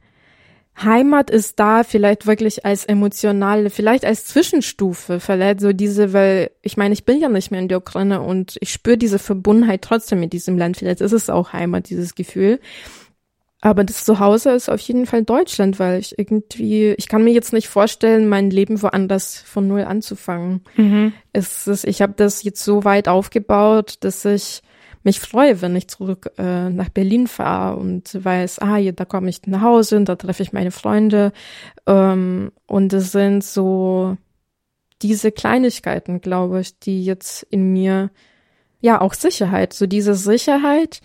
Heimat 0.83 1.29
ist 1.29 1.59
da 1.59 1.83
vielleicht 1.83 2.27
wirklich 2.27 2.65
als 2.65 2.85
emotionale, 2.85 3.69
vielleicht 3.69 4.05
als 4.05 4.25
Zwischenstufe, 4.25 5.19
vielleicht 5.19 5.59
so 5.59 5.73
diese, 5.73 6.13
weil 6.13 6.51
ich 6.61 6.77
meine, 6.77 6.93
ich 6.93 7.05
bin 7.05 7.19
ja 7.19 7.29
nicht 7.29 7.51
mehr 7.51 7.59
in 7.59 7.67
der 7.67 7.79
Ukraine 7.79 8.21
und 8.21 8.57
ich 8.61 8.71
spüre 8.71 8.97
diese 8.97 9.19
Verbundenheit 9.19 9.81
trotzdem 9.81 10.19
mit 10.19 10.33
diesem 10.33 10.57
Land. 10.57 10.77
Vielleicht 10.77 11.01
ist 11.01 11.11
es 11.11 11.29
auch 11.29 11.53
Heimat, 11.53 11.89
dieses 11.89 12.15
Gefühl. 12.15 12.59
Aber 13.63 13.83
das 13.83 14.05
Zuhause 14.05 14.51
ist 14.51 14.69
auf 14.69 14.81
jeden 14.81 15.05
Fall 15.05 15.23
Deutschland, 15.23 15.77
weil 15.77 15.99
ich 15.99 16.17
irgendwie, 16.17 16.95
ich 16.97 17.07
kann 17.07 17.23
mir 17.23 17.31
jetzt 17.31 17.53
nicht 17.53 17.67
vorstellen, 17.67 18.27
mein 18.27 18.49
Leben 18.49 18.81
woanders 18.81 19.37
von 19.37 19.67
null 19.67 19.83
anzufangen. 19.83 20.61
Mhm. 20.75 21.13
Es 21.31 21.67
ist, 21.67 21.85
ich 21.85 22.01
habe 22.01 22.13
das 22.15 22.41
jetzt 22.41 22.63
so 22.63 22.83
weit 22.83 23.07
aufgebaut, 23.07 23.97
dass 23.99 24.25
ich 24.25 24.63
mich 25.03 25.19
freue, 25.19 25.61
wenn 25.61 25.75
ich 25.75 25.87
zurück 25.87 26.31
äh, 26.37 26.69
nach 26.69 26.89
Berlin 26.89 27.27
fahre 27.27 27.77
und 27.77 28.23
weiß, 28.23 28.59
ah, 28.59 28.75
hier, 28.75 28.93
da 28.93 29.05
komme 29.05 29.29
ich 29.29 29.41
nach 29.47 29.61
Hause 29.61 29.97
und 29.97 30.07
da 30.07 30.15
treffe 30.15 30.43
ich 30.43 30.53
meine 30.53 30.71
Freunde. 30.71 31.31
Ähm, 31.87 32.51
und 32.67 32.93
es 32.93 33.11
sind 33.11 33.43
so 33.43 34.17
diese 35.01 35.31
Kleinigkeiten, 35.31 36.21
glaube 36.21 36.61
ich, 36.61 36.77
die 36.79 37.03
jetzt 37.03 37.43
in 37.49 37.73
mir, 37.73 38.11
ja, 38.79 39.01
auch 39.01 39.13
Sicherheit, 39.13 39.73
so 39.73 39.87
diese 39.87 40.13
Sicherheit 40.13 41.01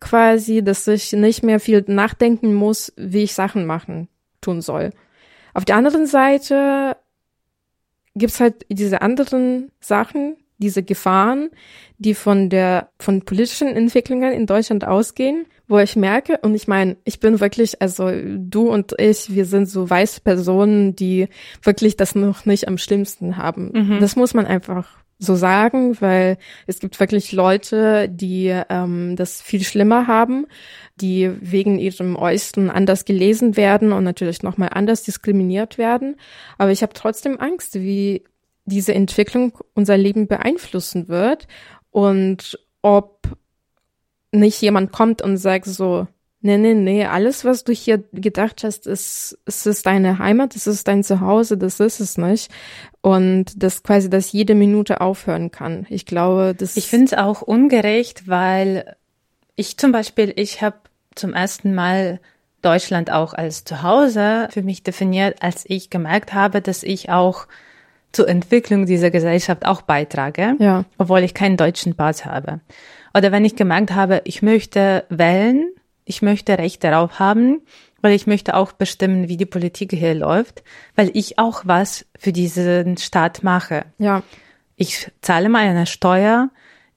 quasi, 0.00 0.62
dass 0.62 0.86
ich 0.86 1.12
nicht 1.12 1.42
mehr 1.42 1.60
viel 1.60 1.84
nachdenken 1.86 2.54
muss, 2.54 2.92
wie 2.96 3.24
ich 3.24 3.34
Sachen 3.34 3.66
machen, 3.66 4.08
tun 4.40 4.60
soll. 4.60 4.90
Auf 5.54 5.64
der 5.64 5.76
anderen 5.76 6.06
Seite 6.06 6.96
gibt's 8.14 8.40
halt 8.40 8.66
diese 8.68 9.02
anderen 9.02 9.70
Sachen, 9.80 10.36
diese 10.58 10.82
Gefahren, 10.82 11.50
die 11.98 12.14
von 12.14 12.50
der, 12.50 12.90
von 12.98 13.22
politischen 13.22 13.68
Entwicklungen 13.68 14.32
in 14.32 14.46
Deutschland 14.46 14.84
ausgehen, 14.84 15.46
wo 15.68 15.78
ich 15.78 15.96
merke, 15.96 16.38
und 16.38 16.54
ich 16.54 16.66
meine, 16.66 16.96
ich 17.04 17.20
bin 17.20 17.40
wirklich, 17.40 17.80
also 17.82 18.10
du 18.36 18.68
und 18.70 18.94
ich, 18.98 19.34
wir 19.34 19.44
sind 19.44 19.68
so 19.68 19.88
weiße 19.88 20.20
Personen, 20.22 20.96
die 20.96 21.28
wirklich 21.62 21.96
das 21.96 22.14
noch 22.14 22.46
nicht 22.46 22.68
am 22.68 22.78
schlimmsten 22.78 23.36
haben. 23.36 23.70
Mhm. 23.74 24.00
Das 24.00 24.16
muss 24.16 24.34
man 24.34 24.46
einfach 24.46 24.98
so 25.18 25.34
sagen, 25.34 26.00
weil 26.00 26.38
es 26.66 26.78
gibt 26.78 26.98
wirklich 27.00 27.32
Leute, 27.32 28.08
die 28.08 28.54
ähm, 28.68 29.16
das 29.16 29.42
viel 29.42 29.64
schlimmer 29.64 30.06
haben, 30.06 30.46
die 30.96 31.30
wegen 31.40 31.78
ihrem 31.78 32.16
Äußeren 32.16 32.70
anders 32.70 33.04
gelesen 33.04 33.56
werden 33.56 33.92
und 33.92 34.04
natürlich 34.04 34.42
nochmal 34.42 34.70
anders 34.72 35.02
diskriminiert 35.02 35.76
werden. 35.76 36.16
Aber 36.56 36.70
ich 36.70 36.82
habe 36.82 36.92
trotzdem 36.94 37.38
Angst, 37.40 37.74
wie 37.74 38.22
diese 38.68 38.94
Entwicklung 38.94 39.52
unser 39.74 39.96
Leben 39.96 40.28
beeinflussen 40.28 41.08
wird 41.08 41.48
und 41.90 42.58
ob 42.82 43.36
nicht 44.32 44.60
jemand 44.60 44.92
kommt 44.92 45.22
und 45.22 45.36
sagt 45.36 45.66
so, 45.66 46.06
nee, 46.40 46.56
nee, 46.56 46.74
nee, 46.74 47.04
alles, 47.04 47.44
was 47.44 47.64
du 47.64 47.72
hier 47.72 47.98
gedacht 48.12 48.62
hast, 48.62 48.86
ist, 48.86 49.38
es 49.46 49.82
deine 49.82 50.18
Heimat, 50.18 50.54
es 50.54 50.66
ist 50.66 50.86
dein 50.86 51.02
Zuhause, 51.02 51.56
das 51.58 51.80
ist 51.80 52.00
es 52.00 52.18
nicht. 52.18 52.50
Und 53.00 53.62
das 53.62 53.82
quasi, 53.82 54.10
dass 54.10 54.32
jede 54.32 54.54
Minute 54.54 55.00
aufhören 55.00 55.50
kann. 55.50 55.86
Ich 55.88 56.06
glaube, 56.06 56.54
das. 56.56 56.76
Ich 56.76 56.88
finde 56.88 57.06
es 57.06 57.14
auch 57.14 57.42
ungerecht, 57.42 58.28
weil 58.28 58.96
ich 59.56 59.76
zum 59.76 59.92
Beispiel, 59.92 60.32
ich 60.36 60.62
habe 60.62 60.76
zum 61.14 61.32
ersten 61.32 61.74
Mal 61.74 62.20
Deutschland 62.62 63.10
auch 63.10 63.34
als 63.34 63.64
Zuhause 63.64 64.48
für 64.50 64.62
mich 64.62 64.82
definiert, 64.82 65.42
als 65.42 65.64
ich 65.66 65.90
gemerkt 65.90 66.34
habe, 66.34 66.60
dass 66.60 66.82
ich 66.82 67.10
auch 67.10 67.46
zur 68.12 68.28
Entwicklung 68.28 68.86
dieser 68.86 69.10
Gesellschaft 69.10 69.66
auch 69.66 69.82
beitrage, 69.82 70.56
ja. 70.58 70.84
obwohl 70.96 71.20
ich 71.20 71.34
keinen 71.34 71.56
deutschen 71.56 71.94
Pass 71.94 72.24
habe. 72.24 72.60
Oder 73.14 73.32
wenn 73.32 73.44
ich 73.44 73.56
gemerkt 73.56 73.94
habe, 73.94 74.22
ich 74.24 74.42
möchte 74.42 75.04
wählen, 75.08 75.70
ich 76.04 76.22
möchte 76.22 76.58
Recht 76.58 76.84
darauf 76.84 77.18
haben, 77.18 77.62
weil 78.00 78.14
ich 78.14 78.26
möchte 78.26 78.54
auch 78.54 78.72
bestimmen, 78.72 79.28
wie 79.28 79.36
die 79.36 79.46
Politik 79.46 79.92
hier 79.92 80.14
läuft, 80.14 80.62
weil 80.94 81.10
ich 81.14 81.38
auch 81.38 81.62
was 81.64 82.06
für 82.18 82.32
diesen 82.32 82.96
Staat 82.96 83.42
mache. 83.42 83.84
Ja. 83.98 84.22
Ich 84.76 85.10
zahle 85.20 85.48
meine 85.48 85.86
Steuer, 85.86 86.50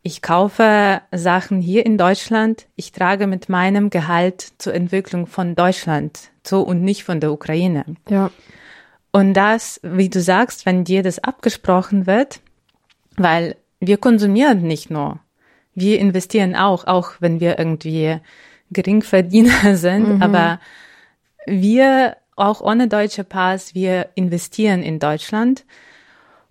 ich 0.03 0.22
kaufe 0.22 1.01
Sachen 1.12 1.62
hier 1.62 1.86
in 1.86 1.97
Deutschland, 1.97 2.68
ich 2.76 2.91
trage 2.91 3.28
mit 3.28 3.49
meinem 3.49 3.89
Gehalt 3.89 4.53
zur 4.57 4.74
Entwicklung 4.74 5.28
von 5.28 5.55
Deutschland 5.55 6.32
zu 6.43 6.62
und 6.62 6.82
nicht 6.84 7.03
von 7.03 7.20
der 7.20 7.32
Ukraine. 7.32 7.86
Ja. 8.09 8.32
Und 9.12 9.34
das, 9.34 9.80
wie 9.84 10.09
du 10.09 10.22
sagst, 10.22 10.66
wenn 10.66 10.84
dir 10.84 11.03
das 11.03 11.20
abgesprochen 11.20 12.07
wird, 12.07 12.39
weil 13.18 13.55
wir 13.80 13.97
konsumieren 13.97 14.64
nicht 14.64 14.89
nur, 14.89 15.20
wir 15.74 15.99
investieren 15.99 16.55
auch, 16.55 16.86
auch 16.86 17.14
wenn 17.20 17.39
wir 17.39 17.59
irgendwie 17.59 18.18
Geringverdiener 18.72 19.76
sind, 19.76 20.16
mhm. 20.16 20.22
aber 20.22 20.59
wir 21.45 22.18
auch 22.36 22.62
ohne 22.62 22.88
deutsche 22.88 23.24
Pass, 23.24 23.76
wir 23.76 24.09
investieren 24.16 24.84
in 24.84 24.99
Deutschland 24.99 25.66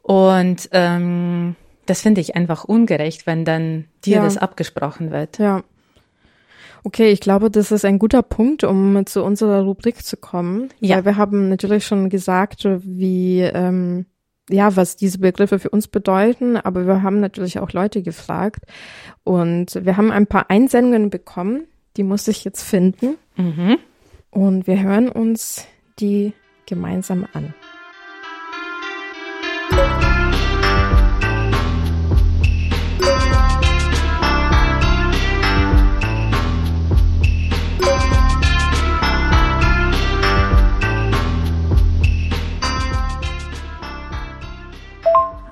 und 0.02 0.68
ähm, 0.72 1.56
das 1.86 2.02
finde 2.02 2.20
ich 2.20 2.36
einfach 2.36 2.64
ungerecht, 2.64 3.26
wenn 3.26 3.44
dann 3.44 3.86
dir 4.04 4.16
ja. 4.16 4.22
das 4.22 4.36
abgesprochen 4.36 5.10
wird. 5.10 5.38
Ja. 5.38 5.62
Okay, 6.84 7.10
ich 7.10 7.20
glaube, 7.20 7.50
das 7.50 7.72
ist 7.72 7.84
ein 7.84 7.98
guter 7.98 8.22
Punkt, 8.22 8.64
um 8.64 9.04
zu 9.06 9.22
unserer 9.22 9.62
Rubrik 9.62 10.02
zu 10.04 10.16
kommen. 10.16 10.70
Ja. 10.80 10.96
Weil 10.96 11.04
wir 11.04 11.16
haben 11.16 11.48
natürlich 11.48 11.86
schon 11.86 12.08
gesagt, 12.08 12.64
wie, 12.64 13.40
ähm, 13.40 14.06
ja, 14.48 14.74
was 14.76 14.96
diese 14.96 15.18
Begriffe 15.18 15.58
für 15.58 15.70
uns 15.70 15.88
bedeuten, 15.88 16.56
aber 16.56 16.86
wir 16.86 17.02
haben 17.02 17.20
natürlich 17.20 17.58
auch 17.58 17.72
Leute 17.72 18.02
gefragt 18.02 18.64
und 19.24 19.78
wir 19.84 19.96
haben 19.96 20.10
ein 20.10 20.26
paar 20.26 20.50
Einsendungen 20.50 21.10
bekommen, 21.10 21.66
die 21.96 22.02
muss 22.02 22.26
ich 22.28 22.44
jetzt 22.44 22.62
finden. 22.62 23.16
Mhm. 23.36 23.78
Und 24.30 24.66
wir 24.66 24.80
hören 24.80 25.08
uns 25.08 25.66
die 25.98 26.32
gemeinsam 26.66 27.26
an. 27.32 27.54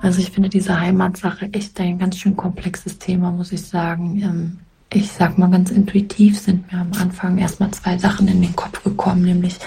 Also 0.09 0.21
ich 0.21 0.31
finde 0.31 0.49
diese 0.49 0.79
Heimatsache 0.79 1.53
echt 1.53 1.79
ein 1.79 1.99
ganz 1.99 2.17
schön 2.17 2.35
komplexes 2.35 2.97
Thema, 2.97 3.29
muss 3.29 3.51
ich 3.51 3.61
sagen. 3.61 4.19
Ähm, 4.23 4.59
ich 4.91 5.11
sag 5.11 5.37
mal 5.37 5.51
ganz 5.51 5.69
intuitiv 5.69 6.39
sind 6.39 6.71
mir 6.71 6.79
am 6.79 6.91
Anfang 6.99 7.37
erstmal 7.37 7.69
zwei 7.69 7.95
Sachen 7.99 8.27
in 8.27 8.41
den 8.41 8.55
Kopf 8.55 8.83
gekommen, 8.83 9.21
nämlich 9.21 9.59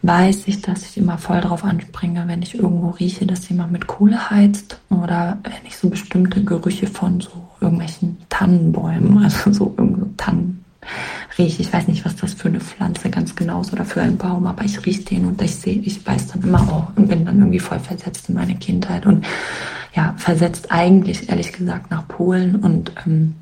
weiß 0.00 0.44
ich, 0.48 0.62
dass 0.62 0.84
ich 0.84 0.96
immer 0.96 1.18
voll 1.18 1.42
drauf 1.42 1.64
anspringe, 1.64 2.26
wenn 2.26 2.40
ich 2.40 2.54
irgendwo 2.54 2.92
rieche, 2.92 3.26
dass 3.26 3.46
jemand 3.50 3.72
mit 3.72 3.86
Kohle 3.86 4.30
heizt 4.30 4.80
oder 4.88 5.36
wenn 5.42 5.66
ich 5.66 5.76
so 5.76 5.90
bestimmte 5.90 6.42
Gerüche 6.42 6.86
von 6.86 7.20
so 7.20 7.50
irgendwelchen 7.60 8.16
Tannenbäumen, 8.30 9.18
also 9.22 9.52
so 9.52 9.74
irgendwo 9.76 10.06
Tannen 10.16 10.63
rieche. 11.38 11.62
Ich 11.62 11.72
weiß 11.72 11.88
nicht, 11.88 12.04
was 12.04 12.16
das 12.16 12.34
für 12.34 12.48
eine 12.48 12.60
Pflanze 12.60 13.10
ganz 13.10 13.34
genau 13.34 13.60
ist 13.60 13.72
oder 13.72 13.84
für 13.84 14.00
ein 14.00 14.16
Baum, 14.16 14.46
aber 14.46 14.64
ich 14.64 14.84
rieche 14.84 15.02
den 15.02 15.26
und 15.26 15.40
ich 15.42 15.54
sehe, 15.54 15.80
ich 15.80 16.06
weiß 16.06 16.28
dann 16.28 16.42
immer 16.42 16.60
auch 16.60 16.96
und 16.96 17.08
bin 17.08 17.24
dann 17.24 17.38
irgendwie 17.38 17.60
voll 17.60 17.78
versetzt 17.78 18.28
in 18.28 18.34
meine 18.34 18.54
Kindheit 18.56 19.06
und 19.06 19.24
ja, 19.94 20.14
versetzt 20.16 20.70
eigentlich 20.70 21.28
ehrlich 21.28 21.52
gesagt 21.52 21.90
nach 21.90 22.06
Polen 22.08 22.56
und 22.56 22.92
ähm, 23.06 23.34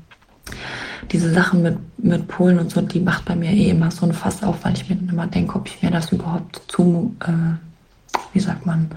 diese 1.11 1.31
Sachen 1.33 1.61
mit, 1.61 1.77
mit 1.97 2.27
Polen 2.27 2.59
und 2.59 2.71
so, 2.71 2.81
die 2.81 2.99
macht 2.99 3.25
bei 3.25 3.35
mir 3.35 3.51
eh 3.51 3.69
immer 3.69 3.91
so 3.91 4.05
ein 4.05 4.13
Fass 4.13 4.43
auf, 4.43 4.63
weil 4.63 4.73
ich 4.73 4.89
mir 4.89 4.95
dann 4.95 5.09
immer 5.09 5.27
denke, 5.27 5.55
ob 5.55 5.67
ich 5.67 5.81
mir 5.81 5.91
das 5.91 6.11
überhaupt 6.11 6.61
zu, 6.67 7.15
äh, 7.21 8.17
wie 8.33 8.39
sagt 8.39 8.65
man, 8.65 8.89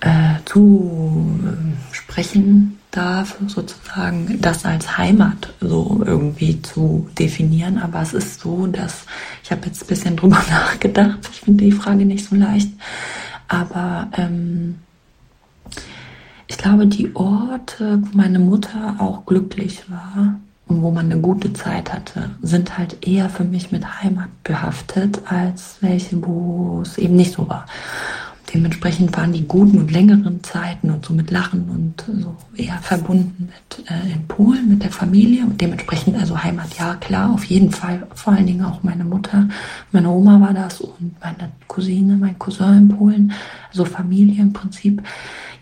äh, 0.00 0.34
zu 0.44 1.40
äh, 1.44 1.94
sprechen 1.94 2.78
darf, 2.92 3.36
sozusagen 3.46 4.40
das 4.40 4.64
als 4.64 4.96
Heimat 4.96 5.52
so 5.60 6.02
irgendwie 6.04 6.62
zu 6.62 7.08
definieren. 7.18 7.78
Aber 7.78 8.02
es 8.02 8.12
ist 8.12 8.40
so, 8.40 8.66
dass 8.66 9.06
ich 9.42 9.50
habe 9.50 9.66
jetzt 9.66 9.82
ein 9.82 9.86
bisschen 9.88 10.16
drüber 10.16 10.42
nachgedacht. 10.50 11.18
Ich 11.32 11.40
finde 11.40 11.64
die 11.64 11.72
Frage 11.72 12.04
nicht 12.04 12.28
so 12.28 12.36
leicht. 12.36 12.70
Aber 13.48 14.08
ähm, 14.16 14.78
ich 16.46 16.58
glaube, 16.58 16.86
die 16.86 17.14
Orte, 17.16 18.02
wo 18.02 18.16
meine 18.16 18.38
Mutter 18.38 18.96
auch 18.98 19.26
glücklich 19.26 19.82
war 19.90 20.38
und 20.68 20.82
wo 20.82 20.90
man 20.90 21.10
eine 21.10 21.20
gute 21.20 21.52
Zeit 21.52 21.92
hatte, 21.92 22.30
sind 22.42 22.78
halt 22.78 23.06
eher 23.06 23.28
für 23.30 23.44
mich 23.44 23.72
mit 23.72 24.02
Heimat 24.02 24.28
behaftet, 24.44 25.20
als 25.26 25.78
welche, 25.80 26.24
wo 26.24 26.80
es 26.82 26.98
eben 26.98 27.16
nicht 27.16 27.32
so 27.32 27.48
war. 27.48 27.66
Dementsprechend 28.54 29.16
waren 29.16 29.32
die 29.32 29.46
guten 29.46 29.78
und 29.78 29.90
längeren 29.90 30.42
Zeiten 30.42 30.90
und 30.90 31.04
so 31.04 31.14
mit 31.14 31.30
Lachen 31.30 31.70
und 31.70 32.04
so 32.22 32.36
eher 32.54 32.78
verbunden 32.82 33.48
mit 33.48 33.90
äh, 33.90 34.12
in 34.12 34.26
Polen, 34.28 34.68
mit 34.68 34.82
der 34.82 34.90
Familie 34.90 35.44
und 35.44 35.60
dementsprechend 35.60 36.18
also 36.18 36.42
Heimat, 36.42 36.76
ja 36.78 36.94
klar, 36.96 37.30
auf 37.32 37.44
jeden 37.44 37.70
Fall. 37.70 38.06
Vor 38.14 38.34
allen 38.34 38.46
Dingen 38.46 38.64
auch 38.64 38.82
meine 38.82 39.04
Mutter, 39.04 39.48
meine 39.90 40.10
Oma 40.10 40.40
war 40.40 40.52
das 40.52 40.82
und 40.82 41.18
meine 41.20 41.50
Cousine, 41.66 42.16
mein 42.16 42.38
Cousin 42.38 42.76
in 42.76 42.88
Polen, 42.88 43.32
also 43.70 43.86
Familie 43.86 44.42
im 44.42 44.52
Prinzip. 44.52 45.02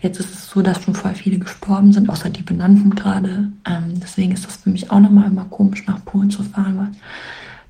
Jetzt 0.01 0.19
ist 0.19 0.33
es 0.33 0.49
so, 0.49 0.61
dass 0.61 0.83
schon 0.83 0.95
voll 0.95 1.13
viele 1.13 1.37
gestorben 1.37 1.93
sind, 1.93 2.09
außer 2.09 2.29
die 2.29 2.43
benannten 2.43 2.89
gerade. 2.95 3.51
Ähm, 3.65 3.99
deswegen 4.01 4.33
ist 4.33 4.45
das 4.45 4.57
für 4.57 4.69
mich 4.69 4.91
auch 4.91 4.99
nochmal 4.99 5.27
immer 5.27 5.45
komisch, 5.45 5.85
nach 5.87 6.03
Polen 6.03 6.29
zu 6.29 6.43
fahren, 6.43 6.77
weil 6.77 6.91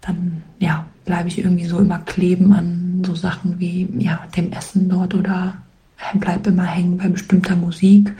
dann 0.01 0.41
ja 0.59 0.85
bleibe 1.05 1.27
ich 1.27 1.37
irgendwie 1.37 1.65
so 1.65 1.77
immer 1.77 1.99
kleben 1.99 2.53
an 2.53 2.90
so 3.03 3.15
Sachen 3.15 3.59
wie 3.59 3.87
ja 3.97 4.19
dem 4.35 4.51
Essen 4.51 4.89
dort 4.89 5.13
oder 5.13 5.55
bleib 6.15 6.47
immer 6.47 6.65
hängen 6.65 6.97
bei 6.97 7.07
bestimmter 7.07 7.55
Musik. 7.55 8.13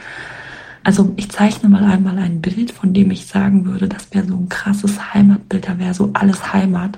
Also 0.84 1.13
ich 1.15 1.29
zeichne 1.29 1.69
mal 1.69 1.84
einmal 1.84 2.17
ein 2.17 2.41
Bild, 2.41 2.71
von 2.71 2.93
dem 2.93 3.11
ich 3.11 3.27
sagen 3.27 3.65
würde, 3.65 3.88
das 3.88 4.13
wäre 4.13 4.25
so 4.25 4.36
ein 4.36 4.49
krasses 4.49 5.13
Heimatbild, 5.13 5.67
da 5.67 5.77
wäre 5.77 5.93
so 5.93 6.09
alles 6.13 6.53
Heimat. 6.53 6.97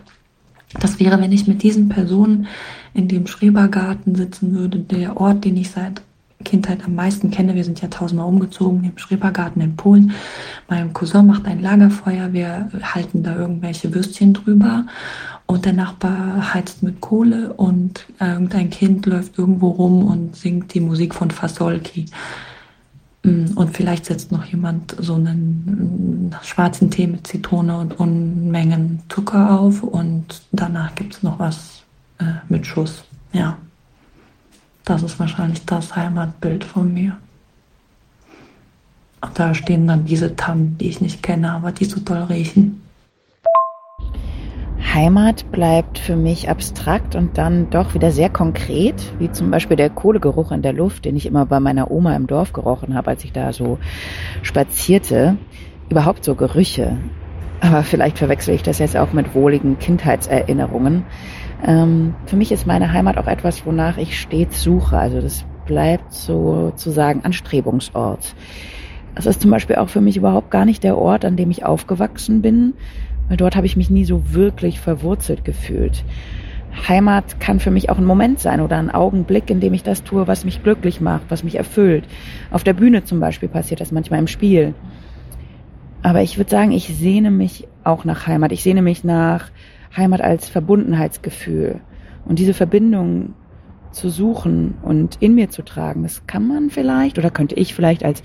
Das 0.80 1.00
wäre, 1.00 1.22
wenn 1.22 1.32
ich 1.32 1.48
mit 1.48 1.64
diesen 1.64 1.90
Personen 1.90 2.48
in 2.94 3.08
dem 3.08 3.28
Schrebergarten 3.28 4.16
sitzen 4.16 4.54
würde, 4.54 4.80
der 4.80 5.18
Ort, 5.18 5.44
den 5.44 5.58
ich 5.58 5.72
seit 5.72 6.02
Kindheit 6.44 6.84
am 6.86 6.96
meisten 6.96 7.32
kenne. 7.32 7.56
Wir 7.56 7.64
sind 7.64 7.82
ja 7.82 7.88
tausendmal 7.88 8.28
umgezogen 8.28 8.84
im 8.84 8.98
Schrebergarten 8.98 9.62
in 9.62 9.76
Polen. 9.76 10.12
Mein 10.70 10.94
Cousin 10.94 11.26
macht 11.26 11.46
ein 11.46 11.62
Lagerfeuer, 11.62 12.34
wir 12.34 12.70
halten 12.82 13.24
da 13.24 13.36
irgendwelche 13.36 13.94
Würstchen 13.94 14.34
drüber 14.34 14.86
und 15.46 15.66
der 15.66 15.74
Nachbar 15.74 16.54
heizt 16.54 16.84
mit 16.84 17.02
Kohle 17.02 17.54
und 17.54 18.06
irgendein 18.20 18.70
Kind 18.70 19.06
läuft 19.06 19.38
irgendwo 19.38 19.70
rum 19.70 20.06
und 20.06 20.36
singt 20.36 20.74
die 20.74 20.80
Musik 20.80 21.14
von 21.14 21.32
Fasolki. 21.32 22.06
Mm, 23.24 23.56
und 23.56 23.76
vielleicht 23.76 24.06
setzt 24.06 24.32
noch 24.32 24.46
jemand 24.46 24.96
so 25.00 25.16
einen 25.16 26.36
schwarzen 26.42 26.90
Tee 26.92 27.08
mit 27.08 27.28
Zitrone 27.28 27.78
und 27.78 28.00
Unmengen 28.00 29.02
Zucker 29.10 29.60
auf 29.60 29.84
und 29.84 30.42
danach 30.52 30.96
gibt 30.96 31.16
es 31.16 31.24
noch 31.24 31.40
was 31.40 31.84
äh, 32.20 32.26
mit 32.50 32.66
Schuss. 32.66 33.04
Ja. 33.32 33.58
Das 34.86 35.02
ist 35.02 35.18
wahrscheinlich 35.20 35.66
das 35.66 35.96
Heimatbild 35.96 36.66
von 36.66 36.94
mir. 36.94 37.18
Und 39.22 39.40
da 39.40 39.54
stehen 39.54 39.88
dann 39.88 40.04
diese 40.04 40.36
Tannen, 40.36 40.78
die 40.78 40.90
ich 40.90 41.00
nicht 41.00 41.24
kenne, 41.24 41.54
aber 41.54 41.72
die 41.72 41.86
so 41.86 42.02
toll 42.02 42.24
riechen. 42.24 42.83
Heimat 44.94 45.52
bleibt 45.52 45.98
für 45.98 46.16
mich 46.16 46.50
abstrakt 46.50 47.16
und 47.16 47.38
dann 47.38 47.70
doch 47.70 47.94
wieder 47.94 48.12
sehr 48.12 48.30
konkret, 48.30 48.96
wie 49.20 49.32
zum 49.32 49.50
Beispiel 49.50 49.78
der 49.78 49.90
Kohlegeruch 49.90 50.52
in 50.52 50.62
der 50.62 50.74
Luft, 50.74 51.06
den 51.06 51.16
ich 51.16 51.26
immer 51.26 51.46
bei 51.46 51.60
meiner 51.60 51.90
Oma 51.90 52.16
im 52.16 52.28
Dorf 52.28 52.54
gerochen 52.54 52.96
habe, 52.96 53.12
als 53.12 53.24
ich 53.24 53.32
da 53.32 53.54
so 53.54 53.80
spazierte. 54.42 55.38
Überhaupt 55.90 56.24
so 56.24 56.36
Gerüche. 56.36 56.98
Aber 57.62 57.84
vielleicht 57.84 58.18
verwechsel 58.18 58.56
ich 58.56 58.64
das 58.64 58.80
jetzt 58.80 58.98
auch 58.98 59.14
mit 59.14 59.34
wohligen 59.34 59.80
Kindheitserinnerungen. 59.80 61.06
Ähm, 61.66 62.14
für 62.26 62.36
mich 62.36 62.52
ist 62.52 62.68
meine 62.68 62.92
Heimat 62.92 63.18
auch 63.18 63.28
etwas, 63.28 63.66
wonach 63.66 63.98
ich 63.98 64.20
stets 64.20 64.62
suche. 64.62 64.98
Also 64.98 65.22
das 65.22 65.46
bleibt 65.66 66.14
sozusagen 66.14 67.24
Anstrebungsort. 67.24 68.36
Das 69.16 69.26
ist 69.26 69.42
zum 69.42 69.52
Beispiel 69.52 69.78
auch 69.78 69.90
für 69.90 70.02
mich 70.02 70.18
überhaupt 70.18 70.52
gar 70.52 70.66
nicht 70.66 70.84
der 70.84 70.98
Ort, 70.98 71.24
an 71.24 71.38
dem 71.38 71.52
ich 71.52 71.66
aufgewachsen 71.66 72.42
bin, 72.42 72.74
weil 73.28 73.38
dort 73.38 73.56
habe 73.56 73.66
ich 73.66 73.78
mich 73.78 73.90
nie 73.90 74.06
so 74.06 74.34
wirklich 74.34 74.80
verwurzelt 74.80 75.46
gefühlt. 75.46 76.04
Heimat 76.88 77.40
kann 77.40 77.60
für 77.60 77.72
mich 77.72 77.90
auch 77.90 77.98
ein 77.98 78.06
Moment 78.06 78.40
sein 78.40 78.60
oder 78.60 78.78
ein 78.78 78.90
Augenblick, 78.90 79.50
in 79.50 79.60
dem 79.60 79.74
ich 79.74 79.84
das 79.84 80.04
tue, 80.04 80.28
was 80.28 80.44
mich 80.44 80.64
glücklich 80.64 81.02
macht, 81.02 81.26
was 81.30 81.44
mich 81.44 81.56
erfüllt. 81.56 82.06
Auf 82.52 82.64
der 82.64 82.74
Bühne 82.74 83.04
zum 83.04 83.20
Beispiel 83.20 83.50
passiert 83.50 83.80
das 83.80 83.92
manchmal 83.92 84.20
im 84.20 84.28
Spiel. 84.28 84.74
Aber 86.02 86.22
ich 86.22 86.38
würde 86.38 86.50
sagen, 86.50 86.72
ich 86.72 86.88
sehne 86.88 87.32
mich 87.32 87.68
auch 87.84 88.06
nach 88.06 88.28
Heimat. 88.28 88.52
Ich 88.52 88.64
sehne 88.64 88.82
mich 88.82 89.04
nach 89.04 89.52
Heimat 89.96 90.22
als 90.22 90.50
Verbundenheitsgefühl. 90.50 91.80
Und 92.26 92.40
diese 92.40 92.54
Verbindung 92.54 93.36
zu 93.92 94.10
suchen 94.10 94.76
und 94.82 95.18
in 95.22 95.36
mir 95.36 95.50
zu 95.50 95.62
tragen, 95.62 96.04
das 96.04 96.26
kann 96.26 96.48
man 96.48 96.70
vielleicht 96.72 97.20
oder 97.20 97.30
könnte 97.30 97.56
ich 97.56 97.76
vielleicht 97.76 98.04
als 98.04 98.24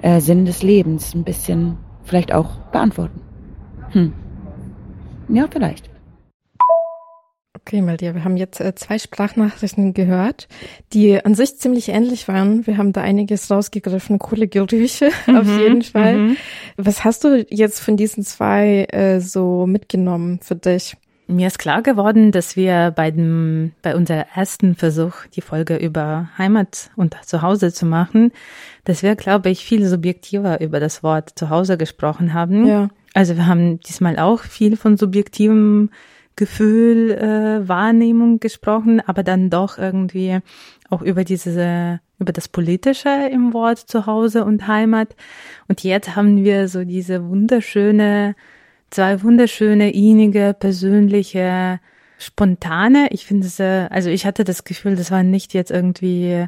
äh, 0.00 0.20
Sinn 0.20 0.44
des 0.44 0.62
Lebens 0.62 1.14
ein 1.14 1.24
bisschen 1.24 1.76
vielleicht 2.04 2.32
auch 2.32 2.56
beantworten. 2.70 3.20
Hm. 3.90 4.12
Ja, 5.32 5.48
vielleicht. 5.50 5.90
Okay, 7.54 7.80
Malia, 7.80 8.14
wir 8.14 8.24
haben 8.24 8.36
jetzt 8.36 8.60
äh, 8.60 8.74
zwei 8.74 8.98
Sprachnachrichten 8.98 9.94
gehört, 9.94 10.48
die 10.92 11.24
an 11.24 11.34
sich 11.34 11.58
ziemlich 11.58 11.88
ähnlich 11.88 12.28
waren. 12.28 12.66
Wir 12.66 12.76
haben 12.76 12.92
da 12.92 13.00
einiges 13.00 13.50
rausgegriffen, 13.50 14.18
coole 14.18 14.48
Gerüche 14.48 15.10
mhm, 15.26 15.36
auf 15.36 15.46
jeden 15.46 15.82
Fall. 15.82 16.16
Mhm. 16.18 16.36
Was 16.76 17.04
hast 17.04 17.24
du 17.24 17.46
jetzt 17.48 17.80
von 17.80 17.96
diesen 17.96 18.24
zwei 18.24 18.86
äh, 18.90 19.20
so 19.20 19.66
mitgenommen 19.66 20.40
für 20.42 20.56
dich? 20.56 20.96
Mir 21.28 21.46
ist 21.46 21.58
klar 21.58 21.82
geworden, 21.82 22.32
dass 22.32 22.56
wir 22.56 22.92
bei 22.94 23.10
dem, 23.10 23.72
bei 23.80 23.94
unserem 23.94 24.24
ersten 24.34 24.74
Versuch, 24.74 25.14
die 25.34 25.40
Folge 25.40 25.76
über 25.76 26.30
Heimat 26.36 26.90
und 26.96 27.16
Zuhause 27.24 27.72
zu 27.72 27.86
machen, 27.86 28.32
dass 28.84 29.02
wir, 29.02 29.14
glaube 29.14 29.48
ich, 29.48 29.64
viel 29.64 29.86
subjektiver 29.86 30.60
über 30.60 30.80
das 30.80 31.02
Wort 31.02 31.32
Zuhause 31.36 31.78
gesprochen 31.78 32.34
haben. 32.34 32.66
Ja. 32.66 32.88
Also 33.14 33.36
wir 33.36 33.46
haben 33.46 33.80
diesmal 33.80 34.18
auch 34.18 34.40
viel 34.40 34.76
von 34.76 34.96
subjektivem 34.96 35.90
Gefühl, 36.36 37.10
äh, 37.10 37.68
Wahrnehmung 37.68 38.40
gesprochen, 38.40 39.00
aber 39.06 39.22
dann 39.22 39.50
doch 39.50 39.76
irgendwie 39.76 40.38
auch 40.88 41.02
über 41.02 41.24
diese, 41.24 42.00
über 42.18 42.32
das 42.32 42.48
Politische 42.48 43.28
im 43.30 43.52
Wort 43.52 43.78
Zuhause 43.78 44.44
und 44.44 44.66
Heimat. 44.66 45.14
Und 45.68 45.82
jetzt 45.84 46.16
haben 46.16 46.42
wir 46.42 46.68
so 46.68 46.84
diese 46.84 47.28
wunderschöne, 47.28 48.34
zwei 48.90 49.22
wunderschöne, 49.22 49.92
innige, 49.92 50.54
persönliche, 50.58 51.80
spontane. 52.18 53.08
Ich 53.10 53.26
finde 53.26 53.46
es, 53.46 53.60
äh, 53.60 53.88
also 53.90 54.08
ich 54.08 54.24
hatte 54.24 54.44
das 54.44 54.64
Gefühl, 54.64 54.96
das 54.96 55.10
war 55.10 55.22
nicht 55.22 55.52
jetzt 55.52 55.70
irgendwie 55.70 56.46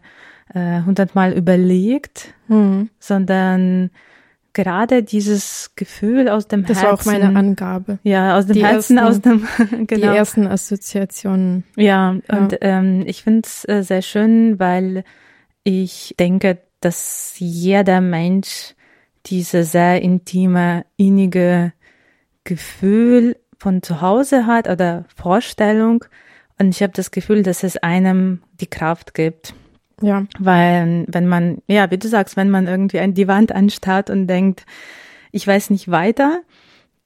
äh, 0.54 0.82
hundertmal 0.82 1.32
überlegt, 1.32 2.32
mhm. 2.48 2.88
sondern 2.98 3.90
gerade 4.54 5.02
dieses 5.02 5.72
Gefühl 5.76 6.28
aus 6.28 6.48
dem 6.48 6.64
das 6.64 6.82
Herzen. 6.82 6.96
Das 6.96 7.06
war 7.06 7.12
auch 7.14 7.20
meine 7.20 7.38
Angabe. 7.38 7.98
Ja, 8.02 8.38
aus 8.38 8.46
dem 8.46 8.54
die 8.54 8.64
Herzen, 8.64 8.96
ersten, 8.96 8.98
aus 8.98 9.20
dem, 9.20 9.86
genau. 9.86 10.12
Die 10.12 10.16
ersten 10.16 10.46
Assoziationen. 10.46 11.64
Ja, 11.76 12.16
ja. 12.28 12.38
und 12.38 12.58
ähm, 12.62 13.02
ich 13.06 13.22
finde 13.22 13.42
es 13.44 13.68
äh, 13.68 13.82
sehr 13.82 14.02
schön, 14.02 14.58
weil 14.58 15.04
ich 15.64 16.14
denke, 16.18 16.58
dass 16.80 17.34
jeder 17.38 18.00
Mensch 18.00 18.74
diese 19.26 19.64
sehr 19.64 20.02
intime, 20.02 20.84
innige 20.96 21.72
Gefühl 22.44 23.36
von 23.58 23.82
zu 23.82 24.00
Hause 24.00 24.46
hat 24.46 24.68
oder 24.68 25.04
Vorstellung. 25.16 26.04
Und 26.58 26.68
ich 26.68 26.82
habe 26.82 26.92
das 26.92 27.10
Gefühl, 27.10 27.42
dass 27.42 27.62
es 27.62 27.78
einem 27.78 28.42
die 28.60 28.66
Kraft 28.66 29.14
gibt. 29.14 29.54
Ja. 30.00 30.26
Weil, 30.38 31.04
wenn 31.08 31.26
man, 31.26 31.58
ja, 31.66 31.90
wie 31.90 31.98
du 31.98 32.08
sagst, 32.08 32.36
wenn 32.36 32.50
man 32.50 32.66
irgendwie 32.66 33.00
an 33.00 33.14
die 33.14 33.28
Wand 33.28 33.52
anstarrt 33.52 34.10
und 34.10 34.26
denkt, 34.26 34.66
ich 35.32 35.46
weiß 35.46 35.70
nicht 35.70 35.90
weiter, 35.90 36.42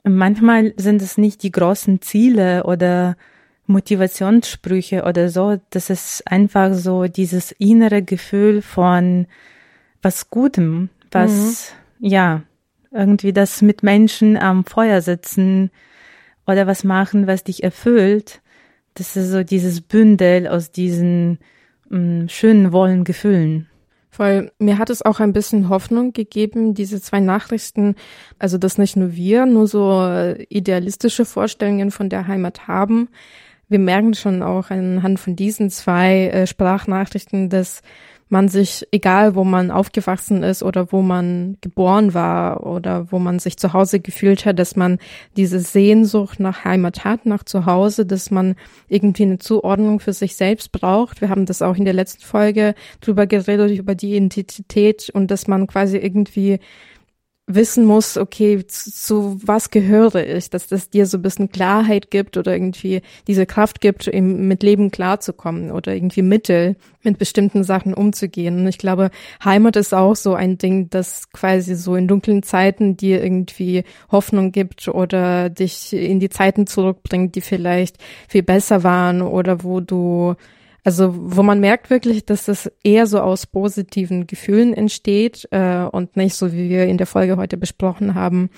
manchmal 0.05 0.73
sind 0.77 1.03
es 1.03 1.19
nicht 1.19 1.43
die 1.43 1.53
großen 1.53 2.01
Ziele 2.01 2.65
oder 2.65 3.17
Motivationssprüche 3.67 5.05
oder 5.05 5.29
so, 5.29 5.61
das 5.71 5.91
ist 5.91 6.23
einfach 6.27 6.73
so 6.75 7.05
dieses 7.05 7.53
innere 7.53 8.03
Gefühl 8.03 8.63
von 8.63 9.27
was 10.01 10.31
Gutem, 10.31 10.89
was, 11.11 11.75
mhm. 11.99 12.09
ja, 12.09 12.43
irgendwie 12.91 13.33
das 13.33 13.61
mit 13.61 13.83
Menschen 13.83 14.39
am 14.39 14.65
Feuer 14.65 15.03
sitzen 15.03 15.71
oder 16.47 16.67
was 16.67 16.85
machen, 16.85 17.27
was 17.27 17.45
dich 17.45 17.63
erfüllt. 17.63 18.41
Das 18.95 19.17
ist 19.17 19.31
so 19.31 19.43
dieses 19.45 19.83
Bündel 19.83 20.49
aus 20.49 20.71
diesen 20.71 21.39
mh, 21.89 22.29
schönen, 22.29 22.73
wollen 22.73 23.05
Gefühlen. 23.05 23.69
Weil 24.17 24.51
mir 24.59 24.79
hat 24.79 24.91
es 24.91 25.03
auch 25.03 25.21
ein 25.21 25.33
bisschen 25.33 25.69
Hoffnung 25.69 26.13
gegeben, 26.13 26.75
diese 26.75 27.01
zwei 27.01 27.21
Nachrichten, 27.21 27.95
also 28.39 28.59
dass 28.59 28.79
nicht 28.79 28.97
nur 28.97 29.15
wir 29.15 29.47
nur 29.47 29.67
so 29.67 30.03
äh, 30.03 30.43
idealistische 30.49 31.25
Vorstellungen 31.25 31.91
von 31.91 32.09
der 32.09 32.27
Heimat 32.27 32.67
haben. 32.67 33.09
Wir 33.69 33.79
merken 33.79 34.15
schon 34.15 34.43
auch 34.43 34.71
anhand 34.71 35.21
von 35.21 35.37
diesen 35.37 35.71
zwei 35.71 36.29
äh, 36.29 36.47
Sprachnachrichten, 36.47 37.51
dass 37.51 37.83
man 38.29 38.49
sich, 38.49 38.87
egal 38.93 39.35
wo 39.35 39.45
man 39.45 39.71
aufgewachsen 39.71 40.43
ist 40.43 40.63
oder 40.63 40.93
wo 40.93 41.03
man 41.03 41.57
geboren 41.61 42.15
war 42.15 42.67
oder 42.67 43.11
wo 43.11 43.19
man 43.19 43.39
sich 43.39 43.57
zu 43.57 43.73
Hause 43.73 44.01
gefühlt 44.01 44.45
hat, 44.45 44.59
dass 44.59 44.77
man 44.77 44.99
diese 45.37 45.61
Sehnsucht 45.61 46.41
nach 46.41 46.65
Heimat 46.65 47.05
hat, 47.05 47.27
nach 47.27 47.45
Zuhause, 47.45 48.05
dass 48.07 48.31
man 48.31 48.55
irgendwie 48.89 49.25
eine 49.25 49.39
Zuordnung 49.39 50.01
für 50.01 50.13
sich 50.13 50.37
selbst 50.37 50.73
braucht. 50.73 51.21
Wir 51.21 51.31
haben 51.31 51.47
das 51.47 51.63
auch 51.63 51.77
in 51.77 51.85
der 51.85 51.95
letzten 51.95 52.23
Folge 52.23 52.75
drüber 53.01 53.27
geredet, 53.27 53.79
über 53.79 53.95
die 53.95 54.15
Identität 54.15 55.11
und 55.11 55.31
dass 55.31 55.47
man 55.47 55.67
quasi 55.67 55.97
irgendwie 55.97 56.59
wissen 57.49 57.85
muss, 57.85 58.17
okay, 58.17 58.65
zu, 58.67 58.93
zu, 58.93 59.41
was 59.43 59.71
gehöre 59.71 60.27
ich, 60.27 60.51
dass 60.51 60.67
das 60.67 60.91
dir 60.91 61.07
so 61.07 61.19
ein 61.19 61.23
bisschen 61.23 61.51
Klarheit 61.51 62.11
gibt 62.11 62.37
oder 62.37 62.53
irgendwie 62.53 63.01
diese 63.27 63.47
Kraft 63.47 63.81
gibt, 63.81 64.07
eben 64.07 64.47
mit 64.47 64.63
Leben 64.63 64.91
klarzukommen 64.91 65.71
oder 65.71 65.95
irgendwie 65.95 66.23
Mittel, 66.23 66.77
mit 67.03 67.19
bestimmten 67.19 67.65
Sachen 67.65 67.95
umzugehen. 67.95 68.61
Und 68.61 68.69
ich 68.69 68.79
glaube, 68.79 69.11
Heimat 69.43 69.77
ist 69.77 69.95
auch 69.95 70.15
so 70.15 70.35
ein 70.35 70.59
Ding, 70.59 70.91
das 70.91 71.31
quasi 71.33 71.75
so 71.75 71.97
in 71.97 72.07
dunklen 72.07 72.43
Zeiten 72.43 72.97
dir 72.97 73.23
irgendwie 73.23 73.85
Hoffnung 74.13 74.53
gibt 74.53 74.87
oder 74.89 75.49
dich 75.49 75.93
in 75.95 76.21
die 76.21 76.29
Zeiten 76.29 76.67
zurückbringt, 76.67 77.35
die 77.35 77.41
vielleicht 77.41 77.97
viel 78.29 78.43
besser 78.43 78.85
waren 78.85 79.23
oder 79.23 79.65
wo 79.65 79.81
du 79.81 80.35
also 80.89 81.15
wo 81.15 81.43
man 81.43 81.61
merkt 81.61 81.91
wirklich, 81.91 82.25
dass 82.25 82.49
es 82.49 82.73
eher 82.83 83.07
so 83.07 83.21
aus 83.21 83.45
positiven 83.45 84.27
Gefühlen 84.27 84.73
entsteht 84.73 85.47
äh, 85.51 85.83
und 85.83 86.17
nicht 86.17 86.35
so, 86.35 86.51
wie 86.55 86.71
wir 86.71 86.87
in 86.87 86.97
der 86.97 87.07
Folge 87.07 87.37
heute 87.37 87.59
besprochen 87.59 88.15
haben, 88.15 88.49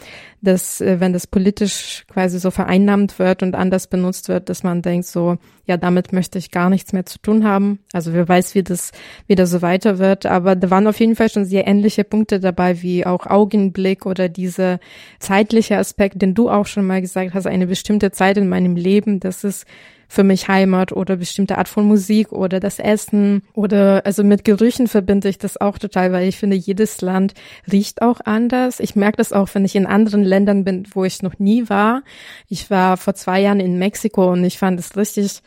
dass 0.40 0.80
äh, 0.80 1.00
wenn 1.00 1.12
das 1.12 1.26
politisch 1.26 2.04
quasi 2.08 2.38
so 2.38 2.52
vereinnahmt 2.52 3.18
wird 3.18 3.42
und 3.42 3.56
anders 3.56 3.88
benutzt 3.88 4.28
wird, 4.28 4.48
dass 4.48 4.62
man 4.62 4.80
denkt 4.80 5.06
so, 5.06 5.38
ja, 5.66 5.76
damit 5.76 6.12
möchte 6.12 6.38
ich 6.38 6.52
gar 6.52 6.70
nichts 6.70 6.92
mehr 6.92 7.04
zu 7.04 7.18
tun 7.18 7.42
haben. 7.42 7.80
Also 7.92 8.12
wer 8.12 8.28
weiß, 8.28 8.54
wie 8.54 8.62
das 8.62 8.92
wieder 9.26 9.48
so 9.48 9.60
weiter 9.60 9.98
wird. 9.98 10.24
Aber 10.24 10.54
da 10.54 10.70
waren 10.70 10.86
auf 10.86 11.00
jeden 11.00 11.16
Fall 11.16 11.30
schon 11.30 11.44
sehr 11.44 11.66
ähnliche 11.66 12.04
Punkte 12.04 12.38
dabei, 12.38 12.80
wie 12.80 13.06
auch 13.06 13.26
Augenblick 13.26 14.06
oder 14.06 14.28
diese 14.28 14.78
zeitliche 15.18 15.78
Aspekt, 15.78 16.22
den 16.22 16.36
du 16.36 16.48
auch 16.48 16.66
schon 16.66 16.86
mal 16.86 17.00
gesagt 17.00 17.34
hast, 17.34 17.48
eine 17.48 17.66
bestimmte 17.66 18.12
Zeit 18.12 18.36
in 18.36 18.48
meinem 18.48 18.76
Leben, 18.76 19.18
das 19.18 19.42
ist 19.42 19.66
für 20.11 20.24
mich 20.24 20.48
Heimat 20.48 20.90
oder 20.90 21.16
bestimmte 21.16 21.56
Art 21.56 21.68
von 21.68 21.84
Musik 21.86 22.32
oder 22.32 22.58
das 22.58 22.80
Essen 22.80 23.42
oder 23.54 24.04
also 24.04 24.24
mit 24.24 24.44
Gerüchen 24.44 24.88
verbinde 24.88 25.28
ich 25.28 25.38
das 25.38 25.56
auch 25.61 25.78
total, 25.78 26.11
weil 26.11 26.26
ich 26.26 26.36
finde, 26.36 26.56
jedes 26.56 27.00
Land 27.00 27.34
riecht 27.70 28.02
auch 28.02 28.20
anders. 28.24 28.80
Ich 28.80 28.96
merke 28.96 29.18
das 29.18 29.32
auch, 29.32 29.48
wenn 29.54 29.64
ich 29.64 29.76
in 29.76 29.86
anderen 29.86 30.24
Ländern 30.24 30.64
bin, 30.64 30.84
wo 30.94 31.04
ich 31.04 31.22
noch 31.22 31.38
nie 31.38 31.68
war. 31.68 32.02
Ich 32.48 32.70
war 32.70 32.96
vor 32.96 33.14
zwei 33.14 33.40
Jahren 33.40 33.61
in 33.61 33.78
Mexiko 33.78 34.32
und 34.32 34.44
ich 34.44 34.58
fand 34.58 34.80
es 34.80 34.96
richtig 34.96 35.42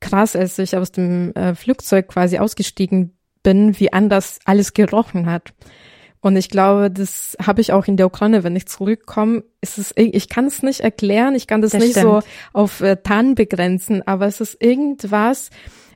krass, 0.00 0.34
als 0.34 0.58
ich 0.58 0.74
aus 0.78 0.92
dem 0.92 1.34
äh, 1.34 1.54
Flugzeug 1.54 2.08
quasi 2.08 2.38
ausgestiegen 2.38 3.18
bin, 3.42 3.78
wie 3.78 3.92
anders 3.92 4.38
alles 4.46 4.72
gerochen 4.72 5.26
hat. 5.26 5.52
Und 6.26 6.34
ich 6.34 6.50
glaube, 6.50 6.90
das 6.90 7.36
habe 7.40 7.60
ich 7.60 7.72
auch 7.72 7.86
in 7.86 7.96
der 7.96 8.06
Ukraine, 8.06 8.42
wenn 8.42 8.56
ich 8.56 8.66
zurückkomme, 8.66 9.44
ist 9.60 9.78
es, 9.78 9.92
ich 9.94 10.28
kann 10.28 10.46
es 10.46 10.60
nicht 10.60 10.80
erklären, 10.80 11.36
ich 11.36 11.46
kann 11.46 11.62
das, 11.62 11.70
das 11.70 11.80
nicht 11.80 11.92
stimmt. 11.92 12.04
so 12.04 12.20
auf 12.52 12.80
äh, 12.80 12.96
Tan 12.96 13.36
begrenzen, 13.36 14.02
aber 14.08 14.26
es 14.26 14.40
ist 14.40 14.60
irgendwas, 14.60 15.50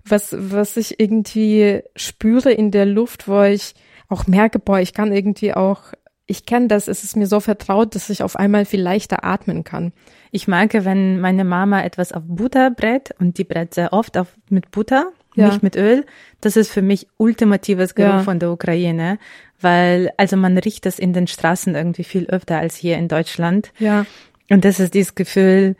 was, 0.04 0.32
was 0.38 0.76
ich 0.76 1.00
irgendwie 1.00 1.80
spüre 1.96 2.52
in 2.52 2.70
der 2.70 2.86
Luft, 2.86 3.26
wo 3.26 3.42
ich 3.42 3.74
auch 4.08 4.28
merke, 4.28 4.60
boah, 4.60 4.78
ich 4.78 4.94
kann 4.94 5.12
irgendwie 5.12 5.52
auch, 5.52 5.80
ich 6.26 6.46
kenne 6.46 6.68
das, 6.68 6.86
es 6.86 7.02
ist 7.02 7.16
mir 7.16 7.26
so 7.26 7.40
vertraut, 7.40 7.96
dass 7.96 8.08
ich 8.08 8.22
auf 8.22 8.36
einmal 8.36 8.66
viel 8.66 8.82
leichter 8.82 9.24
atmen 9.24 9.64
kann. 9.64 9.92
Ich 10.30 10.46
merke, 10.46 10.84
wenn 10.84 11.20
meine 11.20 11.42
Mama 11.42 11.82
etwas 11.82 12.12
auf 12.12 12.22
Butter 12.24 12.70
brät 12.70 13.10
und 13.18 13.36
die 13.36 13.42
brät 13.42 13.74
sehr 13.74 13.92
oft 13.92 14.16
auf, 14.16 14.28
mit 14.48 14.70
Butter, 14.70 15.10
ja. 15.34 15.48
nicht 15.48 15.64
mit 15.64 15.74
Öl, 15.74 16.06
das 16.40 16.56
ist 16.56 16.70
für 16.70 16.82
mich 16.82 17.08
ultimatives 17.16 17.96
Geruch 17.96 18.10
ja. 18.10 18.22
von 18.22 18.38
der 18.38 18.52
Ukraine 18.52 19.18
weil 19.60 20.10
also 20.16 20.36
man 20.36 20.56
riecht 20.58 20.86
das 20.86 20.98
in 20.98 21.12
den 21.12 21.26
Straßen 21.26 21.74
irgendwie 21.74 22.04
viel 22.04 22.26
öfter 22.26 22.58
als 22.58 22.76
hier 22.76 22.96
in 22.96 23.08
Deutschland. 23.08 23.72
Ja. 23.78 24.06
Und 24.50 24.64
das 24.64 24.80
ist 24.80 24.94
dieses 24.94 25.14
Gefühl, 25.14 25.76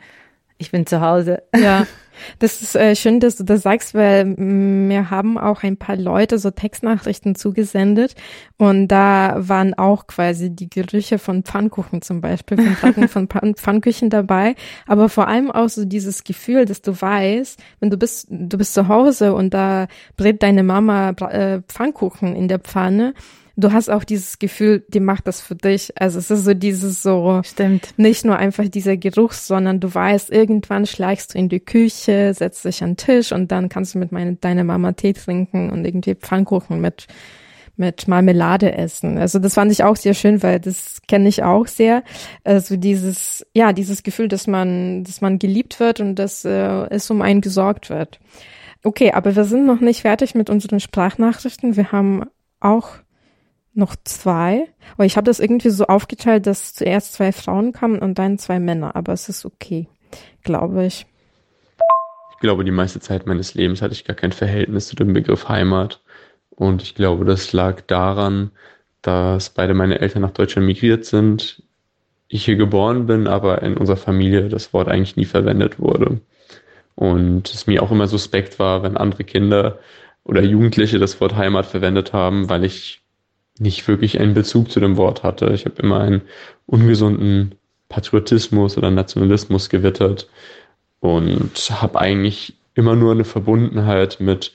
ich 0.61 0.71
bin 0.71 0.85
zu 0.85 1.01
Hause. 1.01 1.41
Ja, 1.59 1.87
das 2.39 2.61
ist 2.61 2.75
äh, 2.75 2.95
schön, 2.95 3.19
dass 3.19 3.35
du 3.35 3.43
das 3.43 3.63
sagst, 3.63 3.95
weil 3.95 4.25
mir 4.25 5.09
haben 5.09 5.37
auch 5.37 5.63
ein 5.63 5.77
paar 5.77 5.95
Leute 5.95 6.37
so 6.37 6.51
Textnachrichten 6.51 7.35
zugesendet 7.35 8.15
und 8.57 8.87
da 8.87 9.35
waren 9.37 9.73
auch 9.73 10.07
quasi 10.07 10.51
die 10.51 10.69
Gerüche 10.69 11.17
von 11.17 11.43
Pfannkuchen 11.43 12.01
zum 12.01 12.21
Beispiel, 12.21 12.57
von 12.57 12.75
Platten 12.75 13.07
von 13.07 13.27
Pfannküchen 13.55 14.09
dabei, 14.09 14.55
aber 14.85 15.09
vor 15.09 15.27
allem 15.27 15.51
auch 15.51 15.69
so 15.69 15.83
dieses 15.83 16.23
Gefühl, 16.23 16.65
dass 16.65 16.81
du 16.81 16.99
weißt, 16.99 17.59
wenn 17.79 17.89
du 17.89 17.97
bist, 17.97 18.27
du 18.29 18.57
bist 18.57 18.75
zu 18.75 18.87
Hause 18.87 19.33
und 19.33 19.53
da 19.53 19.87
brät 20.15 20.43
deine 20.43 20.63
Mama 20.63 21.09
äh, 21.09 21.61
Pfannkuchen 21.67 22.35
in 22.35 22.47
der 22.47 22.59
Pfanne 22.59 23.13
du 23.63 23.71
hast 23.71 23.89
auch 23.89 24.03
dieses 24.03 24.39
Gefühl, 24.39 24.83
die 24.89 24.99
macht 24.99 25.27
das 25.27 25.41
für 25.41 25.55
dich. 25.55 25.93
Also 25.99 26.19
es 26.19 26.31
ist 26.31 26.43
so 26.43 26.53
dieses 26.53 27.01
so, 27.01 27.41
stimmt, 27.43 27.93
nicht 27.97 28.25
nur 28.25 28.37
einfach 28.37 28.67
dieser 28.67 28.97
Geruch, 28.97 29.33
sondern 29.33 29.79
du 29.79 29.93
weißt, 29.93 30.31
irgendwann 30.31 30.85
schleichst 30.85 31.33
du 31.33 31.39
in 31.39 31.49
die 31.49 31.59
Küche, 31.59 32.33
setzt 32.33 32.65
dich 32.65 32.83
an 32.83 32.91
den 32.91 32.97
Tisch 32.97 33.31
und 33.31 33.51
dann 33.51 33.69
kannst 33.69 33.95
du 33.95 33.99
mit 33.99 34.11
meine, 34.11 34.35
deiner 34.35 34.63
Mama 34.63 34.91
Tee 34.93 35.13
trinken 35.13 35.69
und 35.69 35.85
irgendwie 35.85 36.15
Pfannkuchen 36.15 36.81
mit 36.81 37.07
mit 37.77 38.07
Marmelade 38.07 38.73
essen. 38.73 39.17
Also 39.17 39.39
das 39.39 39.55
fand 39.55 39.71
ich 39.71 39.83
auch 39.83 39.95
sehr 39.95 40.13
schön, 40.13 40.43
weil 40.43 40.59
das 40.59 41.01
kenne 41.07 41.27
ich 41.27 41.41
auch 41.41 41.67
sehr. 41.67 42.03
Also 42.43 42.77
dieses, 42.77 43.45
ja, 43.53 43.73
dieses 43.73 44.03
Gefühl, 44.03 44.27
dass 44.27 44.45
man, 44.45 45.03
dass 45.03 45.21
man 45.21 45.39
geliebt 45.39 45.79
wird 45.79 45.99
und 45.99 46.15
dass 46.15 46.45
äh, 46.45 46.85
es 46.89 47.09
um 47.09 47.21
einen 47.21 47.41
gesorgt 47.41 47.89
wird. 47.89 48.19
Okay, 48.83 49.11
aber 49.11 49.35
wir 49.35 49.45
sind 49.45 49.65
noch 49.65 49.79
nicht 49.79 50.01
fertig 50.01 50.35
mit 50.35 50.49
unseren 50.49 50.79
Sprachnachrichten. 50.79 51.75
Wir 51.75 51.91
haben 51.91 52.25
auch 52.59 52.89
noch 53.73 53.95
zwei. 54.03 54.67
Aber 54.93 55.05
ich 55.05 55.17
habe 55.17 55.25
das 55.25 55.39
irgendwie 55.39 55.69
so 55.69 55.85
aufgeteilt, 55.85 56.45
dass 56.47 56.73
zuerst 56.73 57.13
zwei 57.13 57.31
Frauen 57.31 57.71
kamen 57.71 57.99
und 57.99 58.19
dann 58.19 58.37
zwei 58.37 58.59
Männer. 58.59 58.95
Aber 58.95 59.13
es 59.13 59.29
ist 59.29 59.45
okay, 59.45 59.87
glaube 60.43 60.85
ich. 60.85 61.05
Ich 62.31 62.39
glaube, 62.39 62.65
die 62.65 62.71
meiste 62.71 62.99
Zeit 62.99 63.27
meines 63.27 63.53
Lebens 63.53 63.81
hatte 63.81 63.93
ich 63.93 64.05
gar 64.05 64.15
kein 64.15 64.31
Verhältnis 64.31 64.87
zu 64.87 64.95
dem 64.95 65.13
Begriff 65.13 65.47
Heimat. 65.47 66.01
Und 66.49 66.81
ich 66.81 66.95
glaube, 66.95 67.25
das 67.25 67.53
lag 67.53 67.81
daran, 67.81 68.51
dass 69.01 69.49
beide 69.49 69.73
meine 69.73 69.99
Eltern 69.99 70.21
nach 70.21 70.31
Deutschland 70.31 70.67
migriert 70.67 71.05
sind. 71.05 71.63
Ich 72.27 72.45
hier 72.45 72.55
geboren 72.55 73.05
bin, 73.07 73.27
aber 73.27 73.61
in 73.61 73.77
unserer 73.77 73.97
Familie 73.97 74.49
das 74.49 74.73
Wort 74.73 74.87
eigentlich 74.87 75.17
nie 75.17 75.25
verwendet 75.25 75.79
wurde. 75.79 76.21
Und 76.95 77.53
es 77.53 77.67
mir 77.67 77.81
auch 77.81 77.91
immer 77.91 78.07
suspekt 78.07 78.59
war, 78.59 78.83
wenn 78.83 78.97
andere 78.97 79.23
Kinder 79.23 79.79
oder 80.23 80.43
Jugendliche 80.43 80.99
das 80.99 81.19
Wort 81.19 81.35
Heimat 81.35 81.65
verwendet 81.65 82.13
haben, 82.13 82.49
weil 82.49 82.63
ich 82.63 83.00
nicht 83.61 83.87
wirklich 83.87 84.19
einen 84.19 84.33
Bezug 84.33 84.71
zu 84.71 84.79
dem 84.79 84.97
Wort 84.97 85.23
hatte. 85.23 85.51
Ich 85.53 85.65
habe 85.65 85.81
immer 85.81 85.99
einen 85.99 86.23
ungesunden 86.65 87.55
Patriotismus 87.89 88.77
oder 88.77 88.89
Nationalismus 88.89 89.69
gewittert 89.69 90.27
und 90.99 91.69
habe 91.69 91.99
eigentlich 91.99 92.55
immer 92.73 92.95
nur 92.95 93.11
eine 93.11 93.23
Verbundenheit 93.23 94.17
mit 94.19 94.53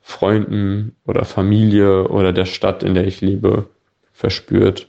Freunden 0.00 0.96
oder 1.06 1.24
Familie 1.24 2.08
oder 2.08 2.32
der 2.32 2.44
Stadt, 2.44 2.82
in 2.82 2.94
der 2.94 3.06
ich 3.06 3.20
lebe, 3.20 3.68
verspürt. 4.12 4.88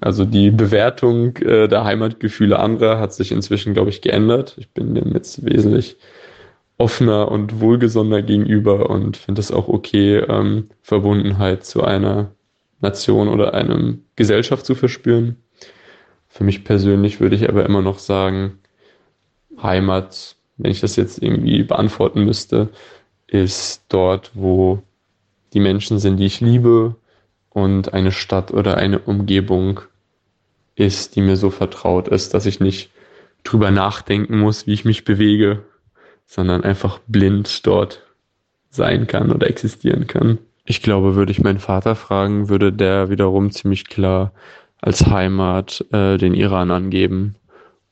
Also 0.00 0.24
die 0.24 0.50
Bewertung 0.50 1.36
äh, 1.38 1.68
der 1.68 1.84
Heimatgefühle 1.84 2.58
anderer 2.58 2.98
hat 2.98 3.14
sich 3.14 3.32
inzwischen, 3.32 3.72
glaube 3.72 3.90
ich, 3.90 4.02
geändert. 4.02 4.56
Ich 4.58 4.68
bin 4.70 4.94
dem 4.94 5.12
jetzt 5.14 5.44
wesentlich 5.44 5.96
offener 6.76 7.30
und 7.30 7.60
wohlgesonder 7.60 8.22
gegenüber 8.22 8.90
und 8.90 9.16
finde 9.16 9.40
es 9.40 9.52
auch 9.52 9.68
okay, 9.68 10.16
ähm, 10.16 10.70
Verbundenheit 10.82 11.64
zu 11.64 11.82
einer 11.84 12.32
Nation 12.80 13.28
oder 13.28 13.54
einem 13.54 14.04
Gesellschaft 14.16 14.66
zu 14.66 14.74
verspüren. 14.74 15.36
Für 16.28 16.44
mich 16.44 16.64
persönlich 16.64 17.20
würde 17.20 17.36
ich 17.36 17.48
aber 17.48 17.64
immer 17.64 17.82
noch 17.82 17.98
sagen, 17.98 18.58
Heimat, 19.60 20.36
wenn 20.56 20.70
ich 20.70 20.80
das 20.80 20.96
jetzt 20.96 21.22
irgendwie 21.22 21.62
beantworten 21.62 22.24
müsste, 22.24 22.68
ist 23.26 23.84
dort, 23.88 24.30
wo 24.34 24.82
die 25.52 25.60
Menschen 25.60 25.98
sind, 25.98 26.16
die 26.16 26.26
ich 26.26 26.40
liebe 26.40 26.96
und 27.50 27.92
eine 27.92 28.12
Stadt 28.12 28.52
oder 28.52 28.76
eine 28.76 29.00
Umgebung 29.00 29.80
ist, 30.76 31.16
die 31.16 31.20
mir 31.20 31.36
so 31.36 31.50
vertraut 31.50 32.08
ist, 32.08 32.32
dass 32.34 32.46
ich 32.46 32.60
nicht 32.60 32.90
drüber 33.42 33.70
nachdenken 33.70 34.38
muss, 34.38 34.66
wie 34.66 34.72
ich 34.72 34.84
mich 34.84 35.04
bewege, 35.04 35.64
sondern 36.26 36.62
einfach 36.62 37.00
blind 37.06 37.66
dort 37.66 38.02
sein 38.70 39.06
kann 39.06 39.32
oder 39.32 39.48
existieren 39.48 40.06
kann. 40.06 40.38
Ich 40.70 40.82
glaube, 40.82 41.16
würde 41.16 41.32
ich 41.32 41.42
meinen 41.42 41.58
Vater 41.58 41.96
fragen, 41.96 42.48
würde 42.48 42.72
der 42.72 43.10
wiederum 43.10 43.50
ziemlich 43.50 43.88
klar 43.88 44.32
als 44.80 45.04
Heimat 45.04 45.84
äh, 45.90 46.16
den 46.16 46.32
Iran 46.32 46.70
angeben 46.70 47.34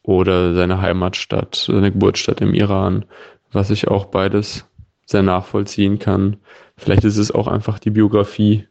oder 0.05 0.55
seine 0.55 0.81
Heimatstadt, 0.81 1.57
seine 1.57 1.91
Geburtsstadt 1.91 2.41
im 2.41 2.55
Iran, 2.55 3.05
was 3.51 3.70
ich 3.70 3.89
auch 3.89 4.05
beides 4.05 4.64
sehr 5.07 5.24
nachvollziehen 5.24 5.99
kann. 5.99 6.37
Vielleicht 6.76 7.03
ist 7.03 7.16
es 7.16 7.33
auch 7.33 7.49
einfach 7.49 7.81
die 7.81 7.91
Biografie, 7.91 8.68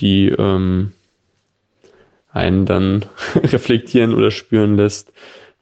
die 0.00 0.28
ähm, 0.28 0.92
einen 2.32 2.66
dann 2.66 3.06
reflektieren 3.36 4.12
oder 4.12 4.30
spüren 4.30 4.76
lässt, 4.76 5.14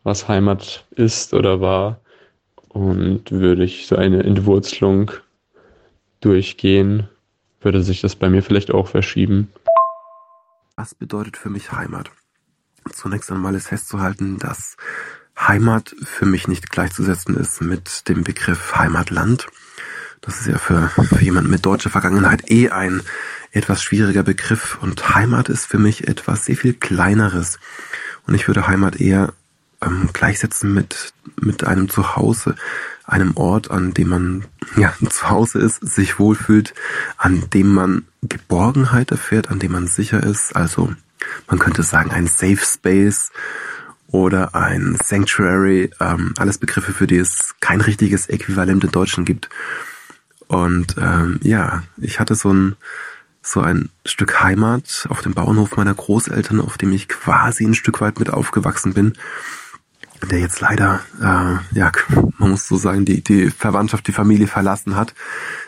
was 0.03 0.26
Heimat 0.26 0.85
ist 0.97 1.33
oder 1.33 1.61
war. 1.61 2.01
Und 2.70 3.31
würde 3.31 3.62
ich 3.62 3.87
so 3.87 3.95
eine 3.95 4.24
Entwurzelung 4.24 5.12
durchgehen, 6.20 7.09
würde 7.61 7.82
sich 7.82 8.00
das 8.00 8.16
bei 8.16 8.28
mir 8.28 8.42
vielleicht 8.42 8.70
auch 8.70 8.88
verschieben. 8.88 9.52
Was 10.76 10.94
bedeutet 10.94 11.36
für 11.36 11.50
mich 11.50 11.72
Heimat? 11.72 12.11
Zunächst 12.92 13.30
einmal 13.30 13.54
ist 13.54 13.68
festzuhalten, 13.68 14.38
dass 14.38 14.76
Heimat 15.38 15.94
für 16.02 16.26
mich 16.26 16.48
nicht 16.48 16.70
gleichzusetzen 16.70 17.36
ist 17.36 17.61
mit 17.61 18.09
dem 18.09 18.24
Begriff 18.24 18.76
Heimatland. 18.76 19.46
Das 20.20 20.40
ist 20.40 20.46
ja 20.46 20.59
für, 20.59 20.88
für 20.88 21.22
jemanden 21.22 21.50
mit 21.50 21.64
deutscher 21.64 21.90
Vergangenheit 21.90 22.50
eh 22.50 22.70
ein 22.70 23.02
etwas 23.52 23.82
schwieriger 23.82 24.22
Begriff 24.22 24.78
und 24.82 25.14
Heimat 25.14 25.48
ist 25.48 25.66
für 25.66 25.78
mich 25.78 26.09
etwas 26.09 26.44
sehr 26.44 26.56
viel 26.56 26.74
kleineres. 26.74 27.59
Und 28.26 28.34
ich 28.34 28.46
würde 28.46 28.66
Heimat 28.66 29.00
eher 29.00 29.32
ähm, 29.80 30.11
gleichsetzen 30.12 30.74
mit, 30.74 31.12
mit 31.40 31.64
einem 31.64 31.88
Zuhause, 31.88 32.56
einem 33.09 33.36
Ort, 33.36 33.70
an 33.70 33.94
dem 33.94 34.09
man 34.09 34.44
ja 34.76 34.92
zu 35.11 35.30
Hause 35.30 35.59
ist, 35.59 35.80
sich 35.80 36.18
wohlfühlt, 36.18 36.74
an 37.16 37.48
dem 37.50 37.68
man 37.68 38.04
Geborgenheit 38.22 39.11
erfährt, 39.11 39.50
an 39.50 39.59
dem 39.59 39.72
man 39.72 39.86
sicher 39.86 40.22
ist. 40.22 40.54
Also 40.54 40.92
man 41.48 41.59
könnte 41.59 41.82
sagen 41.82 42.11
ein 42.11 42.26
Safe 42.26 42.61
Space 42.62 43.30
oder 44.06 44.54
ein 44.54 44.96
Sanctuary, 45.02 45.90
ähm, 46.00 46.34
alles 46.38 46.59
Begriffe, 46.59 46.92
für 46.92 47.06
die 47.06 47.18
es 47.18 47.54
kein 47.61 47.80
richtiges 47.80 48.28
Äquivalent 48.28 48.84
im 48.84 48.90
Deutschen 48.90 49.24
gibt. 49.24 49.48
Und 50.46 50.96
ähm, 50.98 51.40
ja, 51.42 51.82
ich 51.98 52.20
hatte 52.20 52.34
so 52.34 52.52
ein 52.52 52.76
so 53.40 53.61
ein 53.61 53.88
Stück 54.04 54.42
Heimat 54.42 55.06
auf 55.09 55.22
dem 55.22 55.32
Bauernhof 55.32 55.76
meiner 55.76 55.94
Großeltern, 55.94 56.61
auf 56.61 56.76
dem 56.76 56.92
ich 56.92 57.09
quasi 57.09 57.64
ein 57.64 57.74
Stück 57.74 58.00
weit 58.02 58.18
mit 58.18 58.30
aufgewachsen 58.30 58.92
bin 58.92 59.14
der 60.26 60.40
jetzt 60.40 60.60
leider, 60.60 61.00
äh, 61.20 61.76
ja, 61.76 61.92
man 62.38 62.50
muss 62.50 62.66
so 62.66 62.76
sagen, 62.76 63.04
die, 63.04 63.22
die 63.22 63.50
Verwandtschaft, 63.50 64.06
die 64.06 64.12
Familie 64.12 64.46
verlassen 64.46 64.96
hat, 64.96 65.14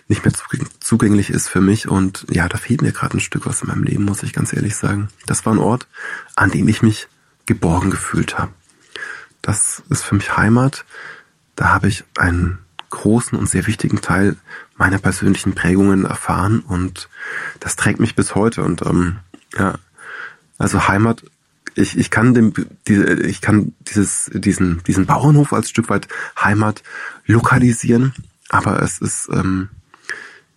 nicht 0.08 0.24
mehr 0.24 0.34
zugänglich 0.80 1.30
ist 1.30 1.48
für 1.48 1.60
mich. 1.60 1.88
Und 1.88 2.26
ja, 2.30 2.48
da 2.48 2.58
fehlt 2.58 2.82
mir 2.82 2.92
gerade 2.92 3.16
ein 3.16 3.20
Stück 3.20 3.46
was 3.46 3.62
in 3.62 3.68
meinem 3.68 3.84
Leben, 3.84 4.04
muss 4.04 4.22
ich 4.22 4.32
ganz 4.32 4.52
ehrlich 4.52 4.76
sagen. 4.76 5.08
Das 5.26 5.46
war 5.46 5.54
ein 5.54 5.58
Ort, 5.58 5.86
an 6.36 6.50
dem 6.50 6.68
ich 6.68 6.82
mich 6.82 7.08
geborgen 7.46 7.90
gefühlt 7.90 8.38
habe. 8.38 8.52
Das 9.42 9.82
ist 9.88 10.04
für 10.04 10.14
mich 10.14 10.36
Heimat. 10.36 10.84
Da 11.56 11.68
habe 11.68 11.88
ich 11.88 12.04
einen 12.16 12.58
großen 12.90 13.38
und 13.38 13.48
sehr 13.48 13.66
wichtigen 13.66 14.00
Teil 14.00 14.36
meiner 14.76 14.98
persönlichen 14.98 15.54
Prägungen 15.54 16.04
erfahren 16.04 16.60
und 16.60 17.08
das 17.60 17.76
trägt 17.76 18.00
mich 18.00 18.16
bis 18.16 18.34
heute. 18.34 18.62
Und 18.62 18.82
ähm, 18.82 19.18
ja, 19.56 19.74
also 20.58 20.88
Heimat 20.88 21.22
ich, 21.74 21.98
ich 21.98 22.10
kann 22.10 22.34
dem, 22.34 22.52
die, 22.88 22.96
ich 22.96 23.40
kann 23.40 23.74
dieses, 23.80 24.30
diesen, 24.32 24.82
diesen 24.84 25.06
Bauernhof 25.06 25.52
als 25.52 25.70
Stück 25.70 25.88
weit 25.88 26.08
Heimat 26.38 26.82
lokalisieren, 27.26 28.14
aber 28.48 28.82
es 28.82 28.98
ist 28.98 29.28
ähm, 29.32 29.68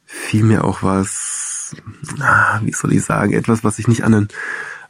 vielmehr 0.06 0.64
auch 0.64 0.84
was, 0.84 1.76
na, 2.18 2.62
wie 2.64 2.74
soll 2.74 2.94
ich 2.94 3.04
sagen, 3.04 3.34
etwas, 3.34 3.64
was 3.64 3.80
ich 3.80 3.88
nicht 3.88 4.04
an 4.04 4.14
einen, 4.14 4.28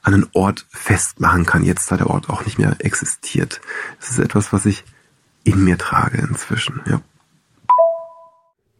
an 0.01 0.13
einen 0.13 0.27
Ort 0.33 0.65
festmachen 0.69 1.45
kann, 1.45 1.63
jetzt 1.63 1.91
da 1.91 1.97
der 1.97 2.09
Ort 2.09 2.29
auch 2.29 2.45
nicht 2.45 2.59
mehr 2.59 2.75
existiert. 2.79 3.61
Es 4.01 4.09
ist 4.09 4.19
etwas, 4.19 4.51
was 4.53 4.65
ich 4.65 4.83
in 5.43 5.63
mir 5.63 5.77
trage 5.77 6.19
inzwischen, 6.19 6.81
ja. 6.87 7.01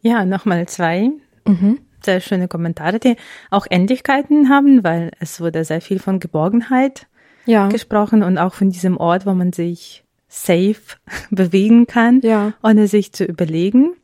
Ja, 0.00 0.24
nochmal 0.24 0.68
zwei. 0.68 1.10
Mhm 1.46 1.78
sehr 2.04 2.20
schöne 2.20 2.48
Kommentare, 2.48 3.00
die 3.00 3.16
auch 3.50 3.66
Ähnlichkeiten 3.70 4.50
haben, 4.50 4.84
weil 4.84 5.10
es 5.20 5.40
wurde 5.40 5.64
sehr 5.64 5.80
viel 5.80 5.98
von 5.98 6.20
Geborgenheit 6.20 7.06
ja. 7.46 7.68
gesprochen 7.68 8.22
und 8.22 8.38
auch 8.38 8.54
von 8.54 8.70
diesem 8.70 8.96
Ort, 8.96 9.26
wo 9.26 9.34
man 9.34 9.52
sich 9.52 10.04
safe 10.28 10.80
bewegen 11.30 11.86
kann, 11.86 12.20
ja. 12.22 12.52
ohne 12.62 12.88
sich 12.88 13.12
zu 13.12 13.24
überlegen, 13.24 13.94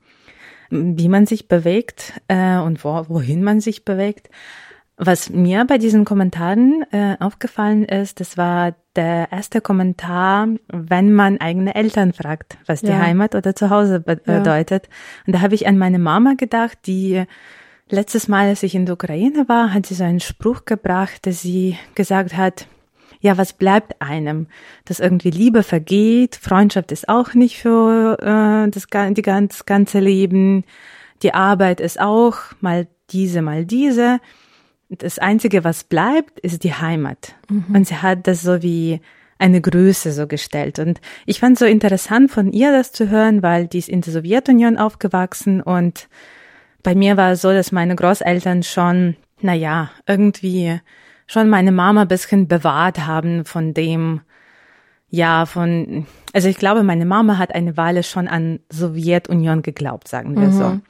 wie 0.70 1.08
man 1.08 1.26
sich 1.26 1.48
bewegt 1.48 2.20
äh, 2.28 2.58
und 2.58 2.84
wo, 2.84 3.04
wohin 3.08 3.42
man 3.42 3.60
sich 3.60 3.84
bewegt. 3.84 4.30
Was 5.02 5.30
mir 5.30 5.64
bei 5.64 5.78
diesen 5.78 6.04
Kommentaren 6.04 6.84
äh, 6.92 7.16
aufgefallen 7.20 7.86
ist, 7.86 8.20
das 8.20 8.36
war 8.36 8.74
der 8.96 9.32
erste 9.32 9.62
Kommentar, 9.62 10.46
wenn 10.68 11.14
man 11.14 11.40
eigene 11.40 11.74
Eltern 11.74 12.12
fragt, 12.12 12.58
was 12.66 12.82
die 12.82 12.88
ja. 12.88 12.98
Heimat 12.98 13.34
oder 13.34 13.56
Zuhause 13.56 14.00
bedeutet. 14.00 14.86
Ja. 14.86 14.92
Und 15.26 15.34
da 15.34 15.40
habe 15.40 15.54
ich 15.54 15.66
an 15.66 15.78
meine 15.78 15.98
Mama 15.98 16.34
gedacht, 16.36 16.80
die 16.86 17.24
letztes 17.88 18.28
Mal, 18.28 18.48
als 18.48 18.62
ich 18.62 18.74
in 18.74 18.84
der 18.84 18.92
Ukraine 18.92 19.48
war, 19.48 19.72
hat 19.72 19.86
sie 19.86 19.94
so 19.94 20.04
einen 20.04 20.20
Spruch 20.20 20.66
gebracht, 20.66 21.26
dass 21.26 21.40
sie 21.40 21.78
gesagt 21.94 22.36
hat, 22.36 22.66
ja, 23.20 23.36
was 23.36 23.52
bleibt 23.52 24.00
einem? 24.00 24.46
Dass 24.84 25.00
irgendwie 25.00 25.30
Liebe 25.30 25.62
vergeht, 25.62 26.36
Freundschaft 26.36 26.90
ist 26.92 27.08
auch 27.08 27.34
nicht 27.34 27.58
für 27.58 28.18
äh, 28.20 28.70
das 28.70 28.86
die 29.14 29.22
ganz, 29.22 29.66
ganze 29.66 30.00
Leben, 30.00 30.64
die 31.22 31.34
Arbeit 31.34 31.80
ist 31.80 32.00
auch 32.00 32.36
mal 32.60 32.86
diese, 33.10 33.42
mal 33.42 33.64
diese. 33.64 34.20
Das 34.88 35.18
Einzige, 35.18 35.64
was 35.64 35.84
bleibt, 35.84 36.40
ist 36.40 36.64
die 36.64 36.74
Heimat. 36.74 37.34
Mhm. 37.48 37.76
Und 37.76 37.86
sie 37.86 37.96
hat 37.96 38.26
das 38.26 38.42
so 38.42 38.62
wie 38.62 39.00
eine 39.38 39.60
Größe 39.60 40.12
so 40.12 40.26
gestellt. 40.26 40.78
Und 40.78 41.00
ich 41.26 41.40
fand 41.40 41.58
so 41.58 41.64
interessant 41.64 42.30
von 42.30 42.52
ihr 42.52 42.72
das 42.72 42.92
zu 42.92 43.08
hören, 43.08 43.42
weil 43.42 43.66
die 43.66 43.78
ist 43.78 43.88
in 43.88 44.00
der 44.00 44.12
Sowjetunion 44.12 44.76
aufgewachsen 44.76 45.62
und 45.62 46.08
bei 46.82 46.94
mir 46.94 47.16
war 47.16 47.32
es 47.32 47.42
so, 47.42 47.52
dass 47.52 47.72
meine 47.72 47.94
Großeltern 47.94 48.62
schon, 48.62 49.16
na 49.40 49.54
ja, 49.54 49.90
irgendwie 50.06 50.80
schon 51.30 51.48
meine 51.48 51.70
Mama 51.70 52.02
ein 52.02 52.08
bisschen 52.08 52.48
bewahrt 52.48 53.06
haben 53.06 53.44
von 53.44 53.72
dem, 53.72 54.20
ja, 55.10 55.46
von, 55.46 56.06
also 56.32 56.48
ich 56.48 56.56
glaube, 56.56 56.82
meine 56.82 57.06
Mama 57.06 57.38
hat 57.38 57.54
eine 57.54 57.76
Weile 57.76 58.02
schon 58.02 58.26
an 58.26 58.58
Sowjetunion 58.68 59.62
geglaubt, 59.62 60.08
sagen 60.08 60.34
wir 60.34 60.48
mhm. 60.48 60.52
so. 60.52 60.80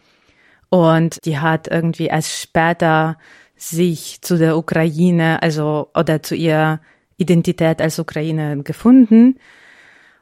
Und 0.71 1.27
die 1.27 1.39
hat 1.39 1.69
irgendwie 1.69 2.07
erst 2.07 2.41
später 2.41 3.19
sich 3.55 4.23
zu 4.23 4.39
der 4.39 4.57
Ukraine, 4.57 5.43
also, 5.43 5.91
oder 5.95 6.23
zu 6.23 6.35
ihrer 6.35 6.81
Identität 7.19 7.83
als 7.83 7.99
Ukraine 7.99 8.63
gefunden. 8.63 9.39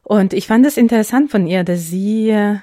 Und 0.02 0.32
ich 0.32 0.48
fand 0.48 0.66
es 0.66 0.76
interessant 0.76 1.30
von 1.30 1.46
ihr, 1.46 1.62
dass 1.62 1.86
sie 1.86 2.58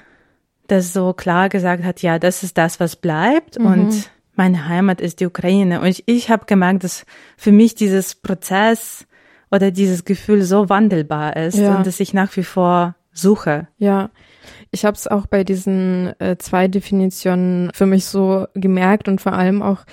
das 0.66 0.92
so 0.92 1.14
klar 1.14 1.48
gesagt 1.48 1.84
hat, 1.84 2.02
ja, 2.02 2.18
das 2.18 2.42
ist 2.42 2.58
das, 2.58 2.80
was 2.80 2.96
bleibt. 2.96 3.58
Mhm. 3.58 3.66
Und 3.66 4.10
meine 4.36 4.68
Heimat 4.68 5.00
ist 5.00 5.20
die 5.20 5.26
Ukraine. 5.26 5.80
Und 5.80 5.86
ich, 5.86 6.04
ich 6.06 6.30
habe 6.30 6.46
gemerkt, 6.46 6.84
dass 6.84 7.04
für 7.36 7.52
mich 7.52 7.74
dieses 7.74 8.14
Prozess 8.14 9.06
oder 9.50 9.70
dieses 9.70 10.04
Gefühl 10.04 10.42
so 10.42 10.68
wandelbar 10.68 11.36
ist 11.36 11.58
ja. 11.58 11.76
und 11.76 11.86
dass 11.86 12.00
ich 12.00 12.14
nach 12.14 12.36
wie 12.36 12.44
vor 12.44 12.96
suche. 13.12 13.68
Ja, 13.78 14.10
ich 14.70 14.84
habe 14.84 14.96
es 14.96 15.06
auch 15.06 15.26
bei 15.26 15.44
diesen 15.44 16.18
äh, 16.20 16.36
zwei 16.38 16.68
Definitionen 16.68 17.70
für 17.72 17.86
mich 17.86 18.04
so 18.06 18.46
gemerkt 18.54 19.08
und 19.08 19.20
vor 19.20 19.32
allem 19.32 19.62
auch 19.62 19.84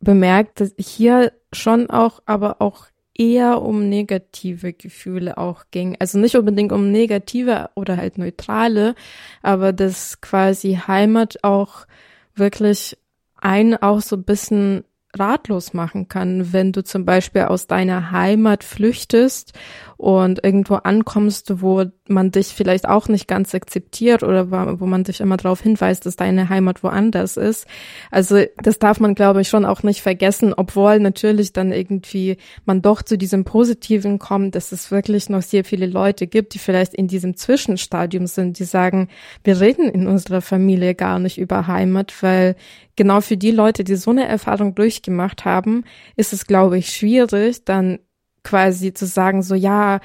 bemerkt, 0.00 0.60
dass 0.60 0.74
hier 0.78 1.32
schon 1.52 1.90
auch, 1.90 2.20
aber 2.26 2.60
auch 2.60 2.86
eher 3.14 3.60
um 3.60 3.88
negative 3.88 4.72
Gefühle 4.72 5.36
auch 5.38 5.64
ging. 5.70 5.96
Also 5.98 6.18
nicht 6.18 6.36
unbedingt 6.36 6.72
um 6.72 6.90
negative 6.90 7.70
oder 7.74 7.96
halt 7.96 8.18
neutrale, 8.18 8.94
aber 9.42 9.72
dass 9.72 10.20
quasi 10.20 10.78
Heimat 10.86 11.38
auch 11.42 11.86
wirklich 12.34 12.96
einen 13.42 13.76
auch 13.76 14.00
so 14.00 14.16
ein 14.16 14.24
bisschen 14.24 14.84
ratlos 15.14 15.74
machen 15.74 16.08
kann, 16.08 16.52
wenn 16.52 16.72
du 16.72 16.82
zum 16.82 17.04
Beispiel 17.04 17.42
aus 17.42 17.66
deiner 17.66 18.12
Heimat 18.12 18.64
flüchtest 18.64 19.52
und 19.96 20.42
irgendwo 20.42 20.76
ankommst, 20.76 21.60
wo 21.60 21.84
man 22.08 22.32
dich 22.32 22.48
vielleicht 22.48 22.88
auch 22.88 23.06
nicht 23.06 23.28
ganz 23.28 23.54
akzeptiert 23.54 24.24
oder 24.24 24.50
wo 24.80 24.86
man 24.86 25.04
dich 25.04 25.20
immer 25.20 25.36
darauf 25.36 25.60
hinweist, 25.60 26.04
dass 26.04 26.16
deine 26.16 26.48
Heimat 26.48 26.82
woanders 26.82 27.36
ist. 27.36 27.66
Also 28.10 28.42
das 28.62 28.80
darf 28.80 28.98
man, 28.98 29.14
glaube 29.14 29.40
ich, 29.40 29.48
schon 29.48 29.64
auch 29.64 29.84
nicht 29.84 30.02
vergessen, 30.02 30.52
obwohl 30.52 30.98
natürlich 30.98 31.52
dann 31.52 31.70
irgendwie 31.70 32.38
man 32.64 32.82
doch 32.82 33.02
zu 33.02 33.16
diesem 33.16 33.44
Positiven 33.44 34.18
kommt, 34.18 34.56
dass 34.56 34.72
es 34.72 34.90
wirklich 34.90 35.28
noch 35.28 35.42
sehr 35.42 35.64
viele 35.64 35.86
Leute 35.86 36.26
gibt, 36.26 36.54
die 36.54 36.58
vielleicht 36.58 36.92
in 36.92 37.06
diesem 37.06 37.36
Zwischenstadium 37.36 38.26
sind, 38.26 38.58
die 38.58 38.64
sagen, 38.64 39.08
wir 39.44 39.60
reden 39.60 39.88
in 39.88 40.08
unserer 40.08 40.40
Familie 40.40 40.96
gar 40.96 41.20
nicht 41.20 41.38
über 41.38 41.68
Heimat, 41.68 42.12
weil 42.20 42.56
genau 42.96 43.20
für 43.20 43.36
die 43.36 43.52
Leute, 43.52 43.84
die 43.84 43.94
so 43.94 44.10
eine 44.10 44.26
Erfahrung 44.26 44.74
durchgemacht 44.74 45.44
haben, 45.44 45.84
ist 46.16 46.32
es, 46.32 46.46
glaube 46.46 46.78
ich, 46.78 46.90
schwierig, 46.90 47.64
dann 47.64 48.00
quasi 48.42 48.92
zu 48.92 49.06
sagen, 49.06 49.42
so 49.42 49.54
ja, 49.54 50.00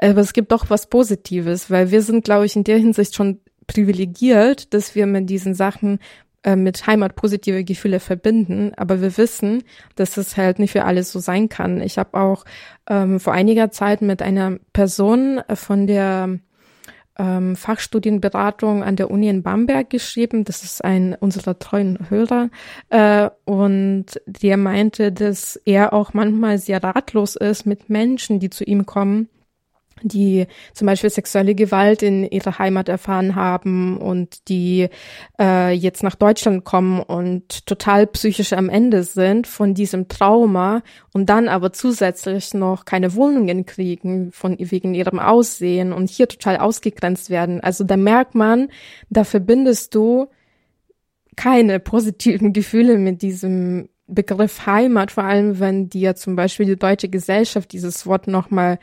aber 0.00 0.20
es 0.20 0.32
gibt 0.32 0.52
doch 0.52 0.70
was 0.70 0.88
Positives, 0.88 1.70
weil 1.70 1.90
wir 1.90 2.02
sind, 2.02 2.24
glaube 2.24 2.46
ich, 2.46 2.56
in 2.56 2.64
der 2.64 2.78
Hinsicht 2.78 3.14
schon 3.14 3.40
privilegiert, 3.66 4.72
dass 4.74 4.94
wir 4.94 5.06
mit 5.06 5.28
diesen 5.28 5.54
Sachen 5.54 5.98
äh, 6.42 6.56
mit 6.56 6.86
Heimat 6.86 7.16
positive 7.16 7.64
Gefühle 7.64 8.00
verbinden, 8.00 8.72
aber 8.76 9.00
wir 9.00 9.16
wissen, 9.16 9.64
dass 9.96 10.16
es 10.16 10.36
halt 10.36 10.58
nicht 10.58 10.72
für 10.72 10.84
alles 10.84 11.10
so 11.10 11.18
sein 11.18 11.48
kann. 11.48 11.80
Ich 11.80 11.98
habe 11.98 12.18
auch 12.18 12.44
ähm, 12.88 13.18
vor 13.18 13.32
einiger 13.32 13.70
Zeit 13.70 14.02
mit 14.02 14.22
einer 14.22 14.58
Person 14.72 15.40
von 15.54 15.86
der 15.86 16.38
ähm, 17.18 17.56
Fachstudienberatung 17.56 18.84
an 18.84 18.96
der 18.96 19.10
Uni 19.10 19.28
in 19.28 19.42
Bamberg 19.42 19.90
geschrieben. 19.90 20.44
Das 20.44 20.62
ist 20.62 20.84
ein 20.84 21.16
unserer 21.18 21.58
treuen 21.58 22.10
Hörer. 22.10 22.50
Äh, 22.90 23.30
und 23.44 24.06
der 24.26 24.56
meinte, 24.56 25.10
dass 25.10 25.56
er 25.64 25.92
auch 25.92 26.14
manchmal 26.14 26.58
sehr 26.58 26.82
ratlos 26.84 27.34
ist 27.34 27.66
mit 27.66 27.90
Menschen, 27.90 28.38
die 28.38 28.50
zu 28.50 28.64
ihm 28.64 28.86
kommen 28.86 29.28
die 30.02 30.46
zum 30.74 30.86
Beispiel 30.86 31.10
sexuelle 31.10 31.54
Gewalt 31.54 32.02
in 32.02 32.24
ihrer 32.24 32.58
Heimat 32.58 32.88
erfahren 32.88 33.34
haben 33.34 33.98
und 33.98 34.48
die 34.48 34.88
äh, 35.40 35.72
jetzt 35.72 36.02
nach 36.02 36.14
Deutschland 36.14 36.64
kommen 36.64 37.00
und 37.00 37.66
total 37.66 38.06
psychisch 38.06 38.52
am 38.52 38.68
Ende 38.68 39.02
sind 39.02 39.46
von 39.46 39.74
diesem 39.74 40.08
Trauma 40.08 40.82
und 41.12 41.30
dann 41.30 41.48
aber 41.48 41.72
zusätzlich 41.72 42.52
noch 42.54 42.84
keine 42.84 43.14
Wohnungen 43.14 43.64
kriegen 43.64 44.32
von 44.32 44.56
wegen 44.58 44.94
ihrem 44.94 45.18
Aussehen 45.18 45.92
und 45.92 46.10
hier 46.10 46.28
total 46.28 46.58
ausgegrenzt 46.58 47.30
werden. 47.30 47.60
Also 47.60 47.84
da 47.84 47.96
merkt 47.96 48.34
man, 48.34 48.68
da 49.08 49.24
verbindest 49.24 49.94
du 49.94 50.28
keine 51.36 51.80
positiven 51.80 52.52
Gefühle 52.52 52.98
mit 52.98 53.22
diesem 53.22 53.88
Begriff 54.06 54.66
Heimat, 54.66 55.10
vor 55.10 55.24
allem 55.24 55.58
wenn 55.58 55.88
dir 55.88 56.14
zum 56.14 56.36
Beispiel 56.36 56.66
die 56.66 56.76
deutsche 56.76 57.08
Gesellschaft 57.08 57.72
dieses 57.72 58.06
Wort 58.06 58.28
nochmal 58.28 58.78